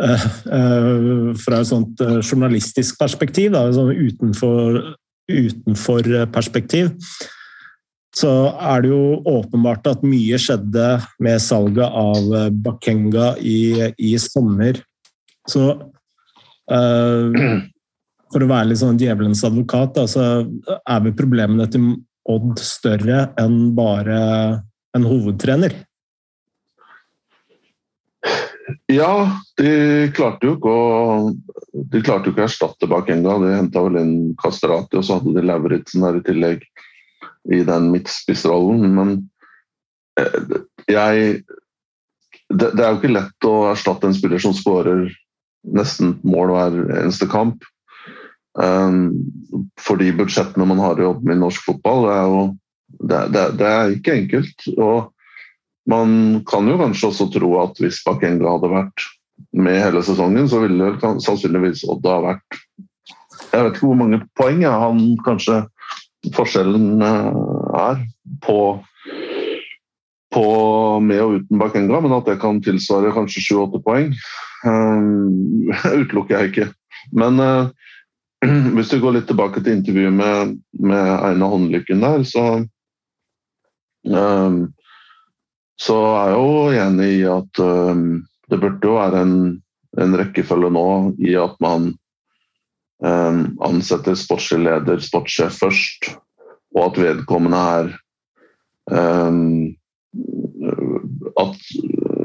uh, 0.03 0.27
uh, 0.53 1.31
fra 1.41 1.63
et 1.63 1.71
sånt 1.71 2.03
journalistisk 2.21 2.99
perspektiv, 3.01 3.55
da, 3.55 3.65
sånn 3.73 3.89
utenfor, 3.95 4.77
utenfor 5.33 6.11
perspektiv, 6.33 6.93
så 8.17 8.31
er 8.53 8.85
det 8.85 8.93
jo 8.93 9.01
åpenbart 9.29 9.89
at 9.89 10.05
mye 10.05 10.37
skjedde 10.41 10.85
med 11.21 11.41
salget 11.43 11.85
av 11.85 12.53
Bakenga 12.65 13.33
i, 13.41 13.91
i 14.01 14.13
sommer. 14.21 14.79
Så 15.47 15.67
for 16.67 18.43
å 18.43 18.49
være 18.49 18.71
litt 18.71 18.81
sånn 18.81 18.97
djevelens 18.99 19.43
advokat, 19.45 19.93
da, 19.99 20.07
så 20.09 20.23
er 20.79 21.03
vel 21.05 21.13
problemene 21.19 21.67
til 21.71 21.93
Odd 22.27 22.57
større 22.59 23.29
enn 23.39 23.69
bare 23.77 24.17
en 24.97 25.07
hovedtrener? 25.07 25.75
Ja, 28.91 29.11
de 29.59 29.71
klarte 30.15 30.49
jo 30.49 30.57
ikke 30.57 30.71
å 30.73 30.87
de 31.77 32.01
klarte 32.01 32.29
jo 32.29 32.33
ikke 32.33 32.43
å 32.43 32.47
erstatte 32.47 32.89
Bakenga. 32.89 33.37
De 33.43 33.53
henta 33.53 33.83
vel 33.85 33.99
inn 34.01 34.15
Kastrati, 34.41 34.97
og 34.97 35.05
så 35.05 35.19
hadde 35.19 35.35
de 35.35 35.45
Lauritzen 35.45 36.03
der 36.05 36.19
i 36.19 36.25
tillegg 36.25 36.65
i 37.53 37.61
den 37.67 37.91
midtspissrollen. 37.93 38.83
Men 38.97 39.13
eh, 40.19 40.57
jeg 40.89 41.41
det, 42.47 42.71
det, 42.71 42.81
er 42.81 42.93
jo 42.93 42.99
ikke 43.01 43.13
lett 43.13 43.47
å 43.47 43.55
erstatte 43.73 44.07
en 44.07 44.15
spiller 44.15 44.41
som 44.41 44.55
skårer 44.55 45.07
nesten 45.77 46.15
mål 46.27 46.53
hver 46.55 46.77
eneste 47.01 47.27
kamp. 47.29 47.65
Um, 48.57 49.11
for 49.77 49.99
de 50.01 50.09
budsjettene 50.17 50.65
man 50.65 50.79
har 50.81 50.97
i 50.97 51.05
jobben 51.05 51.35
i 51.35 51.37
norsk 51.37 51.61
fotball, 51.67 52.07
det 52.07 52.15
er 52.15 52.31
jo 52.31 52.39
det, 52.87 53.21
det, 53.33 53.45
det, 53.59 53.67
er 53.67 53.93
ikke 53.95 54.15
enkelt. 54.21 54.67
Og 54.77 55.11
man 55.89 56.41
kan 56.49 56.67
jo 56.67 56.79
kanskje 56.79 57.11
også 57.11 57.29
tro 57.33 57.53
at 57.63 57.79
hvis 57.81 58.01
Bakenga 58.05 58.57
hadde 58.57 58.73
vært 58.73 59.07
med 59.57 59.79
hele 59.81 60.03
sesongen, 60.03 60.49
så 60.49 60.61
ville 60.63 60.95
sannsynligvis 61.01 61.85
Odd 61.91 62.05
ha 62.09 62.17
vært 62.25 62.59
Jeg 63.53 63.63
vet 63.63 63.75
ikke 63.77 63.87
hvor 63.87 63.99
mange 63.99 64.21
poeng 64.37 64.63
ja, 64.65 64.73
han 64.81 65.01
kanskje 65.25 65.63
forskjellen 66.35 67.03
eh, 67.05 67.37
er 67.79 68.01
på, 68.43 68.57
på 70.33 70.45
med 71.05 71.21
og 71.23 71.37
uten 71.37 71.61
Bakenga, 71.61 72.01
men 72.03 72.15
at 72.17 72.27
det 72.27 72.39
kan 72.41 72.59
tilsvare 72.63 73.13
kanskje 73.15 73.45
sju-åtte 73.45 73.79
poeng, 73.85 74.11
um, 74.67 75.69
utelukker 76.01 76.35
jeg 76.35 76.51
ikke. 76.51 76.67
Men 77.15 77.39
uh, 77.39 77.69
hvis 78.75 78.91
du 78.91 78.99
går 79.01 79.19
litt 79.19 79.29
tilbake 79.29 79.63
til 79.63 79.77
intervjuet 79.77 80.17
med, 80.17 80.57
med 80.81 81.13
Einar 81.15 81.53
Håndlykken 81.53 82.03
der, 82.03 82.25
så 82.27 82.47
så 85.77 85.97
er 86.01 86.31
jeg 86.31 86.37
jo 86.37 86.81
enig 86.81 87.09
i 87.19 87.23
at 87.29 87.61
ehm, 87.61 88.05
det 88.49 88.59
burde 88.61 88.87
jo 88.87 88.97
være 88.97 89.23
en, 89.25 89.37
en 90.01 90.17
rekkefølge 90.17 90.71
nå 90.73 90.87
i 91.21 91.35
at 91.37 91.57
man 91.63 91.91
ehm, 93.05 93.41
ansetter 93.67 94.17
sportslig 94.17 94.63
leder, 94.65 95.03
sportssjef 95.03 95.59
først, 95.61 96.11
og 96.77 96.81
at 96.89 97.01
vedkommende 97.03 97.63
er 97.77 97.91
at, 101.37 101.55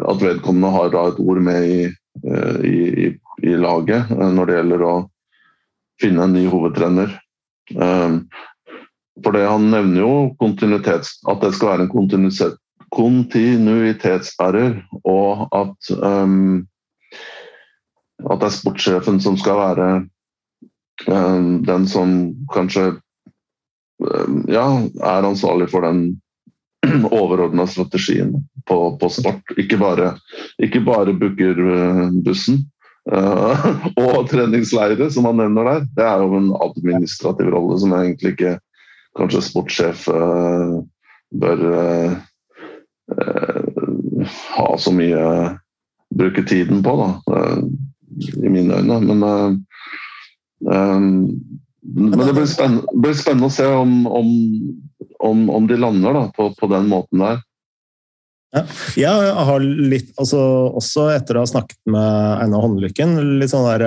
at, 0.09 0.23
vedkommende 0.23 0.71
har 0.71 0.87
et 0.92 1.18
ord 1.18 1.40
med 1.42 1.66
i, 1.66 1.81
eh, 2.27 2.61
i, 2.64 2.79
i, 3.07 3.09
i, 3.42 3.57
laget 3.59 4.11
eh, 4.11 4.31
når 4.37 4.49
det 4.49 4.59
gjelder 4.61 4.85
å 4.87 4.95
finne 6.03 6.27
en 6.27 6.37
ny 6.37 6.47
hovedtrener. 6.51 7.18
For 9.20 9.35
det 9.37 9.44
Han 9.44 9.70
nevner 9.72 10.01
jo 10.01 10.12
at 10.40 11.40
det 11.42 11.53
skal 11.55 11.68
være 11.68 11.83
en 11.85 11.92
kontinuitetsbærer, 12.92 14.72
og 15.05 15.48
at, 15.53 15.90
um, 16.01 16.66
at 18.31 18.40
det 18.40 18.48
er 18.48 18.57
sportssjefen 18.57 19.20
som 19.20 19.37
skal 19.40 19.57
være 19.61 19.88
um, 21.09 21.64
den 21.68 21.87
som 21.88 22.35
kanskje 22.53 22.96
um, 24.01 24.44
ja, 24.48 24.66
er 25.05 25.29
ansvarlig 25.29 25.68
for 25.72 25.81
den 25.85 26.20
overordna 27.12 27.66
strategien 27.66 28.48
på, 28.67 28.96
på, 29.00 29.08
sport. 29.13 29.42
Ikke 29.58 29.77
bare, 29.79 30.17
ikke 30.58 30.81
bare 30.81 31.15
bookerbussen. 31.15 32.65
Uh, 33.13 33.58
og 34.04 34.29
treningsleire, 34.31 35.10
som 35.10 35.27
han 35.29 35.37
nevner 35.42 35.69
der. 35.69 35.81
Det 35.96 36.04
er 36.06 36.19
jo 36.23 36.37
en 36.38 36.52
administrativ 36.65 37.52
rolle 37.54 37.79
som 37.83 37.92
egentlig 37.98 38.37
ikke 38.37 38.58
kanskje 39.19 39.42
sportssjef 39.44 40.06
uh, 40.13 40.81
bør 41.33 41.65
uh, 41.73 42.13
ha 44.56 44.69
så 44.79 44.92
mye 44.94 45.25
Bruke 46.13 46.42
tiden 46.44 46.83
på, 46.85 46.92
da, 47.00 47.08
i 48.44 48.50
mine 48.52 48.83
øyne. 48.83 48.98
Men, 49.00 49.23
men 50.60 52.21
det 52.21 52.35
blir 52.37 52.50
spennende, 52.50 52.85
blir 53.00 53.17
spennende, 53.17 53.48
å 53.48 53.54
se 53.54 53.65
om, 53.65 53.94
om, 54.06 54.29
om, 55.25 55.46
om 55.56 55.71
de 55.71 55.79
lander 55.81 56.13
da, 56.19 56.27
på, 56.37 56.50
på, 56.58 56.69
den 56.69 56.90
måten 56.92 57.25
der. 57.25 57.40
Ja, 58.52 58.67
jeg 59.00 59.46
har 59.48 59.65
litt, 59.65 60.13
altså, 60.21 60.42
også 60.77 61.08
etter 61.15 61.40
å 61.40 61.46
ha 61.46 61.48
snakket 61.48 61.81
med 61.88 62.44
Einar 62.44 62.67
Håndlykken, 62.67 63.17
litt 63.40 63.54
sånn 63.54 63.65
der 63.71 63.87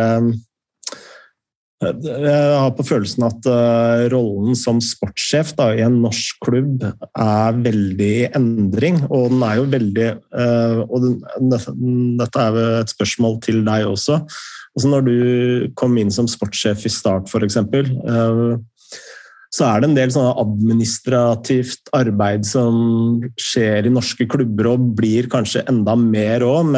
Jeg 1.83 2.55
har 2.55 2.69
på 2.77 2.85
følelsen 2.87 3.25
at 3.27 3.47
uh, 3.51 4.05
rollen 4.13 4.55
som 4.55 4.77
sportssjef 4.83 5.51
da, 5.57 5.73
i 5.75 5.83
en 5.83 5.97
norsk 6.05 6.39
klubb 6.45 6.85
er 6.85 7.57
veldig 7.65 8.11
i 8.13 8.29
endring. 8.37 9.01
Og 9.09 9.33
den 9.33 9.43
er 9.43 9.57
jo 9.59 9.65
veldig 9.73 10.07
uh, 10.31 10.85
Og 10.87 11.09
dette 11.51 12.45
er 12.45 12.61
et 12.79 12.93
spørsmål 12.95 13.41
til 13.43 13.59
deg 13.67 13.89
også. 13.91 14.21
Altså 14.75 14.91
når 14.91 15.03
du 15.07 15.17
kom 15.75 15.99
inn 15.99 16.13
som 16.13 16.29
sportssjef 16.31 16.87
i 16.87 16.93
Start, 16.93 17.27
f.eks., 17.27 17.59
uh, 17.59 18.55
så 19.55 19.67
er 19.69 19.81
det 19.81 19.87
en 19.87 19.95
del 19.95 20.15
administrativt 20.19 21.91
arbeid 21.95 22.43
som 22.47 23.21
skjer 23.39 23.87
i 23.87 23.93
norske 23.93 24.27
klubber, 24.27 24.73
og 24.73 24.89
blir 24.97 25.29
kanskje 25.31 25.63
enda 25.71 25.95
mer 25.95 26.43
òg, 26.43 26.73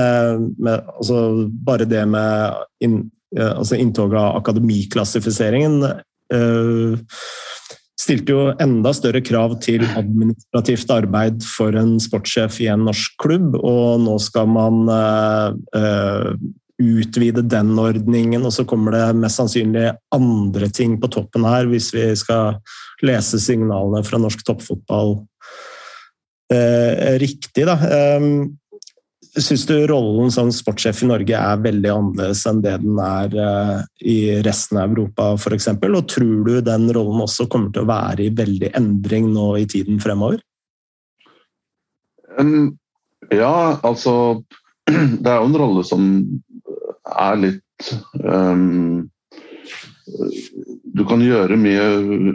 altså 0.67 1.21
bare 1.65 1.87
det 1.89 2.03
med 2.11 2.59
inn, 2.85 2.99
altså 3.43 3.77
inntoget 3.79 4.19
av 4.19 4.37
akademiklassifiseringen 4.41 5.81
uh, 6.33 6.97
stilte 7.97 8.33
jo 8.33 8.43
enda 8.61 8.93
større 8.95 9.23
krav 9.25 9.57
til 9.63 9.83
administrativt 9.97 10.91
arbeid 10.93 11.41
for 11.45 11.75
en 11.79 11.97
sportssjef 12.01 12.61
i 12.63 12.69
en 12.71 12.85
norsk 12.87 13.17
klubb, 13.21 13.57
og 13.57 14.03
nå 14.05 14.17
skal 14.21 14.49
man 14.53 14.83
uh, 14.91 15.55
uh, 15.75 16.33
utvide 16.77 17.41
den 17.49 17.73
ordningen, 17.81 18.45
og 18.45 18.53
så 18.53 18.67
kommer 18.69 18.93
det 18.93 19.05
mest 19.17 19.41
sannsynlig 19.41 19.89
andre 20.13 20.69
ting 20.69 20.99
på 21.01 21.09
toppen 21.09 21.47
her, 21.49 21.65
hvis 21.71 21.89
vi 21.95 22.11
skal 22.19 22.59
lese 23.05 23.41
signalene 23.41 24.03
fra 24.05 24.21
norsk 24.21 24.45
toppfotball 24.45 25.19
riktig. 27.19 27.65
Da. 27.67 27.73
Syns 29.37 29.65
du 29.69 29.75
rollen 29.87 30.31
som 30.33 30.49
sportssjef 30.53 31.03
i 31.03 31.07
Norge 31.11 31.37
er 31.37 31.59
veldig 31.61 31.89
annerledes 31.93 32.41
enn 32.49 32.61
det 32.63 32.73
den 32.81 32.97
er 33.01 33.35
eh, 33.43 33.81
i 34.09 34.17
resten 34.45 34.79
av 34.81 34.95
Europa 34.95 35.29
f.eks.? 35.35 35.67
Og 35.77 36.07
tror 36.09 36.39
du 36.47 36.53
den 36.65 36.87
rollen 36.95 37.21
også 37.21 37.45
kommer 37.51 37.69
til 37.73 37.85
å 37.85 37.89
være 37.91 38.25
i 38.25 38.33
veldig 38.33 38.71
endring 38.79 39.29
nå 39.35 39.51
i 39.61 39.67
tiden 39.69 40.01
fremover? 40.01 40.41
Ja, 43.33 43.79
altså 43.83 44.43
Det 44.87 45.29
er 45.29 45.37
jo 45.37 45.47
en 45.49 45.59
rolle 45.59 45.83
som 45.85 46.03
er 47.07 47.39
litt 47.41 47.91
um, 48.23 49.07
Du 50.97 51.03
kan 51.09 51.23
gjøre 51.23 51.57
mye 51.59 51.87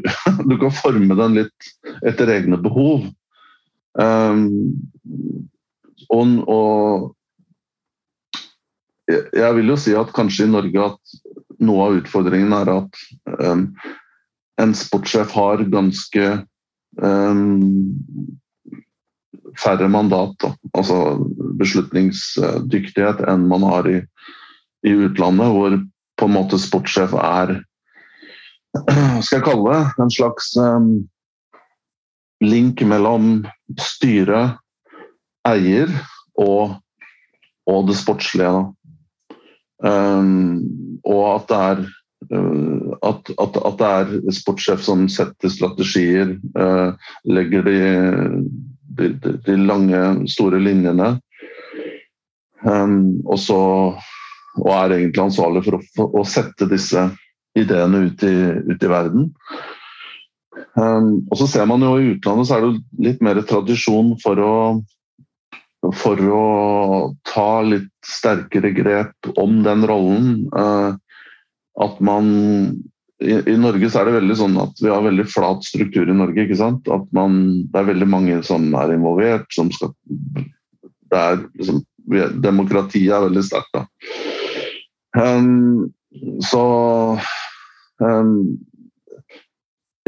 Du 0.50 0.57
kan 0.61 0.74
forme 0.74 1.18
den 1.18 1.38
litt 1.40 1.72
etter 2.07 2.30
egne 2.34 2.59
behov. 2.62 3.09
Um, 3.98 4.46
og, 6.12 6.48
og, 6.50 7.16
jeg 9.10 9.56
vil 9.58 9.72
jo 9.72 9.78
si 9.80 9.94
at 9.98 10.12
kanskje 10.14 10.46
i 10.46 10.52
Norge 10.52 10.86
at 10.92 11.16
noe 11.62 11.86
av 11.86 11.98
utfordringen 12.00 12.54
er 12.56 12.70
at 12.72 13.02
um, 13.44 13.66
en 14.62 14.74
sportssjef 14.76 15.32
har 15.34 15.64
ganske 15.72 16.28
um, 17.02 17.72
færre 19.60 19.88
mandat, 19.92 20.34
da. 20.40 20.52
altså 20.78 21.18
beslutningsdyktighet, 21.60 23.22
enn 23.28 23.48
man 23.50 23.66
har 23.68 23.88
i, 23.90 23.98
i, 24.86 24.94
utlandet, 24.94 25.52
hvor 25.52 25.76
på 26.18 26.28
en 26.28 26.36
måte 26.36 26.60
sportssjef 26.60 27.14
er 27.18 27.58
skal 29.24 29.36
jeg 29.36 29.44
kalle 29.44 29.74
det, 29.74 29.82
en 30.00 30.14
slags 30.14 30.54
um, 30.56 30.92
link 32.42 32.80
mellom 32.88 33.42
styret 33.80 34.58
eier 35.49 35.90
og, 36.38 36.78
og 37.68 37.88
det 37.88 37.99
sportslige. 38.01 38.68
Um, 39.82 41.01
og 41.03 41.22
at 41.32 41.49
det 41.51 41.59
er 41.59 41.80
uh, 41.82 42.93
at, 43.03 43.32
at, 43.34 43.59
at, 43.59 43.80
det 43.80 43.88
er 43.88 44.34
sportssjef 44.36 44.84
som 44.84 45.09
setter 45.11 45.51
strategier, 45.51 46.36
uh, 46.55 46.95
legger 47.26 47.66
de, 47.66 47.80
de, 48.99 49.11
de, 49.18 49.59
lange, 49.59 50.03
store 50.30 50.62
linjene. 50.62 51.16
Um, 52.62 53.18
og, 53.26 53.40
så, 53.43 53.59
og 54.61 54.70
er 54.76 54.97
egentlig 55.01 55.24
ansvarlig 55.24 55.64
for 55.66 55.80
å, 55.80 56.09
å 56.22 56.24
sette 56.28 56.70
disse 56.70 57.09
ideene 57.59 58.07
ut 58.07 58.22
i, 58.24 58.36
ut 58.70 58.86
i 58.86 58.90
verden. 58.90 59.30
Um, 60.78 61.26
og 61.28 61.36
så 61.40 61.49
ser 61.51 61.66
man 61.68 61.82
jo 61.84 61.97
I 61.99 62.14
utlandet 62.14 62.49
så 62.49 62.57
er 62.57 62.64
det 62.64 63.05
litt 63.05 63.22
mer 63.24 63.40
tradisjon 63.49 64.14
for 64.22 64.40
å 64.40 64.55
for 65.91 66.20
å 66.30 66.45
ta 67.26 67.62
litt 67.66 67.91
sterkere 68.07 68.70
grep 68.76 69.33
om 69.41 69.62
den 69.66 69.87
rollen. 69.89 70.28
Eh, 70.55 70.95
at 71.83 72.01
man 72.05 72.28
i, 73.22 73.35
i, 73.35 73.57
Norge 73.59 73.91
så 73.91 74.03
er 74.03 74.11
det 74.11 74.16
veldig 74.20 74.37
sånn 74.39 74.59
at 74.62 74.83
vi 74.83 74.91
har 74.93 75.03
veldig 75.05 75.26
flat 75.30 75.66
struktur 75.66 76.11
i 76.11 76.16
Norge. 76.16 76.45
ikke 76.45 76.59
sant? 76.59 76.91
At 76.93 77.07
man, 77.16 77.66
Det 77.72 77.80
er 77.80 77.91
veldig 77.91 78.09
mange 78.11 78.41
som 78.47 78.70
er 78.78 78.95
involvert. 78.95 79.49
som 79.55 79.70
skal 79.74 79.95
det 81.12 81.18
er 81.18 81.43
liksom, 81.59 81.83
Demokratiet 82.43 83.12
er 83.14 83.26
veldig 83.28 83.45
sterkt. 83.47 83.76
da. 83.76 83.87
Um, 85.12 85.93
så 86.43 86.62
um, 88.01 88.59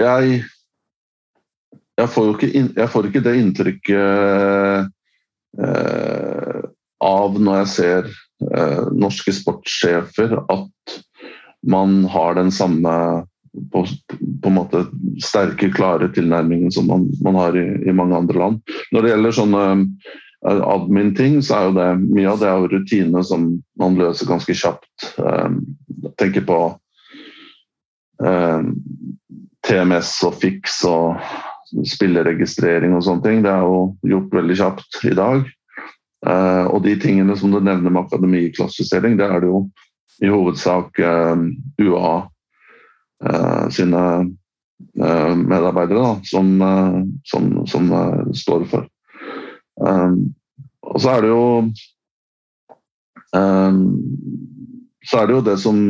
jeg 0.01 0.43
jeg 1.95 2.11
får, 2.11 2.31
ikke, 2.35 2.63
jeg 2.75 2.91
får 2.91 3.07
ikke 3.07 3.23
det 3.23 3.35
inntrykket 3.39 4.94
av 7.05 7.39
når 7.41 7.61
jeg 7.63 7.71
ser 7.75 8.09
eh, 8.09 8.83
norske 8.95 9.35
sportssjefer, 9.35 10.37
at 10.53 10.99
man 11.65 12.03
har 12.13 12.37
den 12.39 12.53
samme 12.53 12.95
på, 13.73 13.85
på 14.43 14.51
en 14.51 14.57
måte 14.57 14.85
sterke, 15.23 15.71
klare 15.73 16.11
tilnærmingen 16.13 16.73
som 16.75 16.89
man, 16.91 17.07
man 17.25 17.39
har 17.39 17.57
i, 17.57 17.67
i, 17.89 17.95
mange 17.95 18.19
andre 18.19 18.41
land. 18.41 18.77
Når 18.93 19.05
det 19.05 19.13
gjelder 19.13 19.37
sånne 19.39 19.65
eh, 19.75 20.63
admin-ting, 20.75 21.39
så 21.45 21.59
er 21.59 21.69
jo 21.69 21.77
det 21.79 21.91
mye 22.05 22.33
av 22.33 22.43
det 22.43 22.51
er 22.51 22.69
rutine 22.75 23.25
som 23.27 23.51
man 23.81 24.01
løser 24.01 24.31
ganske 24.31 24.57
kjapt. 24.57 25.13
Jeg 25.19 26.15
tenker 26.21 26.45
på 26.47 26.59
TMS 29.67 30.11
og 30.25 30.37
Fix 30.39 30.77
og 30.87 31.19
spilleregistrering 31.89 32.95
og 32.97 33.05
sånne 33.07 33.25
ting. 33.25 33.43
Det 33.45 33.53
er 33.53 33.65
jo 33.65 33.79
gjort 34.15 34.37
veldig 34.41 34.57
kjapt 34.61 35.01
i 35.11 35.15
dag. 35.19 35.45
Uh, 36.25 36.65
og 36.73 36.85
de 36.87 36.95
tingene 36.97 37.37
som 37.37 37.53
du 37.53 37.59
nevner 37.61 37.93
med 37.93 38.07
akademiklassifisering, 38.07 39.19
det 39.21 39.27
er 39.29 39.45
det 39.45 39.51
jo 39.51 39.67
i 40.23 40.31
hovedsak 40.31 40.99
eh, 41.03 41.41
UA 41.83 42.15
eh, 43.27 43.65
sine 43.75 44.03
medarbeidere 44.95 45.99
da, 45.99 46.13
som, 46.23 46.53
som, 47.27 47.49
som 47.67 47.89
står 48.31 48.63
for. 48.71 48.87
og 49.83 51.01
så 51.03 51.17
er 51.17 51.25
det 51.25 51.33
jo 51.33 51.47
så 55.03 55.19
er 55.19 55.27
det 55.27 55.35
jo 55.35 55.45
det 55.51 55.57
som 55.63 55.81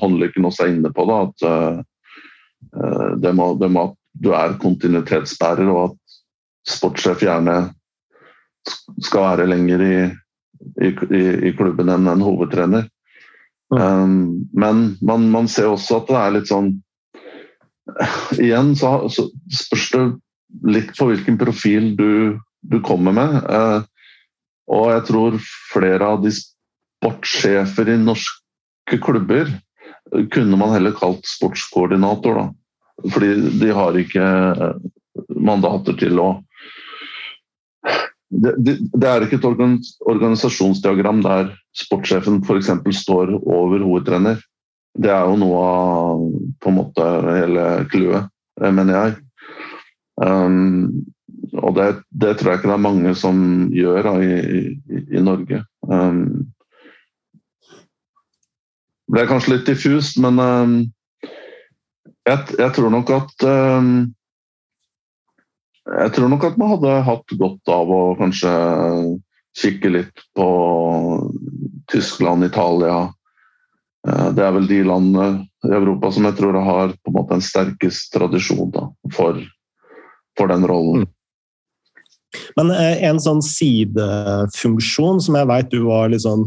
håndlykken 0.00 0.48
også 0.48 0.64
er 0.64 0.72
inne 0.72 0.92
på, 0.96 1.04
da, 1.10 1.18
at 1.28 3.20
det 3.20 3.34
må, 3.36 3.52
det 3.60 3.68
må 3.76 3.90
du 4.12 4.32
er 4.36 4.58
kontinuitetsbærer, 4.60 5.68
og 5.70 5.90
at 5.90 6.74
sportssjef 6.74 7.22
gjerne 7.24 7.58
skal 9.00 9.24
være 9.24 9.48
lenger 9.48 9.84
i, 9.84 9.94
i, 10.84 10.90
i 11.48 11.52
klubben 11.56 11.92
enn 11.92 12.10
en 12.10 12.24
hovedtrener. 12.24 12.88
Um, 13.70 14.48
men 14.52 14.96
man, 15.00 15.28
man, 15.30 15.48
ser 15.48 15.70
også 15.70 16.00
at 16.00 16.08
det 16.08 16.16
er 16.18 16.32
litt 16.34 16.48
sånn 16.50 16.72
Igjen 18.34 18.72
så, 18.78 18.88
så 19.14 19.28
spørs 19.54 19.84
det 19.94 20.00
litt 20.74 20.90
på 20.98 21.06
hvilken 21.06 21.36
profil 21.38 21.92
du, 21.98 22.38
du 22.66 22.76
kommer 22.86 23.14
med. 23.14 23.36
Uh, 23.46 23.86
og 24.70 24.90
jeg 24.92 25.04
tror 25.08 25.38
flere 25.72 26.10
av 26.14 26.22
de 26.22 26.32
sportssjefer 26.34 27.90
i 27.90 27.98
norske 27.98 28.98
klubber 29.02 29.50
kunne 30.34 30.58
man 30.58 30.74
heller 30.74 30.94
kalt 30.94 31.26
sportskoordinator. 31.26 32.38
da. 32.38 32.46
Fordi 33.08 33.32
de 33.60 33.72
har 33.74 33.96
ikke 33.98 34.24
eh, 34.24 34.78
mandater 35.36 35.96
til 36.00 36.20
å 36.20 36.30
det, 38.30 38.52
det, 38.94 39.06
er 39.08 39.24
ikke 39.24 39.40
et 39.40 39.46
organisasjonsdiagram 40.06 41.18
der 41.24 41.48
sportssjefen 41.74 42.38
f.eks. 42.44 42.68
står 43.00 43.32
over 43.40 43.82
hovedtrener. 43.82 44.38
Det 44.94 45.10
er 45.10 45.26
jo 45.26 45.38
noe 45.40 45.62
av 45.66 46.22
på 46.62 46.70
en 46.70 46.76
måte 46.76 47.08
hele 47.26 47.64
clouet, 47.90 48.30
eh, 48.62 48.70
mener 48.70 48.96
jeg. 48.96 49.16
Um, 50.20 51.02
og 51.58 51.74
det, 51.74 51.88
det, 52.22 52.36
tror 52.38 52.52
jeg 52.52 52.60
ikke 52.60 52.70
det 52.70 52.76
er 52.76 52.86
mange 52.86 53.12
som 53.18 53.42
gjør 53.74 54.06
da, 54.06 54.14
i, 54.22 54.32
i, 54.60 55.02
i, 55.16 55.22
Norge. 55.24 55.62
Um, 55.88 56.50
ble 59.10 59.26
kanskje 59.26 59.56
litt 59.56 59.70
diffust, 59.70 60.20
men 60.22 60.38
um, 60.38 60.74
jeg, 62.28 62.56
jeg, 62.58 62.72
tror 62.76 62.92
nok 62.92 63.10
at 63.16 63.44
um, 63.48 63.92
Jeg 65.90 66.12
tror 66.16 66.28
nok 66.30 66.44
at 66.50 66.58
man 66.60 66.74
hadde 66.74 66.96
hatt 67.06 67.36
godt 67.40 67.72
av 67.72 67.90
å 67.90 68.00
kanskje 68.18 68.50
kikke 69.58 69.90
litt 69.90 70.24
på 70.38 70.48
Tyskland, 71.90 72.44
Italia, 72.46 73.08
Det 74.06 74.44
er 74.44 74.52
vel 74.54 74.68
de 74.70 74.82
landene 74.86 75.46
i 75.66 75.72
Europa 75.74 76.12
som 76.14 76.28
jeg 76.28 76.36
tror 76.38 76.60
har 76.62 76.92
på 76.94 77.10
en 77.10 77.16
måte 77.16 77.34
en 77.34 77.42
sterkest 77.42 78.12
tradisjon 78.14 78.70
da, 78.72 78.84
for, 79.16 79.40
for 80.38 80.52
den 80.52 80.68
rollen. 80.70 81.02
Mm. 81.02 81.10
Men 82.56 82.70
en 82.78 83.18
sånn 83.22 83.42
sidefunksjon 83.42 85.18
som 85.24 85.36
jeg 85.40 85.50
veit 85.50 85.72
du 85.72 85.82
var 85.88 86.12
litt 86.12 86.24
sånn 86.24 86.46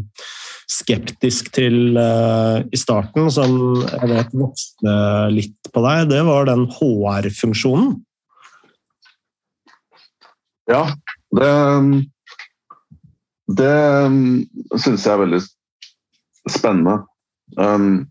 skeptisk 0.72 1.52
til 1.56 1.98
uh, 2.00 2.64
i 2.64 2.80
starten, 2.80 3.28
som 3.34 3.84
jeg 3.84 4.10
vet 4.10 4.36
vokste 4.38 4.96
litt 5.34 5.63
på 5.74 5.84
deg, 5.86 6.08
det 6.12 6.22
var 6.28 6.48
den 6.50 6.66
HR-funksjonen. 6.72 7.94
Ja, 10.72 10.88
det 11.36 11.52
Det 13.54 13.74
syns 14.80 15.04
jeg 15.04 15.12
er 15.12 15.20
veldig 15.26 15.42
spennende. 16.50 17.02
Um, 17.60 18.06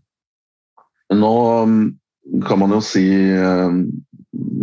nå 1.11 1.33
kan 2.47 2.61
man 2.61 2.75
jo 2.77 2.79
si 2.85 3.03
um, 3.33 3.87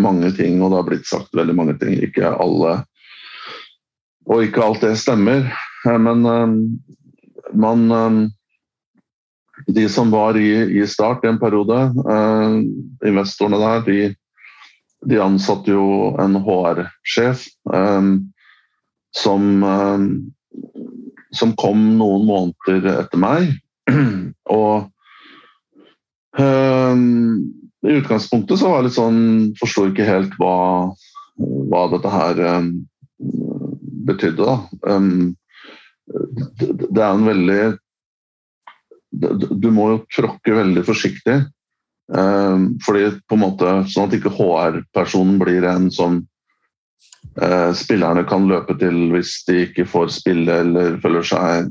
mange 0.01 0.31
ting, 0.39 0.63
og 0.63 0.71
det 0.71 0.79
har 0.79 0.87
blitt 0.87 1.11
sagt 1.11 1.35
veldig 1.37 1.57
mange 1.59 1.75
ting. 1.83 1.99
Ikke 1.99 2.31
alle 2.31 2.85
Og 4.31 4.47
ikke 4.47 4.63
alt 4.63 4.85
det 4.87 4.95
stemmer. 5.01 5.51
Men 5.85 6.25
um, 6.25 6.57
man 7.53 7.91
eh, 7.91 8.19
De 9.67 9.89
som 9.89 10.11
var 10.11 10.37
i, 10.37 10.81
i 10.81 10.87
Start 10.87 11.25
i 11.25 11.29
en 11.29 11.41
periode, 11.41 11.79
eh, 12.15 12.57
investorene 13.09 13.61
der, 13.61 13.83
de, 13.87 14.01
de 15.11 15.21
ansatte 15.23 15.73
jo 15.73 16.13
en 16.21 16.39
HR-sjef 16.45 17.47
eh, 17.75 18.11
som, 19.17 19.65
som 21.35 21.55
kom 21.59 21.81
noen 21.99 22.29
måneder 22.29 23.01
etter 23.01 23.19
meg. 23.19 23.51
Og 24.61 24.87
i 26.41 27.97
utgangspunktet 27.99 28.61
så 28.61 28.69
var 28.71 28.79
jeg 28.79 28.87
litt 28.87 28.95
sånn 28.95 29.23
Forsto 29.59 29.89
ikke 29.89 30.07
helt 30.07 30.37
hva, 30.39 30.93
hva 31.35 31.81
dette 31.91 32.13
her 32.15 32.39
betydde, 34.07 34.47
da 34.47 34.55
det 36.11 37.03
er 37.03 37.13
en 37.13 37.27
veldig 37.27 37.61
Du 39.11 39.71
må 39.75 39.89
jo 39.93 40.03
tråkke 40.15 40.55
veldig 40.55 40.85
forsiktig. 40.87 41.41
Ehm, 42.17 42.67
fordi 42.83 43.11
på 43.29 43.37
en 43.37 43.43
måte, 43.45 43.73
Sånn 43.91 44.09
at 44.09 44.17
ikke 44.17 44.33
HR-personen 44.35 45.39
blir 45.39 45.67
en 45.67 45.91
som 45.95 46.21
eh, 47.41 47.71
spillerne 47.77 48.25
kan 48.29 48.49
løpe 48.51 48.75
til 48.79 49.11
hvis 49.15 49.37
de 49.47 49.65
ikke 49.69 49.87
får 49.91 50.11
spille 50.21 50.61
eller 50.65 50.99
føler 51.03 51.27
seg 51.27 51.71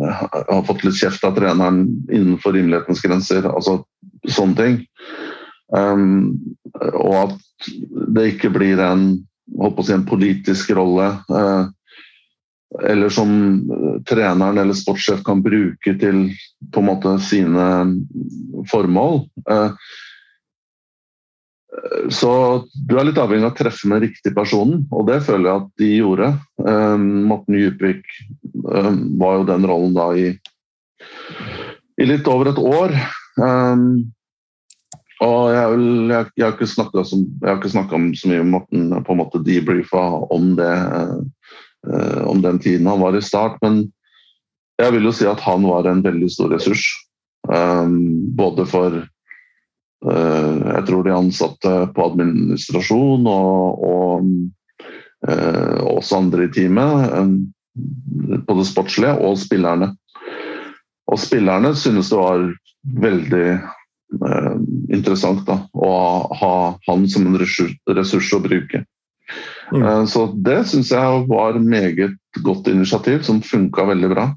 har 0.00 0.62
fått 0.66 0.84
litt 0.84 0.96
kjeft 0.96 1.24
av 1.28 1.34
treneren 1.36 1.82
innenfor 2.10 2.54
rimelighetens 2.56 3.02
grenser. 3.04 3.48
altså 3.48 3.82
Sånne 4.28 4.56
ting. 4.56 4.74
Um, 5.72 6.36
og 6.92 7.14
at 7.22 7.68
det 8.16 8.26
ikke 8.34 8.50
blir 8.52 8.80
en, 8.84 9.04
si, 9.80 9.92
en 9.94 10.06
politisk 10.08 10.72
rolle. 10.76 11.06
Uh, 11.30 11.70
eller 12.78 13.08
som 13.08 13.30
eh, 13.70 14.02
treneren 14.02 14.58
eller 14.58 14.76
sportssjef 14.76 15.24
kan 15.26 15.42
bruke 15.42 15.94
til 15.98 16.28
på 16.70 16.82
en 16.82 16.86
måte 16.86 17.16
sine 17.24 17.66
formål. 18.70 19.24
Eh, 19.50 19.72
så 22.10 22.30
du 22.74 22.96
er 22.98 23.06
litt 23.08 23.18
avhengig 23.18 23.46
av 23.46 23.52
å 23.54 23.58
treffe 23.58 23.88
med 23.90 24.04
riktig 24.04 24.34
personen, 24.36 24.84
og 24.90 25.06
det 25.10 25.20
føler 25.26 25.48
jeg 25.48 25.62
at 25.62 25.68
de 25.82 25.90
gjorde. 25.96 26.30
Eh, 26.66 26.96
Morten 27.30 27.58
Djupvik 27.58 28.06
var 29.20 29.40
jo 29.40 29.50
den 29.50 29.66
rollen 29.66 29.94
da 29.96 30.10
i, 30.18 30.30
i 31.98 32.06
litt 32.06 32.28
over 32.30 32.50
et 32.50 32.58
år. 32.60 32.96
Og 35.20 35.42
jeg, 35.52 35.78
jeg, 36.10 36.28
jeg 36.36 36.44
har 36.44 36.54
ikke 36.54 36.68
snakka 36.70 37.04
så 37.06 37.18
mye 38.30 38.42
med 38.42 38.52
Morten 38.52 38.92
på 39.04 39.14
en 39.14 39.20
måte 39.20 39.40
debrifa 39.44 40.02
om 40.32 40.52
det 40.58 40.70
Eh, 40.70 41.20
om 42.26 42.42
den 42.42 42.58
tiden 42.60 42.86
han 42.86 43.00
var 43.00 43.16
i 43.16 43.22
Start. 43.24 43.56
Men 43.62 43.86
jeg 44.80 44.92
vil 44.96 45.08
jo 45.08 45.14
si 45.14 45.28
at 45.28 45.40
han 45.44 45.64
var 45.68 45.88
en 45.88 46.02
veldig 46.04 46.30
stor 46.32 46.52
ressurs. 46.52 46.84
Um, 47.48 48.34
både 48.36 48.66
for 48.68 48.98
uh, 49.00 50.56
jeg 50.60 50.82
tror 50.88 51.06
de 51.06 51.14
ansatte 51.16 51.72
på 51.96 52.06
administrasjon 52.10 53.24
og, 53.30 53.84
og 53.90 54.28
også 55.20 56.16
andre 56.16 56.46
i 56.46 56.52
teamet. 56.52 57.10
På 58.46 58.56
det 58.56 58.64
sportslige 58.68 59.18
og 59.20 59.36
spillerne. 59.40 59.90
Og 61.10 61.20
spillerne 61.20 61.74
synes 61.76 62.08
det 62.08 62.20
var 62.20 62.46
veldig 63.04 63.46
interessant 64.90 65.44
da, 65.46 65.58
å 65.74 65.90
ha 66.40 66.54
han 66.88 67.04
som 67.10 67.28
en 67.28 67.38
ressurs 67.38 68.32
å 68.34 68.40
bruke. 68.42 68.82
Mm. 69.70 69.82
Eh, 69.82 70.04
så 70.10 70.26
det 70.34 70.64
syns 70.70 70.90
jeg 70.94 71.26
var 71.30 71.58
meget 71.62 72.16
godt 72.42 72.66
initiativ, 72.72 73.22
som 73.22 73.42
funka 73.42 73.84
veldig 73.90 74.10
bra. 74.12 74.34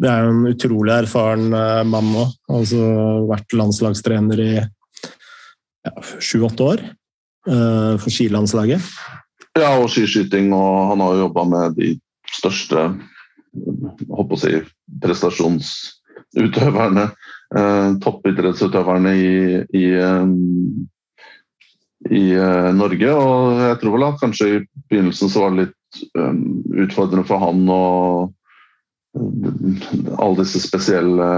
Det 0.00 0.08
er 0.08 0.24
jo 0.24 0.30
en 0.32 0.48
utrolig 0.48 0.94
erfaren 0.96 1.52
eh, 1.56 1.84
mann 1.88 2.16
òg. 2.16 2.28
Altså 2.52 2.78
vært 3.30 3.52
landslagstrener 3.56 4.38
i 4.44 4.52
sju-åtte 6.20 6.60
ja, 6.60 6.66
år 6.74 6.80
uh, 7.48 7.96
for 7.96 8.12
skilandslaget. 8.12 8.84
Ja, 9.56 9.80
og 9.80 9.88
skiskyting, 9.88 10.52
og 10.52 10.90
han 10.90 11.00
har 11.00 11.10
jo 11.14 11.22
jobba 11.24 11.42
med 11.48 11.72
de 11.78 11.88
største 12.28 13.00
håper 14.10 14.34
å 14.36 14.38
si, 14.38 14.60
prestasjonsutøverne. 15.00 17.08
Toppidrettsutøverne 18.04 19.12
i, 19.18 19.64
i 19.74 19.86
i 22.08 22.36
uh, 22.36 22.70
Norge. 22.76 23.12
Og 23.12 23.60
jeg 23.60 23.80
tror 23.80 23.96
vel 23.96 24.06
at 24.08 24.20
kanskje 24.22 24.48
i 24.48 24.60
begynnelsen 24.90 25.32
så 25.32 25.44
var 25.44 25.54
det 25.54 25.66
litt 25.66 26.04
um, 26.16 26.44
utfordrende 26.86 27.26
for 27.28 27.42
han 27.42 27.66
og 27.74 28.30
uh, 29.18 30.14
alle 30.16 30.40
disse 30.40 30.62
spesielle 30.64 31.28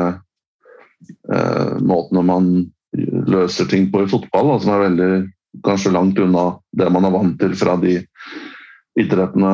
uh, 1.32 1.74
måtene 1.82 2.24
man 2.28 2.52
løser 2.92 3.66
ting 3.70 3.88
på 3.90 4.04
i 4.04 4.10
fotball, 4.10 4.52
da, 4.52 4.60
som 4.60 4.74
er 4.74 4.86
veldig 4.86 5.12
kanskje 5.64 5.94
langt 5.94 6.18
unna 6.20 6.50
det 6.76 6.90
man 6.92 7.08
er 7.08 7.14
vant 7.14 7.38
til 7.40 7.54
fra 7.56 7.78
de 7.80 7.98
idrettene 9.00 9.52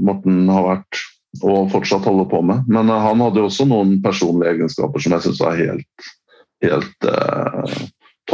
Morten 0.00 0.48
har 0.48 0.64
vært 0.64 1.02
og 1.44 1.68
fortsatt 1.70 2.08
holder 2.08 2.26
på 2.32 2.40
med. 2.42 2.64
Men 2.72 2.88
han 2.90 3.20
hadde 3.22 3.44
også 3.44 3.68
noen 3.68 3.98
personlige 4.02 4.56
egenskaper 4.56 5.04
som 5.04 5.14
jeg 5.14 5.26
syns 5.26 5.42
var 5.44 5.60
helt, 5.60 6.08
helt 6.64 7.10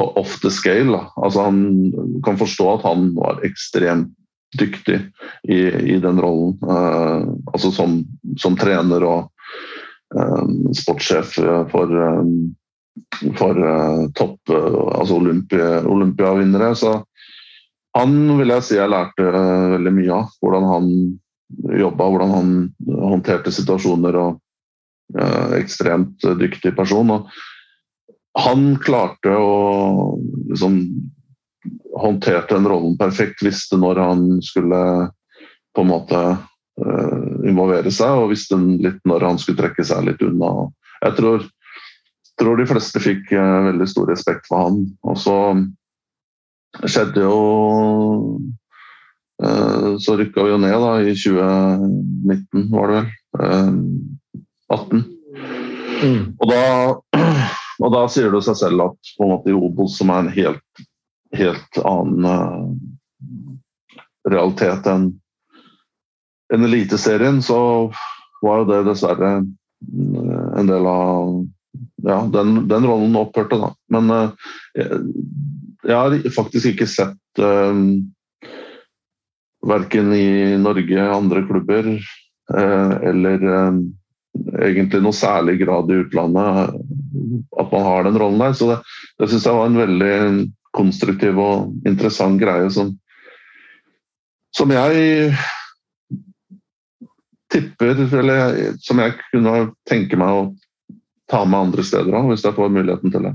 off 0.03 0.41
the 0.43 0.51
scale. 0.51 1.01
Altså 1.17 1.47
han 1.49 1.93
kan 2.25 2.39
forstå 2.39 2.69
at 2.75 2.87
han 2.87 3.11
var 3.17 3.43
ekstremt 3.47 4.13
dyktig 4.59 5.01
i, 5.49 5.59
i 5.95 5.99
den 6.03 6.21
rollen. 6.21 6.57
Uh, 6.63 7.27
altså 7.53 7.73
som, 7.75 7.99
som, 8.41 8.57
trener 8.59 9.05
og 9.05 9.29
um, 10.15 10.73
sportssjef 10.77 11.37
for, 11.73 11.93
um, 11.93 12.33
for 13.39 13.59
uh, 13.59 14.07
topp 14.17 14.55
altså 14.55 15.19
Olympia, 15.21 15.83
olympiavinnere. 15.85 16.73
Så 16.79 16.99
han 17.97 18.17
vil 18.39 18.55
jeg 18.55 18.67
si 18.67 18.79
jeg 18.79 18.93
lærte 18.93 19.29
veldig 19.77 19.95
mye 19.99 20.19
av. 20.21 20.33
Hvordan 20.43 20.71
han 20.71 20.91
jobba, 21.79 22.11
hvordan 22.11 22.35
han 22.35 22.57
håndterte 22.87 23.55
situasjoner. 23.55 24.19
og 24.25 24.43
ekstremt 25.55 26.25
dyktig 26.41 26.73
person. 26.75 27.11
og 27.15 27.29
han 28.37 28.65
klarte 28.85 29.33
å 29.33 30.17
liksom 30.51 30.81
håndterte 31.97 32.55
den 32.55 32.69
rollen 32.69 32.97
perfekt, 33.01 33.43
visste 33.43 33.79
når 33.81 34.01
han 34.03 34.27
skulle 34.45 34.81
på 35.77 35.85
en 35.85 35.91
måte 35.91 36.21
uh, 36.37 37.29
involvere 37.49 37.93
seg, 37.93 38.13
og 38.21 38.33
visste 38.35 38.59
litt 38.61 39.01
når 39.09 39.25
han 39.31 39.41
skulle 39.41 39.61
trekke 39.63 39.85
seg 39.87 40.05
litt 40.09 40.23
unna. 40.25 40.69
Jeg 41.01 41.17
tror, 41.19 41.49
tror 42.41 42.61
de 42.61 42.69
fleste 42.69 43.03
fikk 43.03 43.33
uh, 43.33 43.71
veldig 43.71 43.89
stor 43.89 44.13
respekt 44.13 44.49
for 44.51 44.67
han. 44.67 44.85
Og 45.09 45.19
så 45.21 45.39
skjedde 46.85 47.25
jo 47.25 47.41
uh, 49.41 49.97
Så 50.03 50.19
rykka 50.21 50.45
vi 50.45 50.53
jo 50.53 50.61
ned 50.61 50.77
da 50.77 50.95
i 51.01 51.17
2019, 51.17 52.69
var 52.73 52.93
det 52.93 53.01
vel. 53.01 53.13
18. 54.73 55.05
Mm. 55.97 56.23
Og 56.43 56.51
da 56.51 56.63
og 57.83 57.93
da 57.93 58.05
sier 58.11 58.33
det 58.33 58.43
seg 58.47 58.59
selv 58.59 58.85
at 58.89 59.13
på 59.17 59.27
en 59.27 59.33
måte 59.35 59.53
i 59.53 59.57
Obos, 59.57 59.99
som 59.99 60.13
er 60.13 60.25
en 60.25 60.33
helt, 60.33 60.85
helt 61.37 61.81
annen 61.85 62.29
uh, 62.29 63.21
realitet 64.31 64.89
enn 64.91 65.11
en 66.55 66.65
Eliteserien, 66.65 67.43
så 67.43 67.59
var 68.45 68.63
jo 68.63 68.69
det 68.71 68.83
dessverre 68.89 69.33
uh, 69.43 70.49
en 70.57 70.71
del 70.71 70.89
av 70.89 71.33
ja, 72.07 72.21
den, 72.33 72.63
den 72.71 72.87
rollen 72.87 73.19
opphørte, 73.19 73.59
da. 73.61 73.73
Men 73.93 74.13
uh, 74.13 74.53
jeg, 74.79 75.01
jeg, 75.83 75.97
har 75.97 76.19
faktisk 76.37 76.73
ikke 76.73 76.89
sett 76.89 77.43
uh, 77.43 77.75
verken 79.67 80.15
i 80.15 80.55
Norge, 80.63 81.11
andre 81.11 81.43
klubber, 81.49 81.97
eller 82.47 83.41
egentlig 84.63 85.01
noe 85.03 85.17
særlig 85.17 85.57
grad 85.65 85.89
i 85.91 85.97
utlandet 86.05 86.77
at 87.61 87.73
man 87.73 87.85
har 87.87 88.07
den 88.07 88.19
rollen 88.21 88.43
der. 88.43 88.55
Så 88.57 88.71
det, 88.71 88.79
det 89.21 89.31
syns 89.31 89.47
jeg 89.49 89.59
var 89.59 89.71
en 89.71 89.81
veldig 89.81 90.15
konstruktiv 90.77 91.39
og 91.41 91.89
interessant 91.89 92.41
greie 92.41 92.69
som, 92.73 92.93
som 94.57 94.73
jeg 94.75 95.31
tipper 97.53 97.95
Eller 98.19 98.75
som 98.83 98.99
jeg 99.01 99.15
kunne 99.31 99.53
tenke 99.89 100.19
meg 100.19 100.35
å 100.35 100.41
ta 101.31 101.45
med 101.47 101.69
andre 101.69 101.85
steder 101.87 102.15
òg, 102.15 102.29
hvis 102.33 102.45
jeg 102.45 102.55
får 102.59 102.75
muligheten 102.75 103.15
til 103.15 103.29
det. 103.29 103.33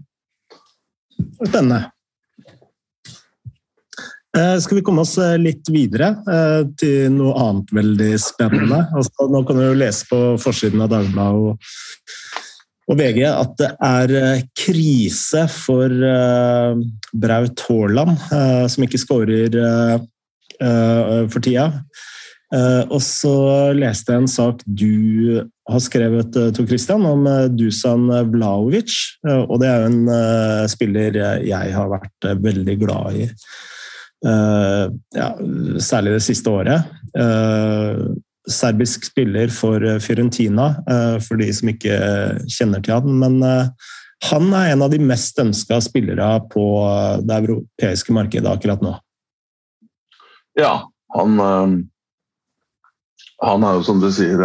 Spennende. 1.42 1.80
Eh, 4.38 4.58
skal 4.64 4.78
vi 4.78 4.84
komme 4.88 5.04
oss 5.04 5.18
eh, 5.20 5.36
litt 5.36 5.68
videre 5.68 6.14
eh, 6.24 6.62
til 6.80 7.10
noe 7.12 7.34
annet 7.36 7.74
veldig 7.76 8.12
spennende? 8.22 8.86
Altså, 8.96 9.28
nå 9.28 9.42
kan 9.48 9.60
du 9.60 9.66
jo 9.66 9.80
lese 9.80 10.08
på 10.08 10.20
forsiden 10.40 10.84
av 10.86 10.94
Dagbladet 10.94 11.50
og, 11.50 11.74
og, 12.92 12.98
VG 13.00 13.22
at 13.26 13.54
det 13.60 13.70
er 13.88 14.42
krise 14.60 15.46
for 15.52 15.88
uh, 15.88 16.76
Braut 17.16 17.64
Haaland, 17.68 18.18
uh, 18.32 18.66
som 18.72 18.88
ikke 18.88 19.02
skårer 19.02 19.60
for 20.62 21.42
tida. 21.42 21.64
og 22.92 23.00
så 23.02 23.32
leste 23.74 24.14
jeg 24.14 24.22
en 24.22 24.28
sak 24.30 24.60
du 24.68 25.40
har 25.66 25.82
skrevet, 25.82 26.36
Tor 26.54 26.68
Christian, 26.70 27.02
om 27.10 27.26
Dusan 27.58 28.06
Vlaovic. 28.30 28.94
og 29.26 29.56
det 29.64 29.72
er 29.72 29.82
jo 29.82 29.90
en 29.90 30.70
spiller 30.70 31.18
jeg 31.42 31.74
har 31.74 31.90
vært 31.90 32.30
veldig 32.44 32.78
glad 32.84 33.18
i. 33.24 33.26
Eh, 34.26 34.92
ja, 35.16 35.30
særlig 35.82 36.18
det 36.18 36.26
siste 36.26 36.50
året. 36.50 36.92
Eh, 38.48 38.52
serbisk 38.52 39.06
spiller 39.06 39.48
for 39.48 40.00
Fiorentina, 40.00 40.76
eh, 40.90 41.20
for 41.20 41.38
de 41.38 41.54
som 41.54 41.70
ikke 41.70 41.98
kjenner 42.50 42.82
til 42.84 42.94
han. 42.94 43.20
Men 43.20 43.42
han 44.24 44.54
er 44.54 44.72
en 44.72 44.82
av 44.82 44.92
de 44.92 45.00
mest 45.00 45.40
ønska 45.40 45.82
spillere 45.82 46.42
på 46.52 46.66
det 47.26 47.38
europeiske 47.42 48.14
markedet 48.14 48.50
akkurat 48.50 48.82
nå. 48.82 49.00
Ja, 50.60 50.88
han, 51.16 51.40
han 53.42 53.64
er 53.64 53.78
jo 53.78 53.84
som 53.88 54.02
du 54.04 54.12
sier 54.14 54.44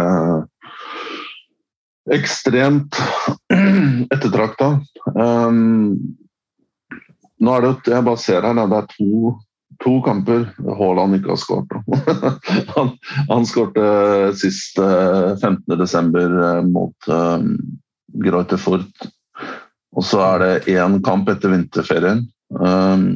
ekstremt 2.09 2.97
ettertrakta. 4.15 4.79
Nå 7.37 7.53
er 7.53 7.67
det, 7.67 7.73
jeg 7.85 8.07
bare 8.07 8.21
ser 8.23 8.47
her, 8.47 8.57
det 8.57 8.81
er 8.81 8.89
to 8.95 9.35
to 9.83 9.97
kamper 10.05 10.45
Haaland 10.79 11.17
ikke 11.17 11.33
har 11.33 11.39
skåret. 11.41 11.71
han 12.75 12.91
han 13.29 13.47
skårte 13.47 13.87
sist 14.39 14.79
15.12. 14.79 16.17
Eh, 16.21 16.61
mot 16.67 17.09
um, 17.11 17.55
Greuter 18.23 18.57
Furt. 18.61 19.09
Og 19.97 20.05
så 20.05 20.21
er 20.21 20.43
det 20.43 20.77
én 20.77 20.99
kamp 21.03 21.29
etter 21.31 21.53
vinterferien 21.53 22.25
um, 22.53 23.09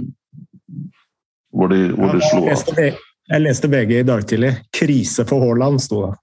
hvor 1.52 1.72
de, 1.72 1.92
hvor 1.94 2.16
de 2.16 2.22
slo 2.26 2.46
av. 2.50 3.00
Jeg 3.32 3.44
leste 3.46 3.70
VG 3.70 3.92
i 4.00 4.08
dag 4.08 4.24
tidlig. 4.28 4.52
'Krise 4.74 5.26
for 5.30 5.44
Haaland', 5.46 5.80
sto 5.84 6.06
det. 6.08 6.16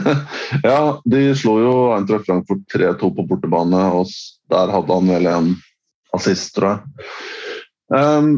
ja, 0.70 1.00
de 1.04 1.34
slo 1.36 1.58
jo 1.60 1.74
Eintracht 1.94 2.26
Frankfurt 2.26 2.62
3-2 2.74 3.10
på 3.16 3.26
bortebane, 3.28 3.82
og 3.92 4.08
der 4.50 4.72
hadde 4.72 4.96
han 4.96 5.10
vel 5.12 5.28
en 5.30 5.50
assist, 6.16 6.54
tror 6.56 6.72
jeg. 6.72 7.10
Um, 7.90 8.32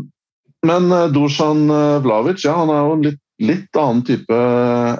men 0.67 0.89
uh, 0.93 1.09
Dusan 1.13 1.67
uh, 1.71 2.01
Vlavic 2.05 2.45
ja, 2.47 2.57
han 2.61 2.73
er 2.73 2.81
jo 2.83 2.97
en 2.97 3.05
litt, 3.09 3.21
litt 3.43 3.79
annen 3.79 4.03
type 4.07 4.41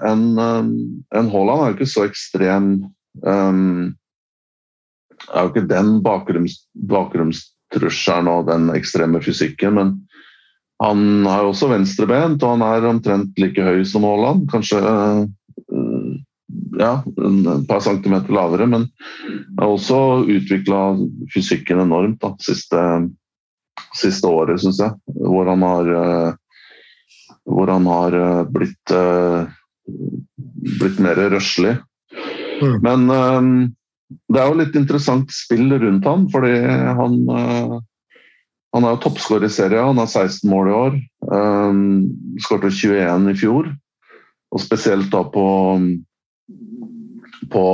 enn 0.09 0.25
um, 0.37 0.71
en 1.15 1.33
Haaland. 1.33 1.59
Han 1.59 1.67
er 1.67 1.73
jo 1.73 1.79
ikke 1.79 1.93
så 1.93 2.07
ekstrem 2.09 2.71
um, 3.23 3.93
er 5.31 5.45
jo 5.45 5.53
ikke 5.53 5.69
den 5.71 5.95
bakgrunns, 6.05 6.57
bakgrunnstrusselen 6.91 8.31
og 8.33 8.49
den 8.51 8.73
ekstreme 8.75 9.23
fysikken, 9.23 9.79
men 9.79 9.95
han 10.83 11.29
har 11.29 11.45
jo 11.45 11.53
også 11.53 11.69
venstrebent, 11.71 12.43
og 12.43 12.57
han 12.57 12.65
er 12.67 12.89
omtrent 12.89 13.39
like 13.39 13.63
høy 13.63 13.85
som 13.87 14.03
Haaland. 14.03 14.49
Kanskje 14.51 14.81
ja, 16.81 16.93
et 17.05 17.67
par 17.69 17.83
centimeter 17.85 18.35
lavere, 18.35 18.67
men 18.67 18.89
har 19.59 19.71
også 19.71 20.25
utvikla 20.27 20.83
fysikken 21.33 21.83
enormt 21.85 22.21
da, 22.23 22.33
siste 22.43 22.81
siste 23.97 24.29
året, 24.29 24.61
syns 24.63 24.81
jeg. 24.83 24.95
Hvor 25.07 25.51
han 25.51 25.63
har, 25.67 25.93
eh, 26.01 26.33
hvor 27.49 27.71
han 27.73 27.87
har 27.91 28.17
eh, 28.19 28.43
blitt, 28.53 28.95
eh, 28.95 29.47
blitt 30.81 31.01
mer 31.03 31.21
røslig. 31.33 31.77
Mm. 32.63 32.77
Men 32.85 33.73
det 34.31 34.39
er 34.39 34.51
jo 34.51 34.59
litt 34.61 34.77
interessant 34.79 35.33
spill 35.35 35.73
rundt 35.73 36.07
han, 36.07 36.29
fordi 36.31 36.53
han 36.63 37.17
han 38.73 38.87
er 38.87 38.95
jo 38.95 39.03
toppskårer 39.05 39.51
i 39.51 39.53
serien, 39.53 39.85
han 39.85 39.99
har 40.01 40.07
16 40.09 40.49
mål 40.49 40.69
i 40.71 40.77
år. 40.77 40.95
Skåret 42.41 42.73
21 42.73 43.27
i 43.29 43.35
fjor. 43.37 43.67
Og 44.53 44.63
spesielt 44.63 45.11
da 45.13 45.21
på, 45.29 45.45
på, 47.53 47.65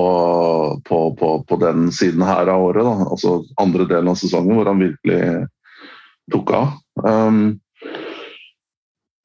på, 0.89 0.99
på, 1.21 1.31
på 1.47 1.61
den 1.63 1.93
siden 1.95 2.25
her 2.27 2.51
av 2.51 2.65
året, 2.71 2.87
da. 2.87 3.07
altså 3.13 3.37
andre 3.63 3.87
delen 3.91 4.11
av 4.11 4.19
sesongen, 4.19 4.59
hvor 4.59 4.71
han 4.71 4.83
virkelig 4.83 5.21
tok 6.33 6.53
av. 6.57 6.72
Um, 7.05 7.59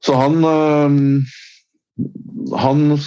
så 0.04 0.18
han 0.20 0.44
um, 0.44 1.24
han 2.58 2.98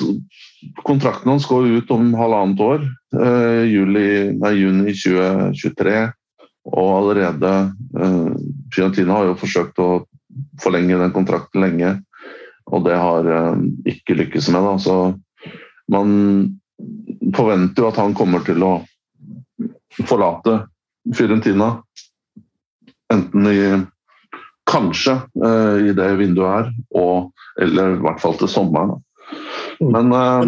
Kontrakten 0.82 1.30
hans 1.30 1.46
går 1.46 1.66
ut 1.66 1.90
om 1.90 2.14
halvannet 2.14 2.60
år, 2.60 2.86
uh, 3.14 3.62
juli, 3.66 4.32
nei, 4.34 4.52
juni 4.58 4.94
2023. 4.94 5.96
Og 6.66 6.88
allerede 6.96 7.52
uh, 7.98 8.32
Fiorentina 8.74 9.18
har 9.18 9.28
jo 9.28 9.38
forsøkt 9.38 9.78
å 9.82 9.90
forlenge 10.62 10.98
den 10.98 11.14
kontrakten 11.14 11.62
lenge, 11.62 11.92
og 12.66 12.86
det 12.88 12.96
har 12.98 13.30
uh, 13.30 13.62
ikke 13.86 14.18
lykkes 14.18 14.50
med. 14.54 14.66
Da. 14.66 14.74
Så 14.82 14.96
man 15.92 16.10
forventer 17.36 17.84
jo 17.84 17.90
at 17.92 18.00
han 18.02 18.16
kommer 18.16 18.42
til 18.46 18.64
å 18.66 18.74
forlate 20.02 20.64
Fiorentina 21.14 21.76
Enten 23.12 23.46
i 23.50 23.60
Kanskje 24.66 25.14
uh, 25.38 25.76
i 25.78 25.92
det 25.94 26.08
vinduet 26.18 26.50
her, 26.50 26.70
og, 26.98 27.30
eller 27.62 27.94
i 27.94 28.00
hvert 28.02 28.22
fall 28.22 28.34
til 28.40 28.50
sommeren. 28.50 28.96
Mm. 29.78 29.92
Men 29.94 30.10
uh, 30.10 30.46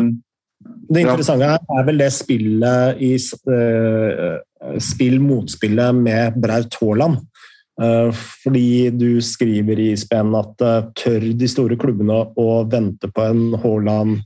Det 0.90 1.04
interessante 1.04 1.52
her 1.52 1.62
er 1.78 1.86
vel 1.86 2.02
det 2.02 2.10
spillet 2.16 3.02
i 3.04 3.12
uh, 3.14 4.40
spill-motspillet 4.82 6.02
med 6.02 6.40
Braut 6.42 6.80
Haaland. 6.82 7.20
Fordi 7.78 8.90
du 8.90 9.20
skriver 9.22 9.78
i 9.78 9.92
spenn 9.94 10.32
at 10.34 10.64
tør 10.98 11.26
de 11.38 11.46
store 11.46 11.76
klubbene 11.78 12.16
å 12.34 12.46
vente 12.66 13.06
på 13.14 13.22
en 13.22 13.52
Haaland 13.62 14.16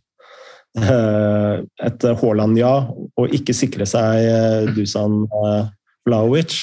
et 0.81 2.07
Haaland-ja, 2.23 2.71
og 3.13 3.37
ikke 3.37 3.53
sikre 3.53 3.85
seg 3.85 4.73
Dusan 4.73 5.27
Vlaovic. 6.09 6.57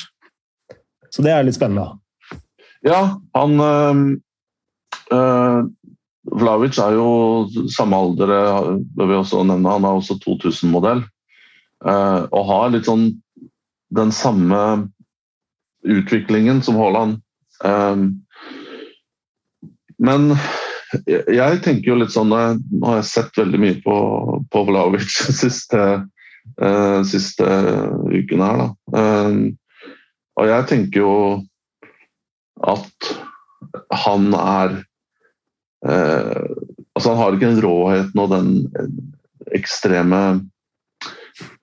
Så 1.14 1.26
det 1.26 1.34
er 1.34 1.46
litt 1.46 1.58
spennende. 1.58 1.98
Ja, 2.86 3.20
han 3.36 3.60
øh, 5.12 5.60
Vlavic 6.40 6.78
er 6.80 6.96
jo 6.96 7.10
samme 7.74 7.98
alder, 7.98 8.30
bør 8.96 9.10
vi 9.10 9.18
også 9.18 9.44
nevne. 9.48 9.74
Han 9.74 9.88
er 9.88 9.98
også 10.00 10.20
2000-modell. 10.24 11.04
Øh, 11.88 12.22
og 12.30 12.48
har 12.52 12.72
litt 12.74 12.88
sånn 12.90 13.10
den 13.96 14.12
samme 14.14 14.90
utviklingen 15.88 16.62
som 16.62 16.78
Haaland. 16.80 17.20
Um, 17.64 18.22
men 20.00 20.32
jeg 21.30 21.60
tenker 21.64 21.92
jo 21.92 21.98
litt 22.00 22.14
sånn 22.14 22.32
Nå 22.32 22.86
har 22.86 23.02
jeg 23.02 23.08
sett 23.10 23.36
veldig 23.36 23.60
mye 23.60 23.78
på, 23.84 23.96
på 24.48 24.62
Vlavic 24.70 25.10
de 25.28 25.36
siste, 25.36 25.88
uh, 26.62 27.00
siste 27.08 27.50
ukene 28.12 28.52
her, 28.52 28.64
da. 28.64 28.70
Um, 28.96 29.42
og 30.40 30.48
jeg 30.48 30.68
tenker 30.70 31.04
jo 31.04 31.14
at 32.70 33.12
han 34.06 34.34
er 34.36 34.80
eh, 35.86 36.46
Altså, 36.98 37.14
han 37.14 37.20
har 37.22 37.36
ikke 37.36 37.48
den 37.48 37.62
råheten 37.64 38.20
og 38.20 38.32
den 38.34 38.48
ekstreme 39.56 40.18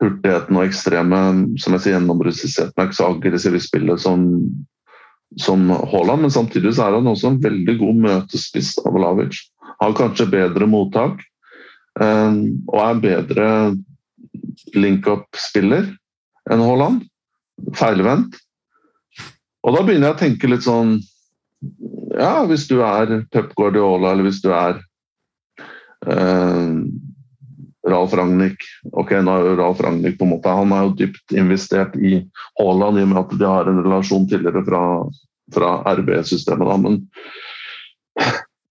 hurtigheten 0.00 0.56
og 0.56 0.64
ekstreme 0.64 1.18
som 1.60 1.74
jeg 1.76 1.82
sier, 1.82 1.96
gjennomrussisheten 1.98 2.80
er 2.80 2.88
ikke 2.88 2.96
så 2.96 3.10
aggressiv 3.10 3.58
i 3.58 3.60
spillet 3.60 4.00
som, 4.00 4.22
som 5.42 5.66
Haaland, 5.68 6.24
men 6.24 6.32
samtidig 6.32 6.72
så 6.78 6.86
er 6.86 6.96
han 6.96 7.10
også 7.10 7.34
en 7.34 7.42
veldig 7.44 7.76
god 7.82 8.00
møtespiss 8.06 8.72
av 8.86 8.96
Vlavic. 8.96 9.42
Har 9.82 9.98
kanskje 9.98 10.30
bedre 10.32 10.70
mottak 10.72 11.20
eh, 12.00 12.40
og 12.72 12.80
er 12.86 13.04
bedre 13.04 13.50
link-up-spiller 14.76 15.92
enn 16.48 16.64
Haaland. 16.64 17.04
Feilvendt. 17.76 18.40
Og 19.66 19.74
da 19.74 19.82
begynner 19.82 20.12
jeg 20.12 20.16
å 20.16 20.22
tenke 20.22 20.50
litt 20.50 20.66
sånn 20.66 20.98
Ja, 22.16 22.44
hvis 22.46 22.68
du 22.70 22.78
er 22.86 23.18
Pep 23.34 23.52
Guardiola, 23.58 24.12
eller 24.12 24.28
hvis 24.28 24.42
du 24.44 24.50
er 24.54 24.78
eh, 26.06 26.74
Ralf 27.86 28.14
Ragnhild 28.18 28.66
Ok, 28.92 29.14
nå 29.18 29.34
er 29.34 29.48
jo 29.50 29.56
Ralf 29.60 29.82
Ragnhild 29.84 30.18
på 30.20 30.26
en 30.26 30.34
måte 30.36 30.54
Han 30.60 30.74
er 30.74 30.86
jo 30.86 30.96
dypt 31.02 31.34
investert 31.36 31.96
i 31.98 32.20
Haaland 32.60 33.00
i 33.00 33.06
og 33.06 33.10
med 33.12 33.22
at 33.24 33.34
de 33.40 33.50
har 33.50 33.70
en 33.70 33.82
relasjon 33.84 34.28
tidligere 34.30 34.62
fra, 34.66 34.82
fra 35.54 35.72
RB-systemet. 35.98 36.82
Men 36.82 37.02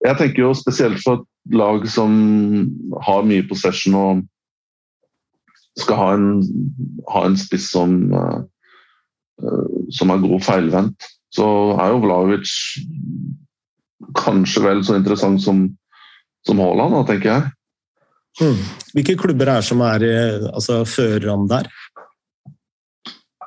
jeg 0.05 0.19
tenker 0.19 0.45
jo 0.45 0.55
spesielt 0.57 1.01
for 1.03 1.23
et 1.23 1.55
lag 1.57 1.85
som 1.89 2.15
har 3.05 3.27
mye 3.27 3.45
possession 3.49 3.97
og 3.99 4.23
skal 5.79 5.99
ha 5.99 6.09
en, 6.15 6.27
ha 7.11 7.25
en 7.27 7.37
spiss 7.39 7.67
som, 7.73 7.97
uh, 8.15 8.43
som 9.91 10.11
er 10.13 10.21
god 10.23 10.43
feilvendt, 10.45 11.07
så 11.35 11.47
er 11.75 11.91
jo 11.91 12.03
Vlaovic 12.05 12.51
kanskje 14.15 14.63
vel 14.63 14.83
så 14.87 14.95
interessant 14.95 15.43
som, 15.43 15.65
som 16.47 16.61
Haaland, 16.63 17.01
tenker 17.09 17.31
jeg. 17.33 17.49
Hmm. 18.39 18.63
Hvilke 18.95 19.17
klubber 19.19 19.51
er 19.57 19.65
som 19.65 19.83
er 19.83 20.05
altså, 20.51 20.81
førerne 20.87 21.47
der? 21.51 21.69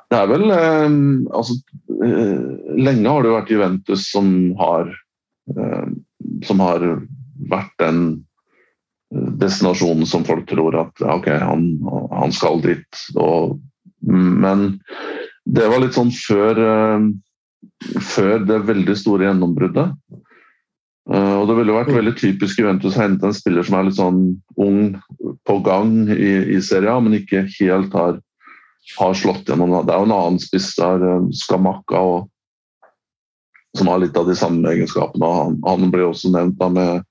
Det 0.09 0.17
er 0.17 0.29
vel 0.31 0.49
eh, 0.53 0.87
altså, 1.37 1.57
eh, 2.05 2.39
Lenge 2.79 3.11
har 3.11 3.21
det 3.21 3.29
jo 3.29 3.35
vært 3.35 3.51
Juventus 3.53 4.07
som 4.09 4.31
har 4.57 4.89
eh, 5.53 5.91
som 6.45 6.63
har 6.63 6.85
vært 7.49 7.71
den 7.81 8.01
destinasjonen 9.09 10.05
som 10.09 10.25
folk 10.25 10.45
tror 10.49 10.75
at 10.83 11.01
ok, 11.01 11.29
han, 11.41 11.63
han 12.13 12.33
skal 12.35 12.59
dit. 12.61 12.99
Og, 13.17 13.55
men 14.05 14.77
det 15.45 15.67
var 15.69 15.81
litt 15.83 15.97
sånn 15.97 16.11
før, 16.13 16.59
eh, 16.63 17.99
før 18.03 18.45
det 18.47 18.63
veldig 18.67 18.95
store 18.97 19.29
gjennombruddet. 19.29 19.93
Eh, 21.09 21.35
og 21.39 21.47
Det 21.49 21.55
ville 21.57 21.73
vært 21.73 21.93
veldig 21.95 22.15
typisk 22.19 22.59
Juventus 22.59 22.97
å 22.97 23.01
hente 23.01 23.25
en 23.25 23.33
spiller 23.33 23.65
som 23.65 23.79
er 23.79 23.87
litt 23.87 23.97
sånn 23.97 24.19
ung 24.61 24.81
på 25.47 25.55
gang 25.65 26.09
i, 26.13 26.33
i 26.53 26.59
serien, 26.61 27.01
men 27.03 27.17
ikke 27.17 27.47
helt 27.57 27.95
har, 27.97 28.19
har 28.99 29.17
slått 29.17 29.49
gjennom. 29.49 29.73
Det 29.87 29.95
er 29.95 30.03
jo 30.03 30.09
en 30.09 30.17
annen 30.19 30.41
spiss 30.43 30.75
der, 30.77 31.01
eh, 31.01 31.31
Skamakka, 31.41 31.97
og, 31.97 32.29
som 33.77 33.89
har 33.89 34.01
litt 34.01 34.17
av 34.17 34.29
de 34.29 34.37
samme 34.37 34.69
egenskapene. 34.69 35.33
Han, 35.39 35.59
han 35.65 35.93
ble 35.93 36.05
også 36.09 36.33
nevnt 36.33 36.59
da 36.61 36.69
med, 36.73 37.03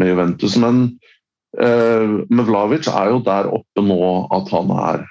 med 0.00 0.12
Juventus. 0.12 0.56
Men 0.60 0.82
eh, 1.60 2.18
Mevlavic 2.32 2.88
er 2.88 3.12
jo 3.12 3.22
der 3.26 3.52
oppe 3.52 3.84
nå 3.84 4.00
at 4.32 4.52
han 4.54 4.72
er 4.76 5.04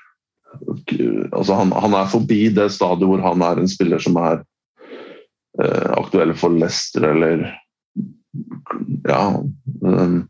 altså 1.31 1.53
han, 1.53 1.71
han, 1.71 1.95
er 1.95 2.11
forbi 2.11 2.47
det 2.53 2.69
stadiet 2.73 3.09
hvor 3.09 3.21
han 3.23 3.43
er 3.45 3.61
en 3.61 3.69
spiller 3.69 4.01
som 4.03 4.17
er 4.21 4.41
eh, 5.61 5.89
aktuell 5.97 6.33
for 6.37 6.55
Leicester 6.55 7.09
eller 7.11 7.45
ja 9.09 9.21
um, 9.81 10.21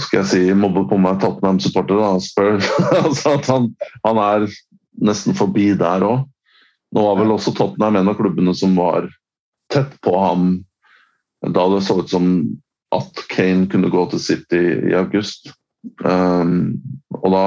Skal 0.00 0.22
jeg 0.22 0.28
si 0.30 0.42
mobbe 0.56 0.86
på 0.88 0.96
meg 1.00 1.18
Tottenham-supporter, 1.20 2.00
da, 2.00 2.12
spør 2.22 2.60
altså 3.04 3.34
at 3.38 3.48
han, 3.52 3.68
han, 4.06 4.20
er 4.20 4.46
nesten 5.04 5.36
forbi 5.36 5.74
der 5.76 6.04
òg. 6.06 6.22
Nå 6.94 7.02
var 7.04 7.18
vel 7.18 7.34
også 7.34 7.52
Tottenham 7.52 7.98
en 8.00 8.08
av 8.08 8.16
klubbene 8.16 8.54
som 8.56 8.78
var 8.78 9.10
tett 9.72 9.92
på 10.04 10.14
ham 10.16 10.54
da 11.44 11.66
det 11.68 11.82
så 11.84 11.98
ut 12.00 12.08
som 12.08 12.30
at 12.94 13.24
Kane 13.28 13.68
kunne 13.68 13.92
gå 13.92 14.06
til 14.08 14.22
City 14.22 14.62
i 14.88 14.96
august. 14.96 15.50
Um, 16.00 16.80
og 17.20 17.28
da, 17.34 17.44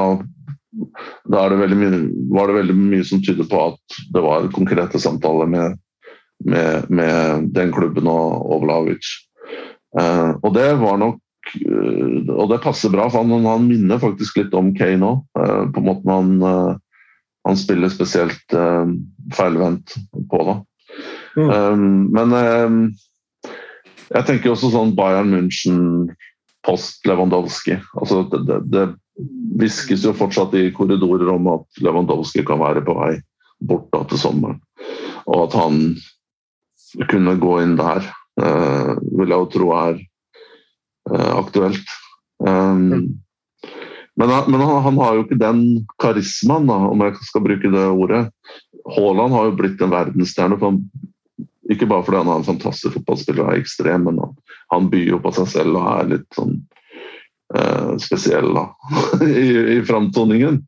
da 1.28 1.48
det 1.50 1.76
mye, 1.76 2.02
var 2.34 2.50
det 2.50 2.60
veldig 2.62 2.76
mye 2.78 3.06
som 3.08 3.22
tyder 3.24 3.48
på 3.50 3.62
at 3.72 4.00
det 4.14 4.24
var 4.24 4.50
konkrete 4.56 5.00
samtaler 5.02 5.50
med, 5.50 5.78
med, 6.46 6.90
med 6.90 7.48
den 7.56 7.74
klubben 7.76 8.10
og, 8.12 8.44
og 8.46 8.66
Vlavic. 8.66 9.14
Uh, 9.98 10.36
og 10.44 10.52
det 10.58 10.68
var 10.82 11.00
nok 11.00 11.18
uh, 11.64 12.34
Og 12.36 12.50
det 12.52 12.60
passer 12.62 12.92
bra, 12.94 13.08
for 13.10 13.24
han, 13.24 13.48
han 13.48 13.66
minner 13.70 14.02
faktisk 14.02 14.42
litt 14.42 14.56
om 14.58 14.74
Kane 14.78 15.14
òg. 15.14 15.24
Eh, 15.40 15.64
på 15.74 15.84
måten 15.84 16.12
han, 16.12 16.34
uh, 16.44 17.06
han 17.48 17.58
spiller 17.60 17.92
spesielt 17.92 18.58
feilvendt 19.34 19.96
på. 20.30 20.40
da. 20.44 20.58
Mm. 21.38 21.52
Um, 21.54 21.92
men 22.12 22.34
jeg 24.10 24.26
tenker 24.28 24.52
også 24.52 24.74
sånn 24.74 24.92
Bayern 24.98 25.32
München 25.32 26.10
post 26.68 27.08
Lewandowski. 27.08 27.78
Altså, 27.96 28.26
det, 28.32 28.42
det, 28.50 28.60
det 28.74 28.84
hviskes 29.58 30.06
jo 30.06 30.14
fortsatt 30.18 30.54
i 30.58 30.70
korridorer 30.76 31.30
om 31.34 31.50
at 31.56 31.82
Lewandowski 31.82 32.46
kan 32.46 32.62
være 32.62 32.84
på 32.86 32.96
vei 32.98 33.16
bort 33.68 33.90
da, 33.94 34.04
til 34.10 34.22
sommeren. 34.22 34.60
Og 35.26 35.48
at 35.48 35.58
han 35.58 35.80
kunne 37.10 37.38
gå 37.42 37.58
inn 37.64 37.76
der, 37.80 38.06
uh, 38.42 38.94
vil 39.18 39.34
jeg 39.34 39.42
jo 39.42 39.50
tro 39.56 39.72
er 39.78 39.98
uh, 41.10 41.34
aktuelt. 41.40 41.96
Um, 42.38 43.18
men, 44.18 44.32
men 44.50 44.62
han, 44.62 44.78
han, 44.86 45.02
har 45.02 45.18
jo 45.18 45.26
ikke 45.26 45.42
den 45.42 45.62
karismaen, 46.02 46.70
da, 46.70 46.78
om 46.90 47.04
jeg 47.06 47.18
skal 47.28 47.46
bruke 47.46 47.74
det 47.74 47.86
ordet. 47.90 48.24
Haaland 48.96 49.36
har 49.36 49.50
jo 49.50 49.58
blitt 49.60 49.82
en 49.84 49.94
verdensstjerne. 49.94 50.58
han 50.62 50.82
ikke 51.74 51.90
bare 51.90 52.06
fordi 52.06 52.22
han 52.22 52.32
er 52.32 52.40
en 52.40 52.48
fantastisk 52.48 52.96
fotballspiller 52.96 53.44
og 53.44 53.52
er 53.52 53.62
ekstrem, 53.62 54.08
men 54.08 54.22
han, 54.24 54.34
han 54.72 54.90
byr 54.92 55.14
jo 55.16 55.22
på 55.24 55.34
seg 55.36 55.50
selv 55.52 55.80
og 55.80 55.90
er 55.92 56.12
litt 56.16 56.28
sånn 56.38 56.56
spesiell 58.02 58.50
da, 58.54 58.66
i, 59.26 59.78
i 59.78 59.82
framtoningen. 59.88 60.62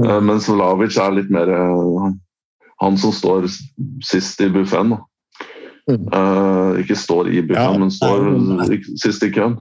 Uh, 0.00 0.20
mens 0.24 0.48
Vlavic 0.48 0.96
er 0.98 1.16
litt 1.18 1.32
mer 1.32 1.50
uh, 1.52 2.08
han 2.82 2.96
som 2.98 3.12
står 3.14 3.48
sist 4.04 4.40
i 4.40 4.48
buffeen. 4.52 4.96
Uh, 5.90 6.78
ikke 6.80 6.96
står 6.96 7.30
i 7.32 7.42
buffeen, 7.44 7.76
ja, 7.76 7.78
men 7.78 7.92
står 7.92 8.80
sist 9.02 9.24
i 9.26 9.32
køen. 9.34 9.58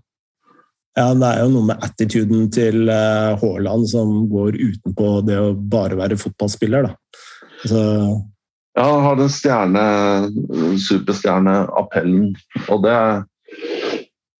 Ja, 0.97 1.13
Det 1.15 1.27
er 1.27 1.45
jo 1.45 1.51
noe 1.53 1.69
med 1.69 1.83
attituden 1.85 2.49
til 2.51 2.89
Haaland 2.91 3.85
som 3.87 4.25
går 4.31 4.57
utenpå 4.59 5.21
det 5.23 5.37
å 5.39 5.53
bare 5.55 5.95
være 5.99 6.19
fotballspiller. 6.19 6.89
da. 6.89 7.21
Så 7.63 7.83
ja, 8.75 8.83
han 8.83 9.03
har 9.03 9.15
den 9.19 9.31
stjerne, 9.31 9.83
superstjerneappellen. 10.79 12.33
Og 12.71 12.83
det, 12.83 12.97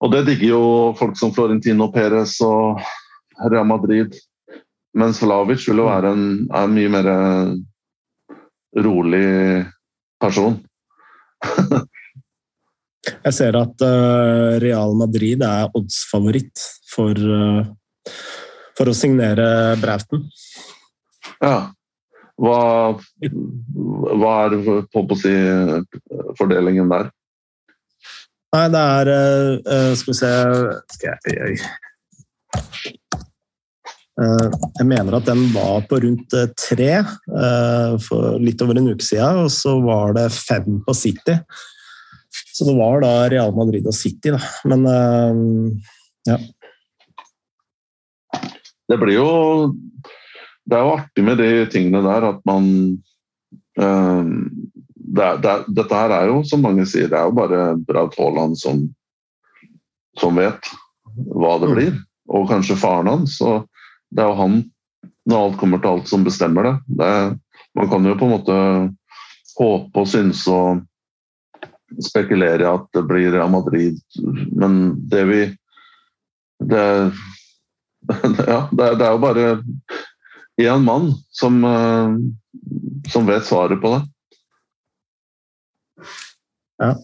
og 0.02 0.12
det 0.14 0.26
digger 0.30 0.50
jo 0.50 0.64
folk 0.98 1.18
som 1.20 1.34
Florentino 1.36 1.92
Perez 1.94 2.40
og 2.46 2.82
Real 3.46 3.68
Madrid. 3.70 4.16
Mens 4.98 5.22
Vlavic 5.24 5.68
vil 5.70 5.84
jo 5.84 5.88
være 5.88 6.12
en, 6.16 6.26
en 6.50 6.74
mye 6.76 6.92
mer 6.92 7.10
rolig 8.82 9.28
person. 10.22 10.58
Jeg 13.02 13.34
ser 13.34 13.58
at 13.58 13.82
uh, 13.82 14.58
Real 14.62 14.94
Madrid 14.98 15.42
er 15.46 15.72
oddsfavoritt 15.78 16.62
for, 16.92 17.18
uh, 17.18 17.64
for 18.78 18.92
å 18.92 18.98
signere 18.98 19.78
Brauten. 19.82 20.28
Ja. 21.42 21.72
Hva, 22.42 22.60
hva 24.18 24.36
er 24.48 24.56
på 24.94 25.02
å 25.02 25.18
si, 25.18 25.34
fordelingen 26.40 26.90
der? 26.90 27.10
Nei, 28.52 28.66
det 28.72 28.82
er 28.82 29.10
uh, 29.64 29.92
Skal 29.96 30.12
vi 30.12 30.18
se 30.18 30.32
skal 30.92 31.30
jeg, 31.32 31.60
uh, 34.20 34.48
jeg 34.80 34.88
mener 34.90 35.18
at 35.18 35.30
den 35.30 35.46
var 35.56 35.86
på 35.88 36.02
rundt 36.04 36.36
tre 36.60 36.90
uh, 37.00 37.94
for 38.04 38.36
litt 38.44 38.62
over 38.64 38.80
en 38.80 38.92
uke 38.92 39.06
siden, 39.08 39.46
og 39.46 39.54
så 39.56 39.78
var 39.86 40.18
det 40.20 40.28
fem 40.36 40.82
på 40.84 40.96
City. 40.98 41.38
Så 42.52 42.68
det 42.68 42.76
var 42.76 43.00
da 43.04 43.14
Real 43.32 43.56
Madrid 43.56 43.88
og 43.88 43.96
City, 43.96 44.36
da. 44.36 44.42
Men 44.68 45.82
ja. 46.28 46.38
Det 48.92 48.98
blir 49.00 49.16
jo 49.16 49.32
det 50.68 50.78
er 50.78 50.84
jo 50.86 50.94
artig 51.00 51.24
med 51.26 51.40
de 51.42 51.50
tingene 51.72 52.04
der 52.06 52.28
at 52.28 52.44
man 52.48 52.68
uh, 55.18 55.36
det 55.42 55.52
er, 55.52 55.66
Dette 55.68 55.98
her 55.98 56.14
er 56.16 56.30
jo, 56.32 56.42
som 56.48 56.64
mange 56.64 56.86
sier, 56.90 57.10
det 57.12 57.20
er 57.20 57.30
jo 57.30 57.36
bare 57.38 57.62
Braut 57.88 58.18
Haaland 58.20 58.58
som, 58.60 58.86
som 60.20 60.40
vet 60.40 60.72
hva 61.32 61.58
det 61.62 61.72
mm. 61.72 61.76
blir. 61.76 61.98
Og 62.32 62.48
kanskje 62.50 62.80
faren 62.80 63.10
hans. 63.12 63.40
Og 63.44 63.68
det 64.12 64.24
er 64.24 64.32
jo 64.32 64.40
han, 64.40 64.60
når 65.28 65.48
alt 65.48 65.60
kommer 65.60 65.82
til 65.82 65.96
alt, 65.96 66.12
som 66.12 66.28
bestemmer 66.28 66.70
det. 66.70 66.76
det 67.02 67.14
man 67.78 67.90
kan 67.92 68.06
jo 68.06 68.18
på 68.20 68.28
en 68.28 68.34
måte 68.36 68.56
håpe 69.58 70.02
og 70.02 70.10
synes 70.10 70.42
og 70.52 70.82
spekulere 72.04 72.64
i 72.64 72.70
at 72.70 72.88
det 72.96 73.04
blir 73.08 73.34
Real 73.34 73.52
Madrid, 73.52 74.00
men 74.56 74.82
det 75.12 75.24
vi 75.28 75.42
det, 76.62 76.86
ja, 78.48 78.60
det, 78.72 78.88
det 79.00 79.06
er 79.06 79.12
jo 79.12 79.22
bare 79.22 79.46
én 80.62 80.84
mann 80.86 81.12
som, 81.34 81.64
eh, 81.66 82.16
som, 83.12 83.26
vet 83.26 83.46
svaret 83.46 83.82
på 83.82 83.96
det. 83.96 84.02
Ja. 86.82 86.96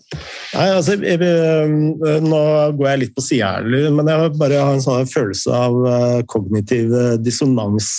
Nei, 0.55 0.65
altså, 0.73 0.95
jeg, 1.05 1.19
eh, 1.21 2.21
nå 2.23 2.39
går 2.80 2.88
jeg 2.89 3.01
litt 3.03 3.13
på 3.13 3.21
sida 3.21 3.51
her, 3.59 3.91
men 3.93 4.09
jeg 4.09 4.32
bare 4.39 4.61
har 4.63 4.73
en 4.73 4.82
sånn 4.82 5.09
følelse 5.11 5.53
av 5.53 5.78
eh, 5.91 6.21
kognitiv 6.32 6.95
dissonans 7.21 7.91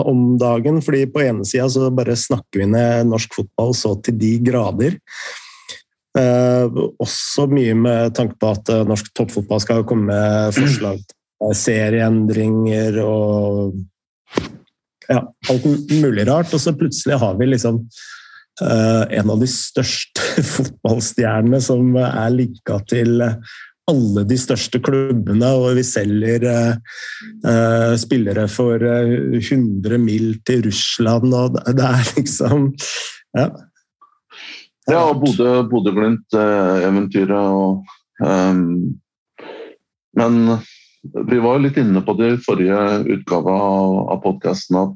om 0.00 0.38
dagen. 0.40 0.80
fordi 0.84 1.04
på 1.12 1.26
ene 1.26 1.44
sida 1.48 1.68
så 1.68 1.90
bare 1.92 2.16
snakker 2.16 2.64
vi 2.64 2.70
ned 2.72 3.12
norsk 3.12 3.36
fotball 3.42 3.76
så 3.76 3.92
til 4.00 4.16
de 4.22 4.32
grader. 4.48 4.96
Eh, 6.18 6.80
også 7.04 7.44
mye 7.52 7.76
med 7.76 8.16
tanke 8.16 8.38
på 8.40 8.54
at 8.56 8.72
norsk 8.88 9.12
toppfotball 9.12 9.60
skal 9.62 9.84
komme 9.88 10.08
med 10.08 10.56
forslag 10.56 11.04
serieendringer 11.54 12.96
og 13.04 13.76
ja, 15.08 15.20
alt 15.50 15.66
mulig 15.92 16.24
rart. 16.28 16.52
Og 16.54 16.62
så 16.62 16.74
plutselig 16.76 17.20
har 17.20 17.36
vi 17.38 17.52
liksom 17.52 17.84
en 18.60 19.30
av 19.30 19.38
de 19.38 19.46
største 19.50 20.42
fotballstjernene 20.54 21.60
som 21.62 21.94
er 22.00 22.30
linka 22.34 22.80
til 22.90 23.22
alle 23.88 24.20
de 24.28 24.36
største 24.38 24.78
klubbene, 24.84 25.48
og 25.56 25.76
vi 25.78 25.84
selger 25.86 26.44
uh, 26.44 26.74
uh, 27.46 27.94
spillere 27.96 28.48
for 28.52 28.82
100 28.84 29.98
mil 30.02 30.34
til 30.48 30.64
Russland, 30.66 31.34
og 31.34 31.56
det 31.56 31.84
er 31.86 32.12
liksom 32.18 32.74
Ja. 33.36 33.48
Ja, 34.88 35.12
Bodø-Glimt-eventyret 35.12 37.36
og 37.36 37.84
um, 38.24 38.96
Men 40.16 40.32
vi 41.28 41.36
var 41.44 41.52
jo 41.58 41.64
litt 41.66 41.76
inne 41.78 42.00
på 42.06 42.12
det 42.16 42.28
i 42.32 42.38
forrige 42.42 42.78
utgave 43.18 43.52
av, 43.52 44.08
av 44.14 44.18
podkasten 44.24 44.76
at 44.80 44.94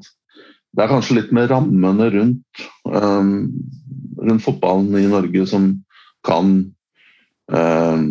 det 0.73 0.83
er 0.83 0.91
kanskje 0.91 1.17
litt 1.19 1.33
med 1.35 1.51
rammene 1.51 2.09
rundt, 2.13 2.63
um, 2.89 3.51
rundt 4.21 4.45
fotballen 4.45 4.95
i 4.97 5.09
Norge 5.11 5.45
som 5.49 5.69
kan 6.25 6.55
um, 7.51 8.03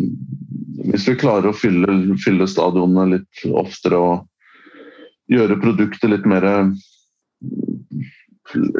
Hvis 0.82 1.06
vi 1.08 1.16
klarer 1.18 1.50
å 1.50 1.56
fylle, 1.56 2.16
fylle 2.22 2.48
stadionene 2.50 3.16
litt 3.16 3.42
oftere 3.50 3.98
og 3.98 5.32
gjøre 5.32 5.60
produktet 5.62 6.10
litt 6.10 6.26
mer 6.28 6.44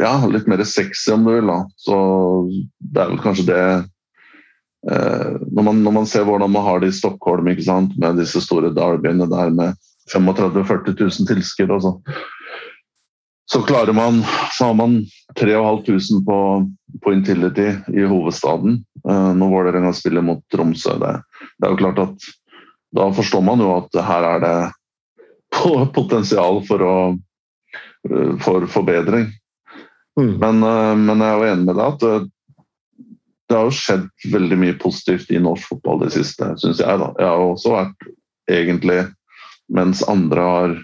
ja, 0.02 0.14
litt 0.28 0.48
mer 0.50 0.60
sexy, 0.66 1.12
om 1.14 1.24
du 1.24 1.32
vil. 1.36 1.48
da. 1.48 1.62
Så 1.80 1.96
det 2.78 3.02
er 3.02 3.12
vel 3.12 3.22
kanskje 3.22 3.48
det 3.48 3.62
Eh, 4.90 5.34
når, 5.52 5.62
man, 5.62 5.82
når, 5.84 5.94
man, 5.94 6.06
ser 6.10 6.24
hvordan 6.26 6.50
man 6.50 6.64
har 6.66 6.80
det 6.82 6.90
i 6.90 6.96
Stockholm 6.96 7.46
med 7.46 8.16
disse 8.18 8.40
store 8.42 8.72
derbyene 8.74 9.28
der 9.30 9.52
med 9.54 9.76
35 10.10 10.56
000-40 10.58 10.96
000 10.98 11.28
tilskuere, 11.28 11.78
så, 11.84 11.92
så 13.50 13.62
klarer 13.62 13.92
man 13.92 14.24
Så 14.52 14.64
har 14.64 14.74
man 14.74 15.06
3500 15.40 16.24
på, 16.26 16.70
på 17.04 17.12
Intility 17.12 17.72
i 17.92 18.04
hovedstaden 18.04 18.84
uh, 19.08 19.34
når 19.34 19.48
Vålerenga 19.50 19.92
spiller 19.92 20.22
mot 20.22 20.42
Tromsø. 20.52 20.98
Det, 21.00 21.12
det, 21.58 21.66
er 21.66 21.74
jo 21.74 21.80
klart 21.80 21.98
at 21.98 22.28
da 22.92 23.08
forstår 23.16 23.40
man 23.44 23.62
jo 23.64 23.70
at 23.78 23.96
her 24.04 24.26
er 24.34 24.42
det 24.44 24.56
potensial 25.96 26.60
for, 26.68 26.84
å, 26.84 26.96
uh, 28.10 28.34
for 28.44 28.68
forbedring. 28.70 29.30
Mm. 30.20 30.36
Men, 30.36 30.62
uh, 30.62 30.92
men, 30.98 31.24
jeg 31.24 31.28
er 31.30 31.40
jo 31.40 31.50
enig 31.54 31.68
med 31.70 31.80
deg 31.80 31.96
at 31.96 32.30
det 33.52 33.58
har 33.58 33.68
jo 33.68 33.76
skjedd 33.76 34.06
veldig 34.32 34.56
mye 34.60 34.76
positivt 34.80 35.32
i 35.32 35.40
norsk 35.42 35.74
fotball 35.74 36.04
det 36.04 36.12
siste, 36.14 36.54
syns 36.60 36.80
jeg. 36.80 37.00
da. 37.00 37.10
Jeg 37.18 37.28
har 37.28 37.42
også 37.44 37.74
vært 37.74 38.06
egentlig, 38.48 39.00
mens 39.72 40.00
andre 40.08 40.46
har 40.46 40.76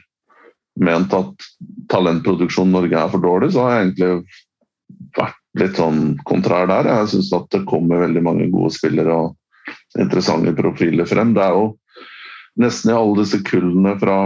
ment 0.78 1.14
at 1.16 1.48
talentproduksjonen 1.92 2.72
i 2.72 2.76
Norge 2.76 3.00
er 3.00 3.12
for 3.12 3.24
dårlig, 3.24 3.52
så 3.54 3.64
har 3.64 3.74
jeg 3.74 3.86
egentlig 3.86 4.10
vært 5.18 5.38
litt 5.58 5.78
sånn 5.78 6.02
kontrær 6.28 6.68
der. 6.70 6.88
Jeg 6.88 7.12
syns 7.14 7.30
at 7.36 7.48
det 7.54 7.66
kommer 7.68 8.04
veldig 8.04 8.24
mange 8.24 8.48
gode 8.52 8.72
spillere 8.76 9.14
og 9.24 10.00
interessante 10.00 10.54
profiler 10.56 11.08
frem. 11.08 11.34
Det 11.36 11.44
er 11.44 11.56
jo 11.56 11.64
nesten 12.60 12.92
i 12.92 12.98
alle 12.98 13.22
disse 13.22 13.40
kullene 13.46 13.94
fra, 14.00 14.18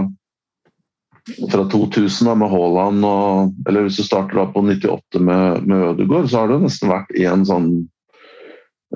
fra 1.53 1.65
2000 1.73 2.31
da, 2.31 2.37
med 2.39 2.53
Haaland 2.53 3.07
og 3.07 3.69
Eller 3.69 3.87
hvis 3.87 4.01
du 4.01 4.07
starter 4.07 4.41
da 4.41 4.47
på 4.53 4.65
98 4.67 5.23
med, 5.23 5.67
med 5.69 5.89
Ødegaard, 5.93 6.31
så 6.31 6.43
har 6.43 6.53
det 6.53 6.63
nesten 6.67 6.93
vært 6.93 7.17
én 7.19 7.47
sånn 7.49 7.71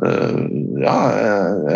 uh, 0.03 0.45
ja, 0.83 0.99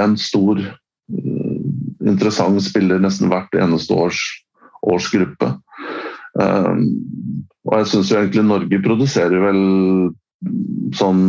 en 0.05 0.17
stor, 0.21 0.61
uh, 0.61 1.59
interessant 2.07 2.63
spiller 2.65 3.03
nesten 3.03 3.33
hvert 3.33 3.55
eneste 3.59 3.97
års 3.97 4.23
årsgruppe. 4.81 5.55
Eh, 6.41 6.85
og 7.69 7.77
jeg 7.77 7.91
syns 7.93 8.13
egentlig 8.15 8.47
Norge 8.47 8.83
produserer 8.85 9.43
vel 9.45 9.61
sånn 10.97 11.25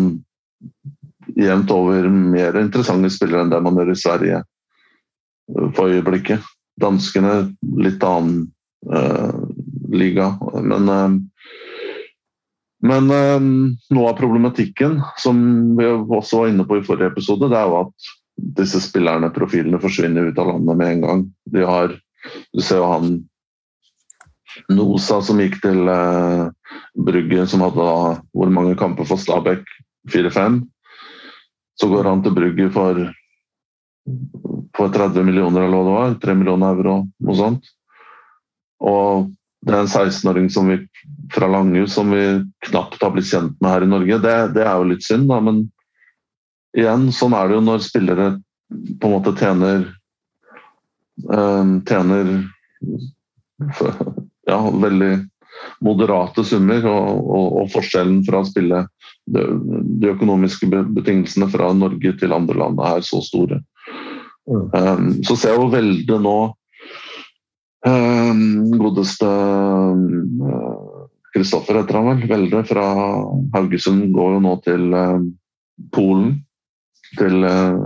jevnt 1.35 1.71
over 1.73 2.07
mer 2.11 2.57
interessante 2.59 3.11
spillere 3.13 3.45
enn 3.45 3.51
det 3.51 3.59
man 3.63 3.77
gjør 3.79 3.91
i 3.93 3.99
Sverige 3.99 4.39
for 5.75 5.91
øyeblikket. 5.91 6.43
Danskene 6.81 7.51
litt 7.83 8.03
annen 8.07 8.45
uh, 8.87 9.35
liga, 9.91 10.31
men 10.63 10.87
uh, 10.89 11.19
men 12.81 13.11
um, 13.13 13.49
noe 13.93 14.09
av 14.09 14.17
problematikken, 14.17 14.97
som 15.21 15.37
vi 15.77 15.85
også 15.85 16.39
var 16.39 16.49
inne 16.49 16.65
på 16.65 16.79
i 16.79 16.85
forrige 16.85 17.11
episode, 17.11 17.51
det 17.51 17.59
er 17.59 17.69
jo 17.69 17.83
at 17.83 18.07
disse 18.57 18.81
spillerne, 18.81 19.29
profilene, 19.35 19.77
forsvinner 19.81 20.31
ut 20.31 20.39
av 20.41 20.49
landet 20.49 20.79
med 20.79 20.93
en 20.95 21.03
gang. 21.05 21.21
De 21.53 21.67
har 21.67 21.93
Du 22.53 22.61
ser 22.61 22.77
jo 22.77 22.85
han 22.85 23.13
Nosa 24.71 25.21
som 25.25 25.39
gikk 25.41 25.59
til 25.63 25.87
uh, 25.87 26.49
Brygge, 26.95 27.45
som 27.47 27.63
hadde 27.65 27.81
da 27.81 27.97
hvor 28.35 28.53
mange 28.53 28.77
kamper 28.79 29.07
for 29.07 29.21
Stabæk? 29.21 29.65
Fire-fem. 30.11 30.63
Så 31.79 31.89
går 31.91 32.09
han 32.09 32.23
til 32.25 32.33
Brygge 32.35 32.69
for, 32.73 33.03
for 34.77 34.93
30 34.93 35.27
millioner 35.27 35.65
eller 35.65 35.77
hva 35.77 35.85
det 35.85 35.99
var. 35.99 36.17
3 36.25 36.37
millioner 36.39 36.73
euro, 36.75 36.95
noe 37.21 37.37
sånt. 37.37 37.69
Og 38.81 39.29
det 39.61 39.75
er 39.75 39.83
en 39.83 39.91
16-åring 39.91 40.49
fra 41.33 41.47
Langhus 41.47 41.93
som 41.93 42.09
vi 42.11 42.23
knapt 42.65 43.01
har 43.01 43.13
blitt 43.13 43.29
kjent 43.29 43.59
med 43.61 43.71
her 43.75 43.85
i 43.85 43.89
Norge. 43.91 44.17
Det, 44.23 44.35
det, 44.57 44.65
er 44.65 44.73
jo 44.73 44.89
litt 44.89 45.05
synd, 45.05 45.27
da, 45.29 45.37
men 45.43 45.67
igjen, 46.77 47.11
sånn 47.13 47.35
er 47.37 47.49
det 47.49 47.59
jo 47.59 47.65
når 47.67 47.85
spillere 47.85 48.27
på 48.71 49.09
en 49.09 49.13
måte 49.13 49.35
tjener 49.37 49.85
øh, 51.29 51.71
Tjener 51.85 52.33
ja, 54.51 54.59
veldig 54.85 55.11
moderate 55.85 56.43
summer, 56.45 56.85
og, 56.89 57.25
og, 57.25 57.47
og, 57.61 57.67
forskjellen 57.73 58.21
fra 58.25 58.41
å 58.41 58.47
spille 58.47 58.85
de, 59.29 59.43
de, 60.01 60.09
økonomiske 60.13 60.69
betingelsene 60.69 61.49
fra 61.53 61.71
Norge 61.77 62.15
til 62.19 62.33
andre 62.35 62.57
land 62.61 62.81
er 62.85 63.05
så 63.05 63.21
store. 63.25 63.61
Mm. 64.49 64.65
Um, 64.73 65.11
så 65.27 65.37
ser 65.37 65.55
jeg 65.55 65.61
jo 65.61 65.71
veldig 65.75 66.23
nå 66.23 66.39
Um, 67.81 68.69
godeste 68.77 69.25
Kristoffer 71.33 71.73
uh, 71.73 71.81
heter 71.81 71.97
han 71.97 72.09
vel. 72.11 72.27
Velde 72.29 72.59
fra 72.69 72.83
Haugesund 73.55 74.11
går 74.13 74.35
jo 74.35 74.43
nå 74.45 74.51
til 74.65 74.83
uh, 74.93 75.23
Polen. 75.95 76.35
Til 77.17 77.41
uh, 77.41 77.81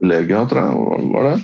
Legia, 0.00 0.46
tror 0.48 0.62
jeg. 0.62 1.10
Var 1.12 1.28
det? 1.28 1.36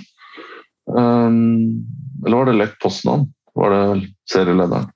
Um, 0.89 1.85
eller 2.25 2.39
var 2.39 2.49
det 2.49 2.57
Lech 2.57 2.75
Poznan? 2.81 3.29
Var 3.55 3.73
det 3.73 3.85
serielederen? 4.29 4.91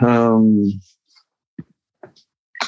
Um, 0.00 0.70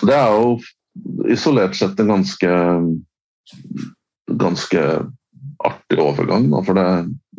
det 0.02 0.16
er 0.16 0.34
jo 0.34 1.30
isolert 1.32 1.76
sett 1.78 2.00
en 2.02 2.10
ganske 2.12 2.50
ganske 4.38 4.82
artig 5.64 6.00
overgang. 6.00 6.50
For 6.66 6.76
det, 6.76 6.88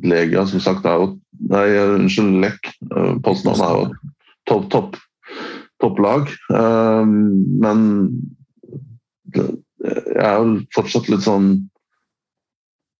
Legia 0.03 0.45
som 0.47 0.63
sagt 0.63 0.87
er 0.87 1.01
jo 1.01 1.11
Nei, 1.43 1.65
unnskyld, 1.75 2.37
Lech. 2.39 2.67
Eh, 2.93 3.15
Poznan 3.25 3.59
er 3.65 3.73
jo 3.75 4.11
topp, 4.47 4.67
topp, 4.71 4.93
topplag. 5.81 6.29
Um, 6.47 7.41
men 7.59 7.81
jeg 9.33 10.21
er 10.23 10.37
jo 10.37 10.53
fortsatt 10.75 11.09
litt 11.11 11.25
sånn 11.25 11.49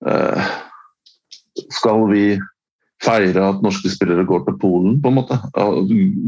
uh, 0.03 0.49
Skal 1.78 2.03
vi 2.09 2.26
feire 3.04 3.43
at 3.49 3.62
norske 3.64 3.91
spillere 3.91 4.26
går 4.28 4.45
til 4.47 4.58
Polen, 4.62 4.97
på 5.01 5.12
en 5.12 5.18
måte? 5.20 5.39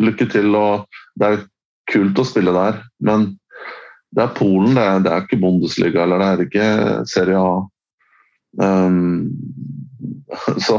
Lykke 0.02 0.28
til. 0.32 0.56
og 0.56 0.86
Det 1.20 1.30
er 1.30 1.46
kult 1.92 2.20
å 2.20 2.28
spille 2.28 2.54
der, 2.56 2.82
men 3.06 3.36
det 4.16 4.24
er 4.24 4.36
Polen, 4.36 4.76
det 4.76 4.84
er, 4.84 5.00
det 5.04 5.12
er 5.12 5.26
ikke 5.26 5.42
Bundesliga 5.42 6.04
eller 6.06 6.22
det 6.22 6.28
er 6.28 6.44
ikke 6.46 6.68
Serie 7.12 7.40
A. 7.40 7.56
Um, 8.56 9.32
så 10.66 10.78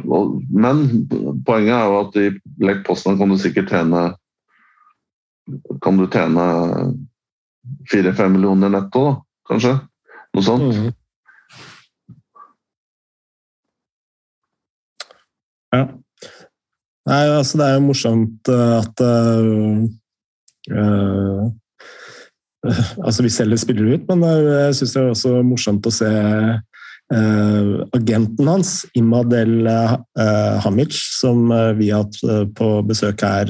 Men 0.00 0.82
poenget 1.46 1.74
er 1.76 1.86
jo 1.88 1.96
at 2.02 2.18
i 2.20 2.26
Lech 2.64 2.82
Poznan 2.84 3.16
kan 3.16 3.32
du 3.32 3.38
sikkert 3.40 3.72
tjene 3.72 4.02
Kan 5.80 5.96
du 5.96 6.04
tjene 6.12 6.44
fire-fem 7.88 8.32
millioner 8.36 8.72
netto, 8.72 9.02
da, 9.06 9.14
kanskje? 9.48 9.72
Noe 10.36 10.44
sånt. 10.44 10.76
Mm. 10.76 10.92
Ja. 15.74 15.86
Nei, 17.08 17.22
altså 17.32 17.58
det 17.58 17.66
er 17.66 17.76
jo 17.78 17.86
morsomt 17.86 18.50
eh, 18.52 18.72
at 18.76 19.02
uh, 19.02 19.86
Altså, 23.06 23.24
vi 23.24 23.30
selger 23.32 23.56
spillere 23.60 23.96
ut, 23.96 24.04
men 24.10 24.20
jeg 24.44 24.74
syns 24.76 24.92
det 24.94 25.00
er 25.00 25.14
også 25.14 25.32
morsomt 25.46 25.86
å 25.88 25.92
se 25.94 26.10
uh, 26.10 27.70
agenten 27.96 28.50
hans, 28.50 28.74
Imadel 28.98 29.64
uh, 29.64 29.96
Hamic, 30.66 30.92
som 31.16 31.48
uh, 31.48 31.72
vi 31.78 31.88
har 31.90 32.04
hatt 32.04 32.20
på 32.58 32.68
besøk 32.86 33.24
her 33.24 33.46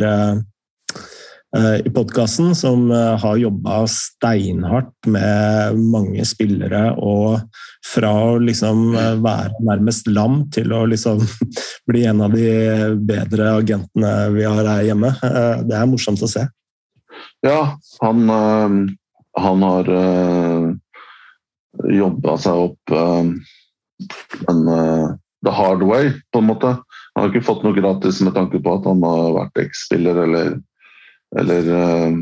i 1.84 1.90
podkasten, 1.90 2.54
som 2.54 2.90
har 2.90 3.36
jobba 3.36 3.80
steinhardt 3.90 5.06
med 5.10 5.78
mange 5.92 6.24
spillere. 6.28 6.92
Og 6.94 7.40
fra 7.90 8.12
å 8.28 8.36
liksom 8.38 8.92
være 9.24 9.64
nærmest 9.66 10.06
lam 10.12 10.44
til 10.54 10.70
å 10.76 10.84
liksom 10.90 11.24
bli 11.90 12.04
en 12.06 12.22
av 12.22 12.36
de 12.36 12.52
bedre 13.02 13.48
agentene 13.56 14.12
vi 14.36 14.46
har 14.46 14.62
her 14.62 14.86
hjemme. 14.92 15.10
Det 15.66 15.74
er 15.74 15.90
morsomt 15.90 16.22
å 16.22 16.30
se. 16.30 16.46
Ja, 17.42 17.74
han, 18.04 18.30
han 19.40 19.66
har 19.66 19.90
jobba 21.98 22.36
seg 22.46 22.62
opp 22.68 22.94
en 22.94 24.64
the 25.42 25.50
hard 25.50 25.82
way, 25.82 26.12
på 26.32 26.38
en 26.38 26.44
måte. 26.44 26.66
Han 27.14 27.24
har 27.24 27.30
ikke 27.32 27.46
fått 27.46 27.62
noe 27.64 27.76
gratis 27.76 28.20
med 28.24 28.34
tanke 28.36 28.60
på 28.62 28.74
at 28.76 28.86
han 28.88 29.02
har 29.04 29.32
vært 29.36 29.62
X-spiller 29.66 30.22
eller, 30.26 30.58
eller 31.38 31.68
uh, 31.68 32.12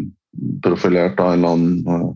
profilert 0.63 1.21
av 1.21 1.33
en 1.33 1.39
eller 1.39 1.49
annen 1.49 1.89
uh, 1.89 2.15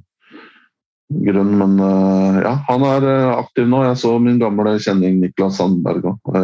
grunn. 1.09 1.59
Men 1.59 1.81
uh, 1.81 2.41
ja, 2.43 2.57
han 2.69 2.87
er 2.89 3.09
aktiv 3.37 3.69
nå. 3.69 3.85
Jeg 3.89 4.01
så 4.03 4.17
min 4.23 4.41
gamle 4.43 4.77
kjenning 4.83 5.21
Niklas 5.23 5.61
Sandberg 5.61 6.13
òg. 6.15 6.35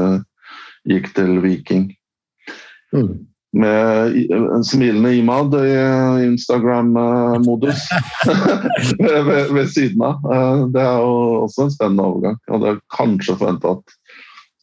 gikk 0.89 1.11
til 1.17 1.41
Viking. 1.45 1.91
Mm. 2.97 3.27
Med 3.59 4.17
en 4.33 4.65
smilende 4.65 5.15
Imad 5.17 5.55
i 5.57 5.73
Instagram-modus 6.27 7.81
ved, 9.01 9.53
ved, 9.53 9.69
siden 9.73 10.05
av. 10.05 10.25
Det 10.73 10.83
er 10.85 11.01
jo 11.01 11.15
også 11.47 11.65
en 11.65 11.73
spennende 11.73 12.05
overgang. 12.05 12.37
Jeg 12.45 12.55
hadde 12.55 12.75
kanskje 12.93 13.37
forventa 13.41 13.73
at 13.79 13.97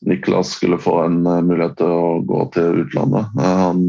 Niklas 0.05 0.53
skulle 0.53 0.77
få 0.81 0.99
en 1.01 1.17
mulighet 1.25 1.79
til 1.81 1.93
å 1.93 2.19
gå 2.29 2.43
til 2.53 2.83
utlandet. 2.85 3.33
Han, 3.41 3.81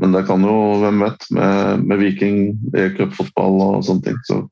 men 0.00 0.14
det 0.14 0.24
kan 0.28 0.44
jo, 0.46 0.56
hvem 0.82 1.02
vet, 1.02 1.26
med, 1.34 1.84
med 1.88 2.00
Viking 2.02 2.38
i 2.76 2.88
cupfotball 2.94 3.58
og 3.64 3.86
sånne 3.86 4.04
ting, 4.06 4.18
så, 4.28 4.42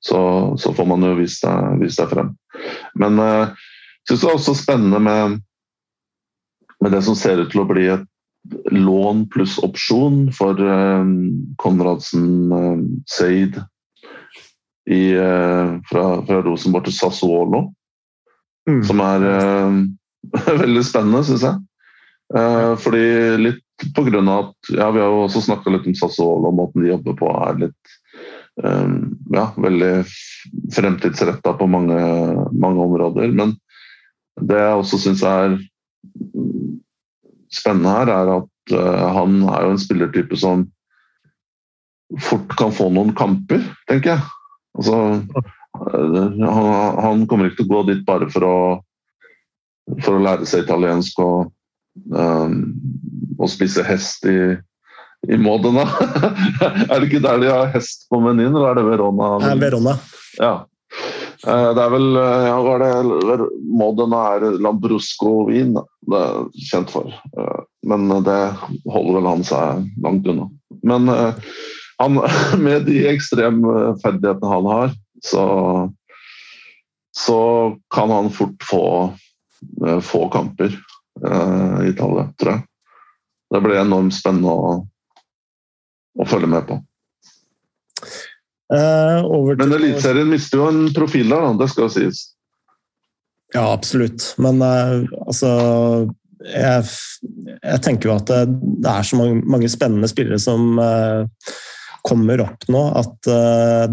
så, 0.00 0.20
så, 0.60 0.72
får 0.76 0.88
man 0.88 1.04
jo 1.04 1.16
vist 1.18 1.44
det, 1.44 1.56
vist 1.82 2.00
deg 2.00 2.08
frem. 2.12 2.30
Men 2.98 3.20
jeg 3.20 3.50
uh, 3.50 3.66
syns 4.08 4.24
det 4.24 4.30
er 4.30 4.38
også 4.38 4.56
spennende 4.56 5.02
med, 5.02 5.36
med, 6.80 6.94
det 6.94 7.02
som 7.04 7.18
ser 7.18 7.42
ut 7.42 7.52
til 7.52 7.64
å 7.64 7.68
bli 7.68 7.84
et 7.92 8.08
lån 8.74 9.26
pluss 9.30 9.58
opsjon 9.62 10.24
for 10.34 10.58
Konradsen 11.62 12.50
Seid 13.06 13.60
i, 14.90 15.02
fra, 15.86 16.06
fra 16.26 16.40
Rosenborg 16.42 16.88
til 16.88 16.96
Sassuolo. 16.96 17.68
Mm. 18.66 18.80
Som 18.86 19.02
er 19.04 19.28
uh, 19.28 19.78
veldig 20.64 20.82
spennende, 20.86 21.22
syns 21.28 21.46
jeg. 21.46 21.60
Uh, 22.32 22.72
fordi 22.80 23.04
litt 23.36 23.64
på 23.96 24.04
grunn 24.06 24.28
av 24.30 24.46
at 24.46 24.70
ja, 24.72 24.86
Vi 24.94 25.00
har 25.02 25.10
jo 25.10 25.24
også 25.26 25.42
snakka 25.44 25.72
litt 25.74 25.88
om 25.90 25.96
Sassuolo 25.98 26.48
og 26.48 26.56
måten 26.56 26.84
de 26.84 26.92
jobber 26.92 27.16
på 27.18 27.28
er 27.34 27.58
litt 27.66 27.96
um, 28.62 29.12
ja, 29.34 29.50
veldig 29.56 29.92
fremtidsretta 30.72 31.52
på 31.58 31.68
mange, 31.68 31.98
mange, 32.52 32.86
områder. 32.86 33.32
Men 33.36 33.56
det 34.40 34.60
jeg 34.60 34.78
også 34.80 35.00
syns 35.02 35.24
er 35.26 35.58
spennende 37.52 37.92
her, 37.92 38.12
er 38.12 38.34
at 38.38 38.76
uh, 38.76 39.08
han 39.18 39.42
er 39.44 39.66
jo 39.66 39.74
en 39.74 39.82
spillertype 39.82 40.38
som 40.40 40.68
fort 42.20 42.56
kan 42.60 42.72
få 42.76 42.90
noen 42.92 43.12
kamper, 43.16 43.64
tenker 43.88 44.14
jeg. 44.14 44.24
Altså, 44.76 44.98
han, 45.72 46.40
han, 47.02 47.26
kommer 47.28 47.48
ikke 47.48 47.62
til 47.62 47.68
å 47.68 47.72
gå 47.72 47.82
dit 47.90 48.04
bare 48.08 48.28
for 48.32 48.46
å, 48.46 48.56
for 50.00 50.16
å 50.16 50.24
lære 50.24 50.48
seg 50.48 50.64
italiensk 50.66 51.20
og, 51.24 51.52
um, 52.14 52.58
å 53.38 53.48
spise 53.50 53.84
hest 53.86 54.26
i, 54.28 54.36
i 55.28 55.38
Modena. 55.40 55.86
er 56.90 56.98
det 56.98 57.08
ikke 57.08 57.24
der 57.24 57.40
de 57.42 57.50
har 57.52 57.72
hest 57.74 58.06
på 58.12 58.20
menyen, 58.24 58.54
eller 58.54 58.72
er 58.72 58.80
det 58.80 58.88
Verona? 58.90 59.32
Ja, 59.44 59.56
Verona. 59.60 59.96
Ja. 60.40 60.54
Eh, 61.46 61.70
det 61.74 61.82
er 61.82 61.90
vel 61.90 62.18
eh, 62.20 62.44
ja, 62.46 62.58
hva 62.62 62.74
er 62.76 63.08
det, 63.10 63.46
Modena 63.74 64.20
er 64.36 64.60
Lambrusco-vin 64.62 65.74
det 65.74 66.20
er 66.20 66.44
kjent 66.68 66.92
for. 66.94 67.10
Eh, 67.10 67.62
men 67.90 68.06
det 68.26 68.40
holder 68.86 69.18
vel 69.18 69.30
han 69.30 69.42
seg 69.46 69.88
langt 70.04 70.28
unna. 70.30 70.46
Men 70.86 71.10
han, 71.10 72.20
med 72.66 72.86
de 72.86 73.02
ekstreme 73.10 73.96
ferdighetene 74.04 74.52
han 74.52 74.70
har, 74.70 74.94
så, 75.22 75.44
så 77.14 77.40
kan 77.94 78.10
han 78.14 78.30
fort 78.34 78.66
få, 78.66 78.84
få 80.02 80.24
kamper 80.34 80.74
i 81.22 81.88
Italia, 81.92 82.26
tror 82.40 82.56
jeg. 82.56 82.64
Det 83.52 83.60
blir 83.60 83.82
enormt 83.82 84.14
spennende 84.16 84.52
å, 84.52 84.72
å 86.18 86.26
følge 86.28 86.48
med 86.50 86.64
på. 86.70 86.78
Uh, 88.72 89.52
Men 89.58 89.74
Eliteserien 89.76 90.30
mister 90.30 90.62
jo 90.62 90.70
en 90.70 90.86
profil 90.96 91.28
der, 91.28 91.50
det 91.60 91.68
skal 91.70 91.86
jo 91.86 91.92
sies. 91.92 92.22
Ja, 93.52 93.66
absolutt. 93.68 94.30
Men 94.40 94.62
uh, 94.64 95.04
altså 95.26 95.50
jeg, 96.42 96.88
jeg, 97.52 97.82
tenker 97.84 98.08
jo 98.08 98.16
at 98.16 98.32
det, 98.32 98.40
det 98.82 98.94
er 98.94 99.06
så 99.06 99.20
mange, 99.20 99.42
mange, 99.44 99.68
spennende 99.70 100.08
spillere 100.10 100.40
som 100.42 100.80
uh, 100.80 101.28
kommer 102.02 102.40
opp 102.48 102.64
nå, 102.72 102.80
at 102.98 103.28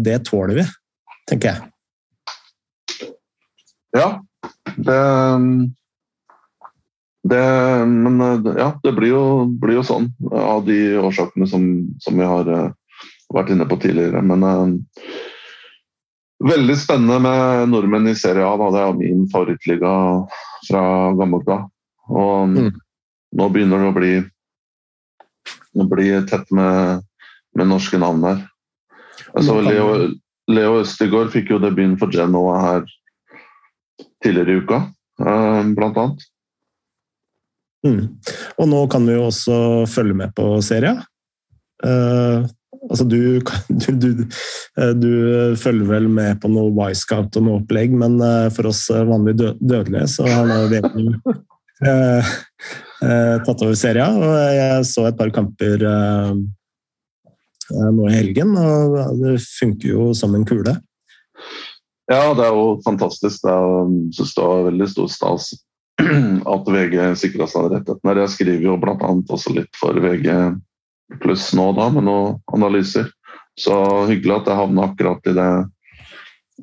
det 0.02 0.16
tåler 0.26 0.56
vi 0.58 0.64
tenker 1.30 1.52
jeg. 1.52 1.60
Ja, 3.94 4.08
det, 4.74 4.98
det 7.22 7.86
Men 7.86 8.20
ja, 8.56 8.70
det 8.82 8.92
blir 8.96 9.12
jo, 9.12 9.24
blir 9.60 9.80
jo, 9.80 9.82
sånn 9.84 10.06
av 10.32 10.64
de 10.64 10.96
årsakene 11.00 11.48
som, 11.50 11.66
som 12.00 12.16
vi 12.16 12.24
har 12.24 12.48
uh, 12.48 12.70
vært 13.34 13.52
inne 13.54 13.66
på 13.68 13.78
tidligere. 13.80 14.22
Men 14.24 14.46
eh, 14.46 15.18
veldig 16.50 16.76
spennende 16.78 17.20
med 17.22 17.68
nordmenn 17.72 18.10
i 18.10 18.16
Serie 18.18 18.46
A. 18.46 18.56
Da. 18.58 18.70
Det 18.74 18.84
er 18.84 18.98
min 18.98 19.26
favorittliga 19.32 19.92
fra 20.68 20.84
gammelt 21.18 21.50
av. 21.52 21.68
Og 22.10 22.56
mm. 22.56 22.70
nå 23.38 23.50
begynner 23.54 23.84
det 23.84 23.90
å 23.90 23.96
bli, 23.96 24.14
å 25.78 25.86
bli 25.92 26.08
tett 26.30 26.50
med, 26.56 27.04
med 27.58 27.70
norske 27.70 28.00
navn 28.00 28.24
der. 28.26 28.42
Altså, 29.36 29.60
Leo, 29.62 29.92
Leo 30.50 30.80
Østegård 30.80 31.30
fikk 31.34 31.52
jo 31.54 31.62
debuten 31.62 31.98
for 32.00 32.10
Genoa 32.10 32.58
her 32.64 32.88
tidligere 34.24 34.56
i 34.56 34.62
uka, 34.64 34.78
eh, 35.22 35.62
blant 35.76 36.00
annet. 36.00 36.26
Mm. 37.86 38.00
Og 38.60 38.68
nå 38.68 38.80
kan 38.92 39.06
vi 39.08 39.16
jo 39.16 39.26
også 39.30 39.56
følge 39.90 40.16
med 40.18 40.34
på 40.36 40.52
serien. 40.64 41.00
Uh, 41.80 42.44
altså 42.90 43.06
du, 43.08 43.40
du, 43.82 43.88
du, 43.96 44.08
eh, 44.76 44.92
du, 44.98 45.10
følger 45.56 45.88
vel 45.88 46.10
med 46.12 46.42
på 46.42 46.50
noe 46.52 46.74
Wisecout 46.76 47.38
og 47.40 47.46
noe 47.46 47.62
opplegg, 47.62 47.96
men 47.96 48.20
for 48.52 48.68
oss 48.68 48.86
vanlige 48.92 49.54
dødelige 49.60 50.06
så 50.12 50.28
har 50.28 50.48
nå 50.48 50.60
VM 50.72 51.10
uh, 51.24 52.32
uh, 53.00 53.36
tatt 53.46 53.64
over 53.64 53.76
serien. 53.78 54.20
Og 54.20 54.40
jeg 54.56 54.88
så 54.92 55.08
et 55.08 55.20
par 55.20 55.32
kamper 55.40 55.88
Eh, 57.70 57.90
nå 57.94 58.08
i 58.08 58.14
helgen, 58.14 58.54
og 58.58 59.18
det 59.20 59.38
funker 59.44 59.92
jo 59.92 60.10
som 60.16 60.34
en 60.34 60.46
kule. 60.48 60.74
Ja, 62.10 62.32
det 62.34 62.46
er 62.48 62.56
jo 62.56 62.80
fantastisk. 62.84 63.44
Det 63.44 63.52
er, 63.52 63.90
synes 64.16 64.34
det 64.34 64.46
var 64.46 64.64
veldig 64.66 64.88
stor 64.90 65.10
stas 65.12 65.50
at 66.54 66.72
VG 66.74 66.96
sikra 67.18 67.46
seg 67.50 67.70
rettighetene. 67.72 68.16
Jeg 68.22 68.34
skriver 68.34 68.66
jo 68.70 68.76
bl.a. 68.80 69.12
også 69.28 69.54
litt 69.56 69.72
for 69.78 69.96
VG 70.00 70.28
pluss 71.20 71.50
nå, 71.58 71.70
da, 71.78 71.88
med 71.94 72.06
noen 72.06 72.38
analyser. 72.54 73.10
Så 73.58 73.74
hyggelig 74.08 74.40
at 74.40 74.50
jeg 74.50 74.60
havna 74.60 74.86
akkurat 74.88 75.26
i 75.26 75.34
det 75.36 75.50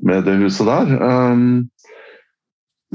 mediehuset 0.07 0.69
der. 0.69 0.93
Um, 1.01 1.67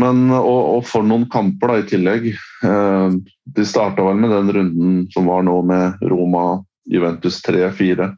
men, 0.00 0.24
og, 0.32 0.60
og, 0.78 0.82
for 0.88 1.04
noen 1.04 1.28
kamper 1.30 1.74
da, 1.74 1.80
i 1.82 1.88
tillegg. 1.90 2.28
Uh, 2.64 3.18
de 3.44 3.66
starta 3.68 4.04
vel 4.06 4.20
med 4.22 4.32
den 4.32 4.52
runden 4.56 5.00
som 5.12 5.28
var 5.28 5.44
nå 5.46 5.58
med 5.68 6.04
Roma 6.08 6.62
Juventus 6.88 7.42
3-4. 7.44 8.10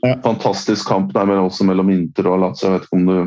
Ja. 0.00 0.14
Fantastisk 0.24 0.88
kamp 0.88 1.12
der 1.12 1.26
men 1.28 1.42
også 1.42 1.66
mellom 1.68 1.90
Inter 1.92 2.30
og 2.30 2.40
Lazio. 2.44 2.68
Jeg 2.68 2.76
vet 2.76 2.88
ikke 2.88 3.00
om 3.00 3.08
du, 3.08 3.18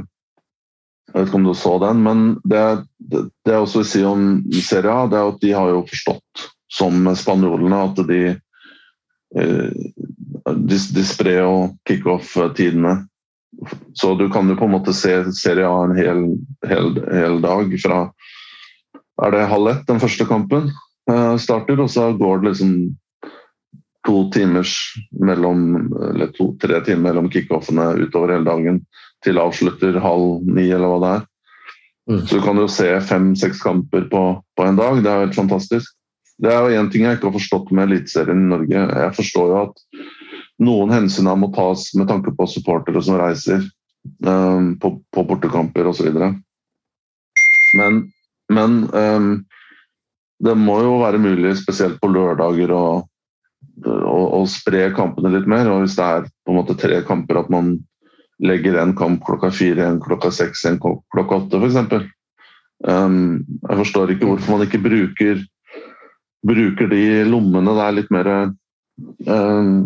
vet 1.21 1.29
ikke 1.29 1.39
om 1.39 1.47
du 1.47 1.53
så 1.57 1.75
den, 1.83 2.03
men 2.05 2.23
det, 2.43 2.63
det, 2.97 3.27
det 3.45 3.53
jeg 3.53 3.65
også 3.65 3.81
vil 3.81 3.89
si 3.89 4.03
om 4.07 4.27
Serie 4.65 4.93
A, 4.93 5.07
det 5.09 5.19
er 5.19 5.29
at 5.29 5.41
de 5.43 5.53
har 5.53 5.69
jo 5.69 5.85
forstått, 5.89 6.45
som 6.73 7.05
spanjolene, 7.17 7.81
at 7.85 8.01
de 8.09 8.21
eh, 9.37 9.83
de, 10.43 10.79
de 10.95 11.03
sprer 11.05 11.43
jo 11.43 11.57
kickoff-tidene. 11.87 12.95
Så 13.93 14.15
du 14.17 14.25
kan 14.33 14.49
jo 14.49 14.57
på 14.57 14.65
en 14.65 14.73
måte 14.73 14.95
se 14.97 15.13
Serie 15.37 15.69
A 15.69 15.83
en 15.85 15.95
hel, 15.97 16.23
hel, 16.67 16.97
hel 17.13 17.37
dag 17.43 17.75
fra 17.83 17.99
Er 19.21 19.31
det 19.31 19.43
halv 19.45 19.69
ett 19.69 19.85
den 19.87 20.01
første 20.01 20.25
kampen 20.25 20.71
eh, 21.11 21.35
starter, 21.37 21.79
og 21.79 21.91
så 21.93 22.09
går 22.17 22.41
det 22.41 22.49
liksom 22.49 22.73
to 24.03 24.29
timers 24.33 24.73
mellom, 25.21 25.93
eller 26.09 26.33
to-tre 26.35 26.81
timer 26.83 27.11
mellom 27.11 27.29
kickoffene 27.31 27.93
utover 28.01 28.33
hele 28.33 28.49
dagen 28.49 28.81
til 29.23 29.39
avslutter 29.41 29.99
halv 30.03 30.43
ni, 30.47 30.67
eller 30.69 30.91
hva 30.91 30.99
det 31.03 31.11
er. 31.17 31.27
Mm. 32.11 32.23
Så 32.27 32.35
du 32.35 32.41
kan 32.43 32.59
jo 32.59 32.67
se 32.71 32.89
fem-seks 33.07 33.61
kamper 33.63 34.07
på, 34.11 34.23
på, 34.57 34.65
en 34.65 34.79
dag. 34.79 34.99
Det 35.03 35.11
er 35.11 35.23
helt 35.25 35.37
fantastisk. 35.37 35.93
Det 36.43 36.51
er 36.51 36.59
jo 36.65 36.81
én 36.81 36.89
ting 36.91 37.05
jeg 37.05 37.17
ikke 37.17 37.29
har 37.29 37.37
forstått 37.37 37.71
med 37.71 37.87
Eliteserien 37.87 38.41
i 38.43 38.51
Norge. 38.51 38.83
Jeg 39.03 39.15
forstår 39.19 39.53
jo 39.53 39.61
at 39.61 39.83
noen 40.63 40.91
hensyn 40.93 41.29
må 41.39 41.49
tas 41.55 41.91
med 41.97 42.09
tanke 42.11 42.33
på 42.35 42.47
supportere 42.49 43.01
som 43.03 43.17
reiser 43.21 43.63
um, 44.25 44.73
på, 44.81 44.97
på 45.13 45.23
bortekamper 45.29 45.87
osv. 45.87 46.09
Men, 47.77 48.01
men 48.51 48.77
um, 48.91 49.31
det 50.43 50.55
må 50.59 50.79
jo 50.83 50.99
være 51.01 51.21
mulig, 51.23 51.55
spesielt 51.61 52.01
på 52.01 52.11
lørdager, 52.11 52.73
å, 52.75 52.85
å, 53.87 54.19
å, 54.41 54.43
spre 54.49 54.89
kampene 54.97 55.31
litt 55.37 55.47
mer. 55.49 55.69
Og 55.71 55.85
hvis 55.85 55.95
det 55.99 56.09
er 56.17 56.27
på 56.27 56.53
en 56.53 56.59
måte 56.59 56.75
tre 56.79 56.99
kamper, 57.07 57.39
at 57.39 57.53
man 57.53 57.77
legger 58.39 58.77
en 58.81 58.95
kamp 58.97 59.23
klokka 59.25 59.51
fire, 59.51 59.85
en 59.85 60.01
klokka 60.01 60.31
seks, 60.33 60.65
en 60.65 60.79
klokka 60.81 61.41
åtte 61.41 61.59
f.eks. 61.61 62.09
Um, 62.83 63.45
jeg 63.69 63.79
forstår 63.79 64.11
ikke 64.11 64.27
hvorfor 64.27 64.57
man 64.57 64.65
ikke 64.65 64.81
bruker, 64.83 65.43
bruker 66.43 66.89
de 66.91 67.03
lommene 67.29 67.75
der 67.77 67.93
litt 67.95 68.09
mer 68.11 68.29
um, 69.29 69.85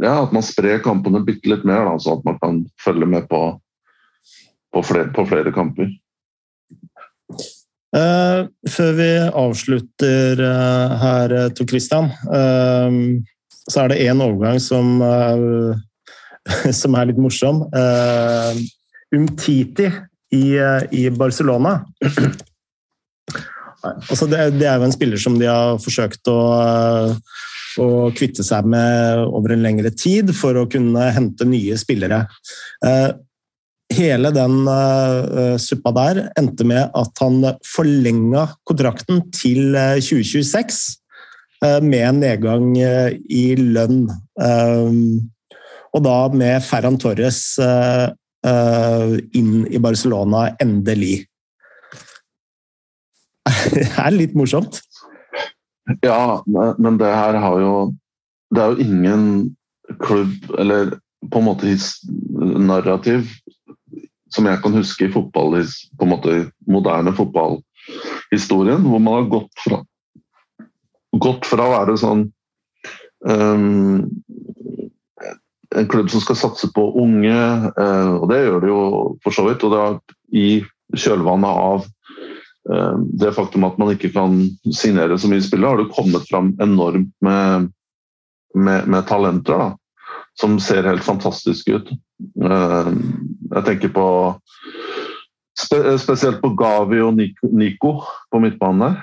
Ja, 0.00 0.20
at 0.22 0.30
man 0.32 0.46
sprer 0.46 0.78
kampene 0.84 1.24
bitte 1.26 1.50
litt 1.50 1.66
mer, 1.66 1.82
da, 1.88 1.96
så 2.00 2.14
at 2.16 2.22
man 2.28 2.38
kan 2.40 2.62
følge 2.80 3.08
med 3.10 3.26
på, 3.28 3.40
på, 4.72 4.84
flere, 4.86 5.10
på 5.12 5.26
flere, 5.28 5.52
kamper. 5.52 5.90
Uh, 7.90 8.46
før 8.70 8.94
vi 8.96 9.10
avslutter 9.42 10.40
uh, 10.40 10.94
her, 11.02 11.34
Tor 11.58 11.68
Christian, 11.68 12.08
uh, 12.30 13.20
så 13.66 13.82
er 13.82 13.92
det 13.92 14.00
én 14.06 14.22
overgang 14.24 14.62
som, 14.62 15.02
som 16.80 16.96
er 16.98 17.10
litt 17.10 17.20
morsom. 17.20 17.64
Umtiti 19.14 19.88
i, 20.30 20.44
i 20.90 21.10
Barcelona. 21.10 21.80
Altså 23.80 24.26
det, 24.28 24.58
det, 24.60 24.66
er 24.68 24.76
jo 24.76 24.84
en 24.84 24.92
spiller 24.92 25.16
som 25.16 25.38
de 25.40 25.46
har 25.48 25.78
forsøkt 25.80 26.28
å, 26.28 26.40
å, 27.80 27.86
kvitte 28.12 28.44
seg 28.44 28.66
med 28.68 29.22
over 29.24 29.54
en 29.54 29.64
lengre 29.64 29.88
tid 29.96 30.34
for 30.36 30.58
å 30.60 30.66
kunne 30.68 31.06
hente 31.16 31.46
nye 31.48 31.78
spillere. 31.80 32.18
Eh, 32.84 33.08
hele 33.96 34.34
den 34.36 34.58
suppa 35.64 35.94
der 35.96 36.20
endte 36.38 36.66
med 36.68 36.92
at 36.92 37.24
han 37.24 37.40
forlenga 37.66 38.50
kontrakten 38.68 39.24
til 39.32 39.72
2026 39.72 40.82
uh, 41.64 41.80
med 41.80 42.04
en 42.04 42.20
nedgang 42.22 42.68
i 42.76 43.44
lønn. 43.58 44.04
Og 45.94 46.04
da 46.04 46.16
med 46.34 46.62
Ferran 46.64 46.98
Torres 47.00 47.42
uh, 47.60 48.10
inn 49.36 49.66
i 49.68 49.80
Barcelona 49.82 50.48
endelig. 50.62 51.24
det 53.74 53.88
er 53.98 54.14
litt 54.14 54.36
morsomt. 54.38 54.80
Ja, 56.06 56.40
men 56.46 56.98
det 57.00 57.10
her 57.10 57.34
har 57.42 57.56
jo 57.58 57.72
Det 58.54 58.62
er 58.62 58.74
jo 58.74 58.84
ingen 58.84 59.24
klubb, 60.02 60.32
eller 60.58 60.96
på 61.30 61.38
en 61.38 61.46
måte 61.46 61.70
narrativ, 62.58 63.28
som 64.34 64.46
jeg 64.46 64.58
kan 64.62 64.74
huske 64.74 65.06
i 65.06 65.12
fotball, 65.12 65.54
på 65.98 66.06
en 66.06 66.10
måte 66.10 66.34
moderne 66.66 67.12
fotballhistorien, 67.14 68.82
hvor 68.82 68.98
man 68.98 69.20
har 69.20 69.28
gått 69.30 69.62
fra, 69.62 69.78
gått 71.14 71.46
fra 71.46 71.66
å 71.68 71.74
være 71.76 71.96
sånn 72.02 72.24
um, 73.22 74.10
en 75.76 75.88
klubb 75.88 76.10
som 76.10 76.20
skal 76.20 76.36
satse 76.36 76.72
på 76.74 76.84
unge, 77.00 77.40
eh, 77.80 78.12
og 78.16 78.28
det 78.30 78.42
gjør 78.42 78.60
det 78.62 78.70
jo 78.70 78.82
for 79.24 79.34
så 79.34 79.46
vidt. 79.46 79.64
Og 79.64 79.74
det 79.74 79.82
er 79.82 79.98
i 80.34 80.46
kjølvannet 80.98 81.50
av 81.50 81.84
eh, 82.72 82.96
det 83.22 83.34
faktum 83.36 83.66
at 83.68 83.78
man 83.80 83.92
ikke 83.94 84.12
kan 84.14 84.40
signere 84.74 85.18
så 85.18 85.30
mye 85.30 85.44
spillere, 85.44 85.76
har 85.76 85.84
det 85.84 85.94
kommet 85.94 86.26
fram 86.30 86.54
enormt 86.62 87.12
med, 87.24 87.70
med, 88.54 88.90
med 88.90 89.06
talenter 89.10 89.62
da, 89.62 89.68
som 90.40 90.58
ser 90.62 90.88
helt 90.90 91.06
fantastiske 91.06 91.78
ut. 91.78 91.94
Eh, 92.42 92.92
jeg 93.54 93.66
tenker 93.70 93.94
på 93.94 94.08
Spesielt 95.60 96.38
på 96.40 96.54
Gavi 96.56 97.02
og 97.04 97.18
Nico 97.18 97.90
på 98.32 98.38
midtbanen 98.40 98.80
der. 98.80 99.00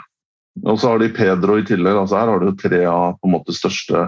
Og 0.65 0.80
så 0.82 0.89
har 0.89 1.03
de 1.03 1.11
Pedro 1.13 1.59
i 1.59 1.65
tillegg. 1.68 1.99
altså 1.99 2.18
Her 2.18 2.32
har 2.32 2.41
du 2.41 2.55
tre 2.57 2.80
av 2.89 3.20
på 3.20 3.30
en 3.30 3.36
måte 3.36 3.53
største 3.53 4.07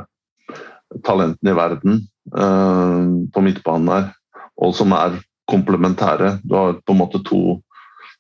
talentene 1.06 1.54
i 1.54 1.58
verden 1.60 2.00
på 2.30 3.42
midtbanen 3.42 3.90
der, 3.90 4.10
og 4.62 4.76
som 4.78 4.94
er 4.94 5.16
komplementære. 5.50 6.38
Du 6.44 6.56
har 6.56 6.78
på 6.86 6.94
en 6.94 7.02
måte 7.02 7.22
to, 7.26 7.42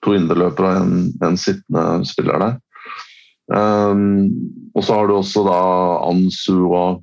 to 0.05 0.16
indreløpere 0.18 0.74
og 0.74 0.82
en, 0.88 1.05
en, 1.26 1.38
sittende 1.38 2.07
spiller 2.10 2.41
der. 2.41 2.57
Um, 3.49 4.30
og 4.78 4.84
så 4.86 4.99
har 4.99 5.07
du 5.10 5.16
også 5.18 5.43
da 5.47 5.62
Ansu 6.05 6.57
og 6.68 6.99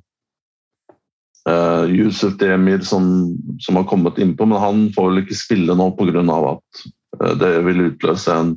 uh, 1.49 1.83
Yusuf 1.91 2.37
Demir 2.39 2.85
som, 2.87 3.33
som, 3.59 3.79
har 3.79 3.87
kommet 3.89 4.19
innpå, 4.23 4.47
men 4.47 4.63
han 4.63 4.85
får 4.95 5.09
vel 5.09 5.25
ikke 5.25 5.41
spille 5.41 5.75
nå 5.75 5.89
pga. 5.97 6.23
at 6.23 6.85
uh, 7.19 7.33
det 7.41 7.51
vil 7.67 7.89
utløse 7.89 8.31
en 8.31 8.55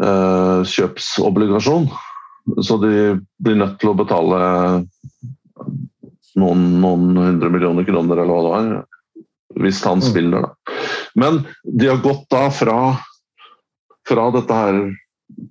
uh, 0.00 0.64
kjøpsobligasjon. 0.64 1.90
Så 2.64 2.80
de 2.82 3.20
blir 3.38 3.60
nødt 3.60 3.76
til 3.78 3.92
å 3.92 3.98
betale 3.98 4.38
noen, 6.40 6.66
noen 6.82 7.16
hundre 7.16 7.50
millioner 7.52 7.86
kroner, 7.88 8.22
eller 8.22 8.32
hva 8.32 8.42
det 8.42 8.52
var. 8.54 9.22
Hvis 9.62 9.82
han 9.84 10.00
mm. 10.00 10.06
spiller, 10.06 10.46
da. 10.46 10.76
Men 11.18 11.42
de 11.62 11.90
har 11.90 12.02
gått 12.04 12.24
da 12.32 12.46
fra, 12.54 12.78
fra 14.08 14.28
dette 14.34 14.60
her 14.64 14.82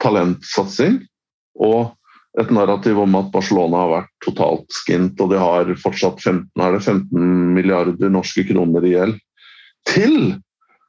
talentsatsing 0.02 1.02
og 1.62 1.92
et 2.40 2.52
narrativ 2.54 3.00
om 3.02 3.18
at 3.20 3.32
Barcelona 3.34 3.84
har 3.84 3.92
vært 3.92 4.12
totalt 4.24 4.78
skint, 4.82 5.20
og 5.20 5.34
de 5.34 5.40
har 5.42 5.72
fortsatt 5.82 6.22
15, 6.22 6.48
er 6.64 6.78
det 6.78 6.84
15 6.86 7.56
milliarder 7.58 8.14
norske 8.14 8.46
kroner 8.48 8.86
i 8.88 8.94
gjeld, 8.94 9.18
til 9.90 10.16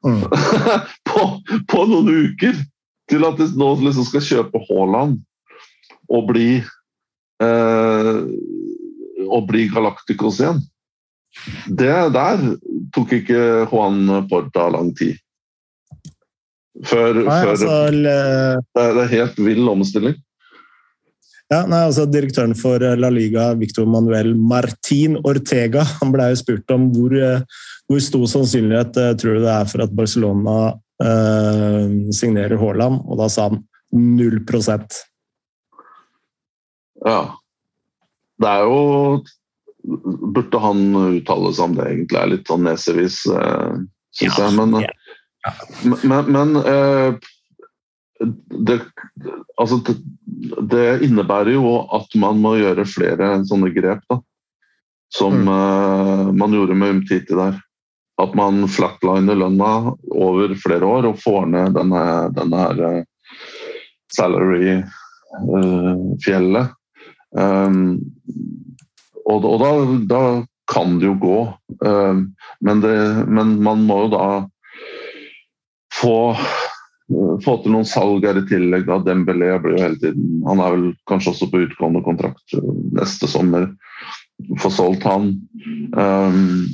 mm. 0.06 0.22
på, 1.08 1.24
på, 1.70 1.82
noen 1.90 2.28
uker! 2.28 2.54
Til 3.10 3.26
at 3.26 3.40
de 3.40 3.48
nå 3.58 3.72
liksom 3.82 4.06
skal 4.06 4.22
kjøpe 4.24 4.60
Haaland 4.68 5.18
og 6.12 6.28
bli 6.30 6.62
eh, 7.42 8.12
å 9.32 9.40
bli 9.48 9.66
Galacticos 9.72 10.40
igjen. 10.42 10.62
Det 11.66 11.94
der 12.12 12.42
tok 12.92 13.14
ikke 13.16 13.68
Juan 13.70 14.04
Porta 14.28 14.68
lang 14.72 14.92
tid. 14.96 15.16
Før, 16.88 17.18
nei, 17.20 17.38
før 17.44 17.50
altså, 17.52 17.72
det, 17.94 18.12
er, 18.80 19.00
en 19.04 19.10
helt 19.10 19.40
vill 19.44 19.68
omstilling. 19.68 20.14
Ja, 21.52 21.66
nei, 21.68 21.82
altså 21.84 22.06
Direktøren 22.08 22.54
for 22.56 22.80
La 22.96 23.10
Liga, 23.12 23.50
Victor 23.60 23.84
Manuel 23.88 24.32
Martin 24.34 25.18
Ortega, 25.20 25.84
han 26.00 26.14
ble 26.14 26.30
jo 26.32 26.38
spurt 26.40 26.72
om 26.72 26.88
hvor, 26.94 27.12
hvor 27.90 28.00
stor 28.00 28.24
sannsynlighet 28.38 28.96
eh, 29.02 29.12
tror 29.20 29.36
du 29.36 29.44
det 29.44 29.52
er 29.52 29.68
for 29.68 29.84
at 29.84 29.92
Barcelona 29.96 30.56
eh, 31.04 31.92
signerer 32.16 32.56
Haaland, 32.60 33.04
og 33.04 33.20
da 33.20 33.28
sa 33.32 33.50
han 33.50 33.60
null 33.92 34.40
prosent. 34.48 34.96
Ja. 37.04 37.36
Det 38.42 38.50
er 38.50 38.66
jo 38.66 39.22
Burde 39.82 40.58
han 40.62 40.94
uttale 40.94 41.50
seg 41.50 41.64
om 41.64 41.72
det, 41.74 41.82
egentlig? 41.90 42.18
er 42.20 42.28
litt 42.30 42.46
sånn 42.46 42.62
nesevis, 42.68 43.26
uh, 43.26 43.74
syns 44.14 44.38
jeg. 44.38 44.54
Men, 44.54 44.78
men, 46.06 46.22
men 46.30 46.54
uh, 46.62 47.18
det, 48.22 48.78
altså, 49.58 49.82
det, 49.82 49.98
det, 50.70 51.02
innebærer 51.08 51.50
jo 51.56 51.82
at 51.98 52.06
man 52.14 52.38
må 52.44 52.54
gjøre 52.60 52.86
flere 52.86 53.42
sånne 53.48 53.72
grep, 53.74 54.06
da. 54.06 54.22
Som 55.18 55.42
mm. 55.48 55.50
uh, 55.50 56.30
man 56.30 56.54
gjorde 56.54 56.78
med 56.78 56.94
Umtiti 57.00 57.34
der. 57.34 57.58
At 58.22 58.38
man 58.38 58.70
flatliner 58.70 59.34
lønna 59.34 59.98
over 60.14 60.54
flere 60.62 60.86
år 60.86 61.10
og 61.10 61.18
får 61.24 61.50
ned 61.56 61.74
denne, 61.74 62.30
denne 62.36 62.56
her 62.62 63.02
salary-fjellet. 64.14 66.70
Um, 67.32 67.98
og, 69.24 69.44
og 69.44 69.60
da, 69.62 69.70
da, 70.10 70.22
kan 70.72 70.96
det 71.00 71.08
jo 71.10 71.14
gå. 71.20 71.38
Um, 71.84 72.26
men, 72.64 72.80
det, 72.80 72.94
men, 73.28 73.56
man 73.62 73.82
må 73.84 74.04
jo 74.04 74.12
da 74.14 74.26
få, 75.92 76.14
få 77.44 77.56
til 77.60 77.74
noen 77.74 77.88
salg 77.88 78.24
her 78.24 78.40
i 78.40 78.44
tillegg. 78.48 78.86
Da. 78.88 79.00
Dembélé 79.04 79.50
blir 79.60 79.76
jo 79.76 79.82
hele 79.82 80.00
tiden 80.00 80.40
Han 80.48 80.62
er 80.62 80.76
vel 80.76 80.86
kanskje 81.10 81.34
også 81.34 81.50
på 81.52 81.64
utgående 81.66 82.04
kontrakt 82.06 82.56
neste 82.96 83.28
sommer. 83.28 83.68
Få 84.62 84.72
solgt 84.72 85.04
han. 85.04 85.34
Um, 85.92 86.64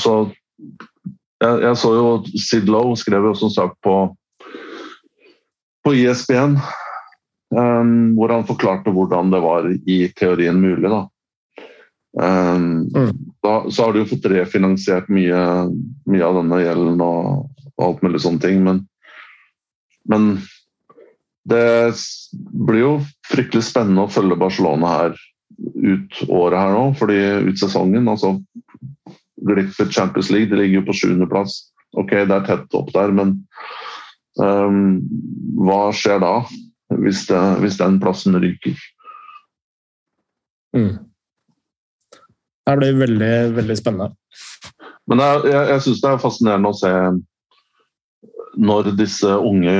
så 0.00 0.16
jeg, 1.40 1.62
jeg, 1.62 1.76
så 1.80 1.94
jo 1.96 2.08
Sid 2.34 2.68
Lowe 2.72 2.98
skrev 2.98 3.30
jo 3.30 3.36
som 3.38 3.52
sagt 3.52 3.78
på, 3.84 3.94
på 5.86 5.94
ISBN 5.96 6.58
Um, 7.50 8.12
hvor 8.14 8.30
han 8.30 8.46
forklarte 8.46 8.92
hvordan 8.94 9.32
det 9.32 9.40
var 9.42 9.66
i 9.74 10.04
teorien 10.14 10.60
mulig. 10.62 10.86
Da. 10.90 11.00
Um, 12.14 12.86
mm. 12.94 13.10
da 13.42 13.54
så 13.70 13.88
har 13.88 13.94
de 13.94 14.04
jo 14.04 14.10
fått 14.12 14.28
refinansiert 14.30 15.10
mye, 15.10 15.40
mye 16.10 16.26
av 16.26 16.38
denne 16.38 16.60
gjelden 16.62 17.02
og, 17.02 17.50
og, 17.74 17.82
alt 17.86 18.04
mulig 18.06 18.22
sånne 18.22 18.42
ting, 18.42 18.62
men, 18.66 18.84
men 20.10 20.32
det 21.50 21.94
blir 22.54 22.82
jo 22.84 22.94
fryktelig 23.30 23.64
spennende 23.66 24.06
å 24.06 24.12
følge 24.12 24.38
Barcelona 24.38 24.94
her 24.94 25.20
ut 25.74 26.22
året 26.28 26.58
her 26.60 26.74
nå, 26.76 26.86
fordi 26.98 27.20
ut 27.50 27.62
sesongen. 27.62 28.08
altså 28.10 28.36
Glippet 29.40 29.94
Champions 29.94 30.30
League, 30.30 30.50
de 30.50 30.58
ligger 30.60 30.80
jo 30.80 30.86
på 30.90 30.98
sjuendeplass. 31.02 31.58
Ok, 31.98 32.14
det 32.14 32.36
er 32.36 32.46
tett 32.46 32.78
opp 32.78 32.92
der, 32.94 33.10
men 33.14 33.40
um, 34.38 35.00
hva 35.66 35.88
skjer 35.96 36.22
da? 36.22 36.34
Hvis, 36.90 37.26
det, 37.28 37.40
hvis 37.62 37.78
den 37.78 38.00
plassen 38.02 38.34
ryker? 38.42 38.78
Mm. 40.76 40.96
Det 42.66 42.76
blir 42.78 42.98
veldig, 42.98 43.34
veldig 43.56 43.76
spennende. 43.78 44.14
Men 45.10 45.22
jeg, 45.22 45.42
jeg, 45.50 45.68
jeg 45.72 45.84
syns 45.86 46.02
det 46.02 46.10
er 46.10 46.22
fascinerende 46.22 46.70
å 46.70 46.78
se 46.78 46.92
når 48.60 48.90
disse 48.98 49.30
unge 49.30 49.74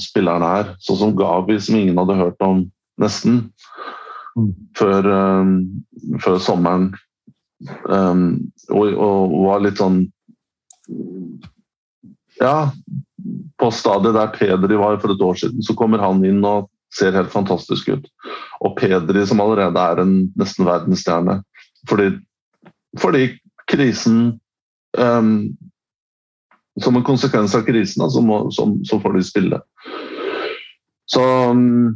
spillerne 0.00 0.48
er, 0.60 0.72
sånn 0.82 0.98
som 1.00 1.14
Gavi, 1.16 1.58
som 1.60 1.76
ingen 1.78 2.00
hadde 2.00 2.18
hørt 2.18 2.44
om 2.44 2.64
nesten 3.00 3.38
mm. 4.38 4.50
før, 4.78 5.08
um, 5.12 5.54
før, 6.22 6.38
sommeren. 6.42 6.90
Um, 7.86 8.52
og, 8.72 8.88
og, 8.90 9.34
var 9.46 9.60
litt 9.62 9.78
sånn 9.78 10.00
Ja, 12.40 12.72
på 13.62 13.70
stadiet 13.70 14.16
der 14.16 14.32
Pedri 14.34 14.78
var 14.80 14.98
for 14.98 15.14
et 15.14 15.22
år 15.22 15.38
siden, 15.38 15.62
så 15.62 15.76
kommer 15.78 16.02
han 16.02 16.24
inn 16.26 16.42
og 16.44 16.68
ser 16.92 17.14
helt 17.16 17.32
fantastisk 17.32 17.88
ut. 17.94 18.08
Og 18.60 18.74
Pedri, 18.78 19.24
som 19.26 19.40
allerede 19.42 19.80
er 19.80 20.02
en 20.02 20.16
nesten 20.38 20.66
verdensstjerne. 20.68 21.38
Fordi, 21.88 22.10
fordi 23.00 23.32
krisen 23.70 24.38
um, 24.98 25.56
Som 26.80 26.96
en 26.96 27.04
konsekvens 27.04 27.52
av 27.54 27.66
krisen, 27.66 28.00
så, 28.10 28.20
må, 28.24 28.46
så, 28.50 28.64
så, 28.88 28.96
får 29.00 29.12
de 29.18 29.22
spille. 29.28 29.58
Så 31.04 31.20
um, 31.52 31.90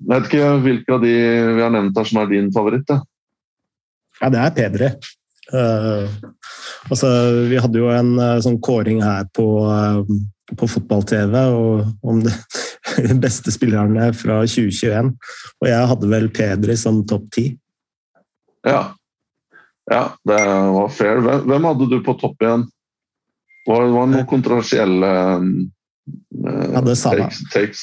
jeg 0.00 0.10
vet 0.10 0.26
ikke 0.26 0.48
hvilke 0.64 0.96
av 0.96 1.04
de 1.04 1.12
vi 1.14 1.62
har 1.62 1.70
nevnt 1.70 1.98
her 2.00 2.08
som 2.08 2.18
er 2.18 2.32
din 2.32 2.48
favoritt? 2.50 2.88
Da. 2.90 2.96
Ja, 4.18 4.32
det 4.34 4.40
er 4.42 4.56
Pedri. 4.56 4.88
Uh, 5.54 6.10
altså, 6.90 7.12
vi 7.52 7.62
hadde 7.62 7.78
jo 7.78 7.92
en 7.94 8.16
uh, 8.18 8.40
sånn 8.42 8.58
kåring 8.66 8.98
her 9.04 9.30
på, 9.36 9.46
uh, 9.62 10.02
på 10.56 10.68
fotball-TV 10.68 11.36
om 12.02 12.22
de 12.24 12.32
beste 13.24 13.52
spillerne 13.54 14.10
fra 14.16 14.40
2021. 14.46 15.12
Og 15.60 15.68
jeg 15.68 15.90
hadde 15.92 16.10
vel 16.10 16.30
Pedri 16.34 16.76
som 16.78 17.02
topp 17.08 17.28
ti. 17.36 17.46
Ja. 18.66 18.90
Ja, 19.90 20.04
det 20.28 20.38
var 20.74 20.92
fair. 20.94 21.22
Hvem 21.22 21.64
hadde 21.66 21.88
du 21.90 21.98
på 22.06 22.14
topp 22.20 22.42
igjen? 22.44 22.68
Var 23.66 23.82
det 23.84 23.94
var 23.94 24.06
noen 24.10 24.28
kontroversielle 24.28 25.08
uh, 25.40 26.78
det 26.86 26.94
takes, 27.02 27.42
takes. 27.52 27.80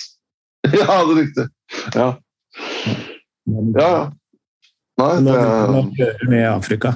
Ja, 0.80 1.03
det 1.06 1.14
er 1.14 1.19
riktig. 1.22 1.45
Ja. 1.95 2.07
Ja. 3.77 3.91
Nei, 4.98 5.11
det 5.23 5.35
Nå 5.72 5.84
med 6.27 6.48
Afrika. 6.49 6.95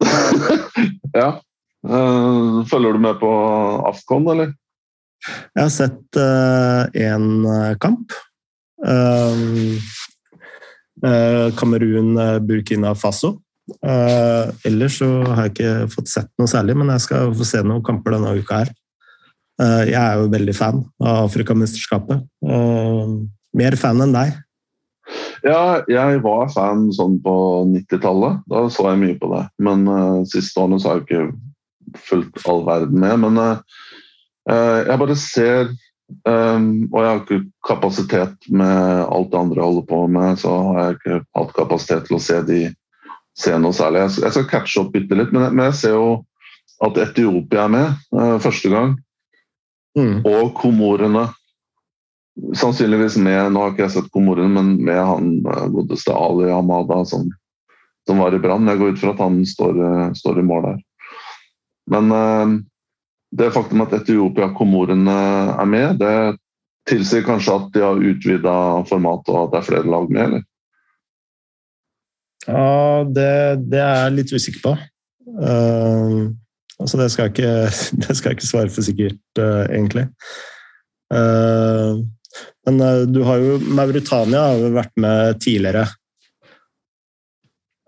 ja. 1.20 1.40
Uh, 1.84 2.62
følger 2.70 2.96
du 2.96 3.02
med 3.02 3.18
på 3.20 3.32
Afcon, 3.90 4.28
eller? 4.32 4.54
Jeg 5.24 5.62
har 5.62 5.72
sett 5.72 6.18
én 7.00 7.28
uh, 7.46 7.72
kamp. 7.80 8.12
Uh, 11.04 11.50
Kamerun, 11.58 12.14
Burkina 12.46 12.94
Faso. 12.96 13.38
Uh, 13.80 14.52
ellers 14.68 14.98
så 15.00 15.08
har 15.24 15.46
jeg 15.46 15.54
ikke 15.54 15.92
fått 15.94 16.10
sett 16.12 16.30
noe 16.40 16.48
særlig, 16.50 16.76
men 16.76 16.90
jeg 16.92 17.04
skal 17.06 17.32
få 17.36 17.46
se 17.48 17.62
noen 17.64 17.84
kamper 17.84 18.16
denne 18.16 18.34
uka 18.36 18.62
her. 18.62 18.72
Uh, 19.60 19.84
jeg 19.88 20.00
er 20.00 20.20
jo 20.20 20.32
veldig 20.32 20.56
fan 20.56 20.82
av 21.04 21.28
Afrikamesterskapet. 21.28 22.24
Mer 23.54 23.78
fan 23.80 24.02
enn 24.04 24.16
deg. 24.16 24.34
Ja, 25.44 25.84
jeg 25.88 26.20
var 26.24 26.48
fan 26.52 26.88
sånn 26.96 27.18
på 27.24 27.34
90-tallet. 27.68 28.44
Da 28.50 28.64
så 28.72 28.88
jeg 28.90 29.02
mye 29.02 29.18
på 29.20 29.28
det. 29.34 29.42
Men 29.62 29.84
siste 30.30 30.62
årene 30.62 30.80
så 30.80 30.90
har 30.90 31.02
jeg 31.02 31.04
ikke 31.04 31.98
fulgt 32.08 32.46
all 32.48 32.64
verden 32.66 33.04
med. 33.04 33.20
Men 33.20 33.42
jeg 34.44 35.00
bare 35.00 35.14
ser 35.16 35.70
um, 36.28 36.66
Og 36.90 36.98
jeg 37.00 37.08
har 37.08 37.20
ikke 37.22 37.38
kapasitet 37.64 38.48
med 38.52 39.04
alt 39.08 39.30
det 39.32 39.38
andre 39.40 39.60
jeg 39.60 39.68
holder 39.70 39.86
på 39.88 40.00
med, 40.12 40.40
så 40.42 40.52
har 40.68 40.80
jeg 40.80 40.98
ikke 40.98 41.20
hatt 41.38 41.54
kapasitet 41.56 42.08
til 42.08 42.18
å 42.18 42.24
se 42.24 42.40
de 42.48 42.58
se 43.34 43.54
noe 43.58 43.74
særlig. 43.74 44.04
Jeg 44.22 44.34
skal 44.34 44.50
catche 44.50 44.82
opp 44.82 44.92
bitte 44.94 45.16
litt, 45.18 45.32
men 45.34 45.64
jeg 45.66 45.78
ser 45.78 45.96
jo 45.96 46.08
at 46.84 46.98
Etiopia 47.02 47.64
er 47.66 47.72
med 47.72 48.04
uh, 48.14 48.36
første 48.42 48.70
gang. 48.70 48.94
Mm. 49.98 50.20
Og 50.26 50.52
Komorene. 50.58 51.28
Sannsynligvis 52.58 53.14
med 53.22 53.52
Nå 53.54 53.60
har 53.62 53.72
ikke 53.72 53.84
jeg 53.84 53.94
sett 53.96 54.12
Komorene, 54.14 54.50
men 54.54 54.74
med 54.86 54.98
han 54.98 55.34
uh, 55.46 55.66
godeste 55.72 56.14
Ali 56.14 56.50
Hamada 56.50 57.00
som, 57.08 57.28
som 58.08 58.22
var 58.22 58.34
i 58.34 58.42
Brann. 58.42 58.70
Jeg 58.70 58.80
går 58.80 58.94
ut 58.94 59.02
fra 59.02 59.14
at 59.14 59.22
han 59.22 59.42
står, 59.48 59.78
uh, 59.82 60.06
står 60.18 60.40
i 60.42 60.46
mål 60.46 60.68
der. 60.70 60.82
Men 61.94 62.12
det 63.34 63.50
faktum 63.54 63.82
at 63.84 63.94
Etiopia 63.98 64.48
og 64.48 64.56
Komorene 64.58 65.14
er 65.58 65.68
med, 65.68 66.00
det 66.02 66.38
tilsier 66.88 67.24
kanskje 67.24 67.56
at 67.56 67.70
de 67.74 67.82
har 67.82 68.02
utvida 68.10 68.56
formatet 68.88 69.32
og 69.32 69.46
at 69.46 69.54
det 69.54 69.60
er 69.60 69.68
flere 69.70 69.90
lag 69.90 70.10
med, 70.10 70.24
eller? 70.28 70.44
Ja, 72.44 73.04
det, 73.08 73.30
det, 73.72 73.80
er 73.80 74.02
jeg 74.02 74.16
litt 74.18 74.34
usikker 74.34 74.64
på. 74.66 74.74
Uh, 75.40 76.28
altså 76.76 77.00
det, 77.00 77.08
skal 77.14 77.30
ikke, 77.32 77.52
det 78.04 78.16
skal 78.18 78.30
jeg 78.30 78.38
ikke 78.38 78.50
svare 78.50 78.72
for 78.74 78.86
sikkert, 78.86 79.22
uh, 79.40 79.64
egentlig. 79.70 80.06
Uh, 81.14 82.04
men 82.66 82.80
du 83.14 83.20
har 83.24 83.38
jo 83.38 83.58
Mauritania 83.62 84.48
har 84.50 84.60
jo 84.60 84.72
vært 84.74 84.94
med 84.98 85.40
tidligere. 85.44 85.84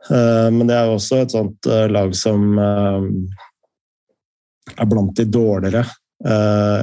men 0.07 0.69
det 0.69 0.77
er 0.77 0.85
jo 0.87 0.93
også 1.01 1.17
et 1.19 1.33
sånt 1.35 1.67
lag 1.91 2.13
som 2.15 2.45
er 4.79 4.91
blant 4.91 5.17
de 5.17 5.25
dårligere. 5.31 5.85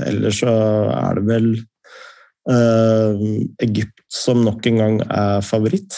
ellers 0.08 0.40
så 0.44 0.52
er 0.94 1.16
det 1.18 1.24
vel 1.26 1.48
Egypt 3.64 4.04
som 4.14 4.44
nok 4.44 4.66
en 4.70 4.78
gang 4.78 5.00
er 5.08 5.42
favoritt. 5.42 5.96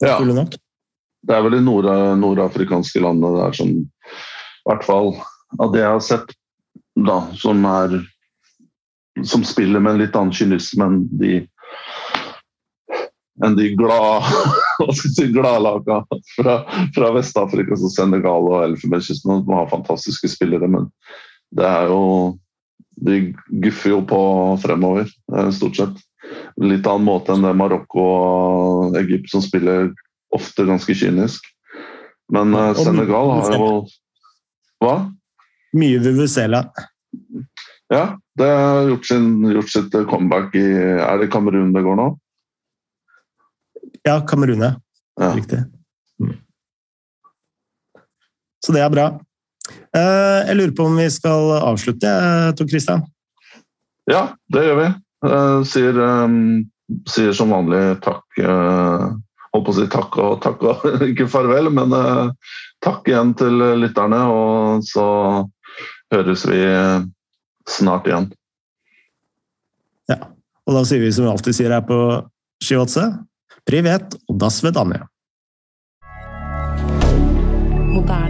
Ja. 0.00 0.16
Det 1.26 1.34
er 1.34 1.42
vel 1.42 1.56
de 1.58 1.62
nord 1.64 1.88
nordafrikanske 2.20 3.00
landene 3.02 3.32
der 3.40 3.56
som 3.56 3.72
I 3.76 4.68
hvert 4.68 4.84
fall 4.86 5.14
av 5.62 5.72
det 5.72 5.82
jeg 5.82 5.94
har 5.94 6.04
sett, 6.04 6.36
da, 6.96 7.20
som 7.38 7.64
er 7.70 8.00
Som 9.24 9.46
spiller 9.48 9.80
med 9.80 9.94
en 9.94 10.00
litt 10.02 10.16
annen 10.18 10.34
kynisme 10.36 10.84
enn 10.84 10.96
de 11.16 11.38
enn 13.44 13.56
de 13.56 13.68
glade 13.76 14.24
glad 15.32 16.06
fra, 16.36 16.56
fra 16.94 17.12
Vest-Afrika, 17.16 17.76
som 17.76 17.92
Senegal 17.92 18.48
og 18.48 18.62
Elfenbenskysten. 18.64 19.44
De 19.46 19.56
har 19.58 19.70
fantastiske 19.72 20.30
spillere, 20.32 20.68
men 20.70 20.90
det 21.56 21.68
er 21.68 21.92
jo 21.92 22.02
De 22.96 23.34
guffer 23.60 23.92
jo 23.92 23.98
på 24.08 24.18
fremover, 24.62 25.10
eh, 25.36 25.50
stort 25.52 25.76
sett 25.76 25.98
litt 26.56 26.86
annen 26.88 27.04
måte 27.04 27.34
enn 27.34 27.44
det 27.44 27.52
Marokko 27.52 28.04
og 28.06 28.96
Egypt, 28.96 29.28
som 29.28 29.42
spiller 29.44 29.90
ofte 30.32 30.64
ganske 30.64 30.96
kynisk. 30.96 31.44
Men 32.32 32.56
uh, 32.56 32.72
Senegal 32.74 33.34
har 33.36 33.52
jo 33.54 33.68
Hva? 34.82 34.94
Mye 35.76 36.00
Vuvuzela. 36.02 36.64
Ja, 37.92 38.16
det 38.40 38.48
har 38.48 38.88
gjort, 38.88 39.06
sin, 39.06 39.28
gjort, 39.52 39.70
sitt 39.70 39.94
comeback 40.10 40.56
i 40.58 40.64
Er 40.64 41.20
det 41.20 41.28
Kamerun 41.30 41.70
det 41.76 41.84
går 41.86 42.00
nå? 42.00 42.08
Ja, 44.06 44.20
Kamerune. 44.20 44.76
ja. 45.20 45.32
Riktig. 45.34 45.58
Mm. 46.22 46.36
Så 48.66 48.72
det 48.72 48.84
er 48.84 48.92
bra. 48.92 49.06
Uh, 49.96 50.46
jeg 50.46 50.56
lurer 50.60 50.74
på 50.78 50.86
om 50.86 51.00
vi 51.00 51.08
skal 51.10 51.50
avslutte, 51.58 52.12
Tor 52.54 52.70
Christian? 52.70 53.02
Ja, 54.06 54.28
det 54.54 54.62
gjør 54.68 54.78
vi. 54.78 54.86
Uh, 55.26 55.58
sier, 55.66 55.98
sier, 57.10 57.34
som 57.34 57.50
vanlig 57.50 57.82
takk. 58.06 58.22
Holdt 58.38 59.66
på 59.66 59.74
å 59.74 59.78
si 59.80 59.88
takk 59.90 60.18
og 60.22 60.38
takk 60.44 60.62
og 60.70 60.86
ikke 61.10 61.26
farvel, 61.32 61.72
men 61.74 61.98
takk 62.84 63.10
igjen 63.10 63.34
til 63.34 63.58
lytterne. 63.82 64.22
Og 64.30 64.86
så 64.86 65.06
høres 66.14 66.46
vi 66.46 66.62
snart 67.66 68.06
igjen. 68.06 68.30
Ja, 70.06 70.20
og 70.62 70.78
da 70.78 70.86
sier 70.86 71.02
vi 71.02 71.10
som 71.10 71.26
vi 71.26 71.32
alltid 71.34 71.58
sier 71.58 71.74
her 71.74 71.82
på 71.88 71.98
Shiotse, 72.62 73.10
privet 73.66 74.16
og 74.28 74.40
das 74.40 74.62
vedanje. 74.64 75.02
Moderne. 77.96 78.25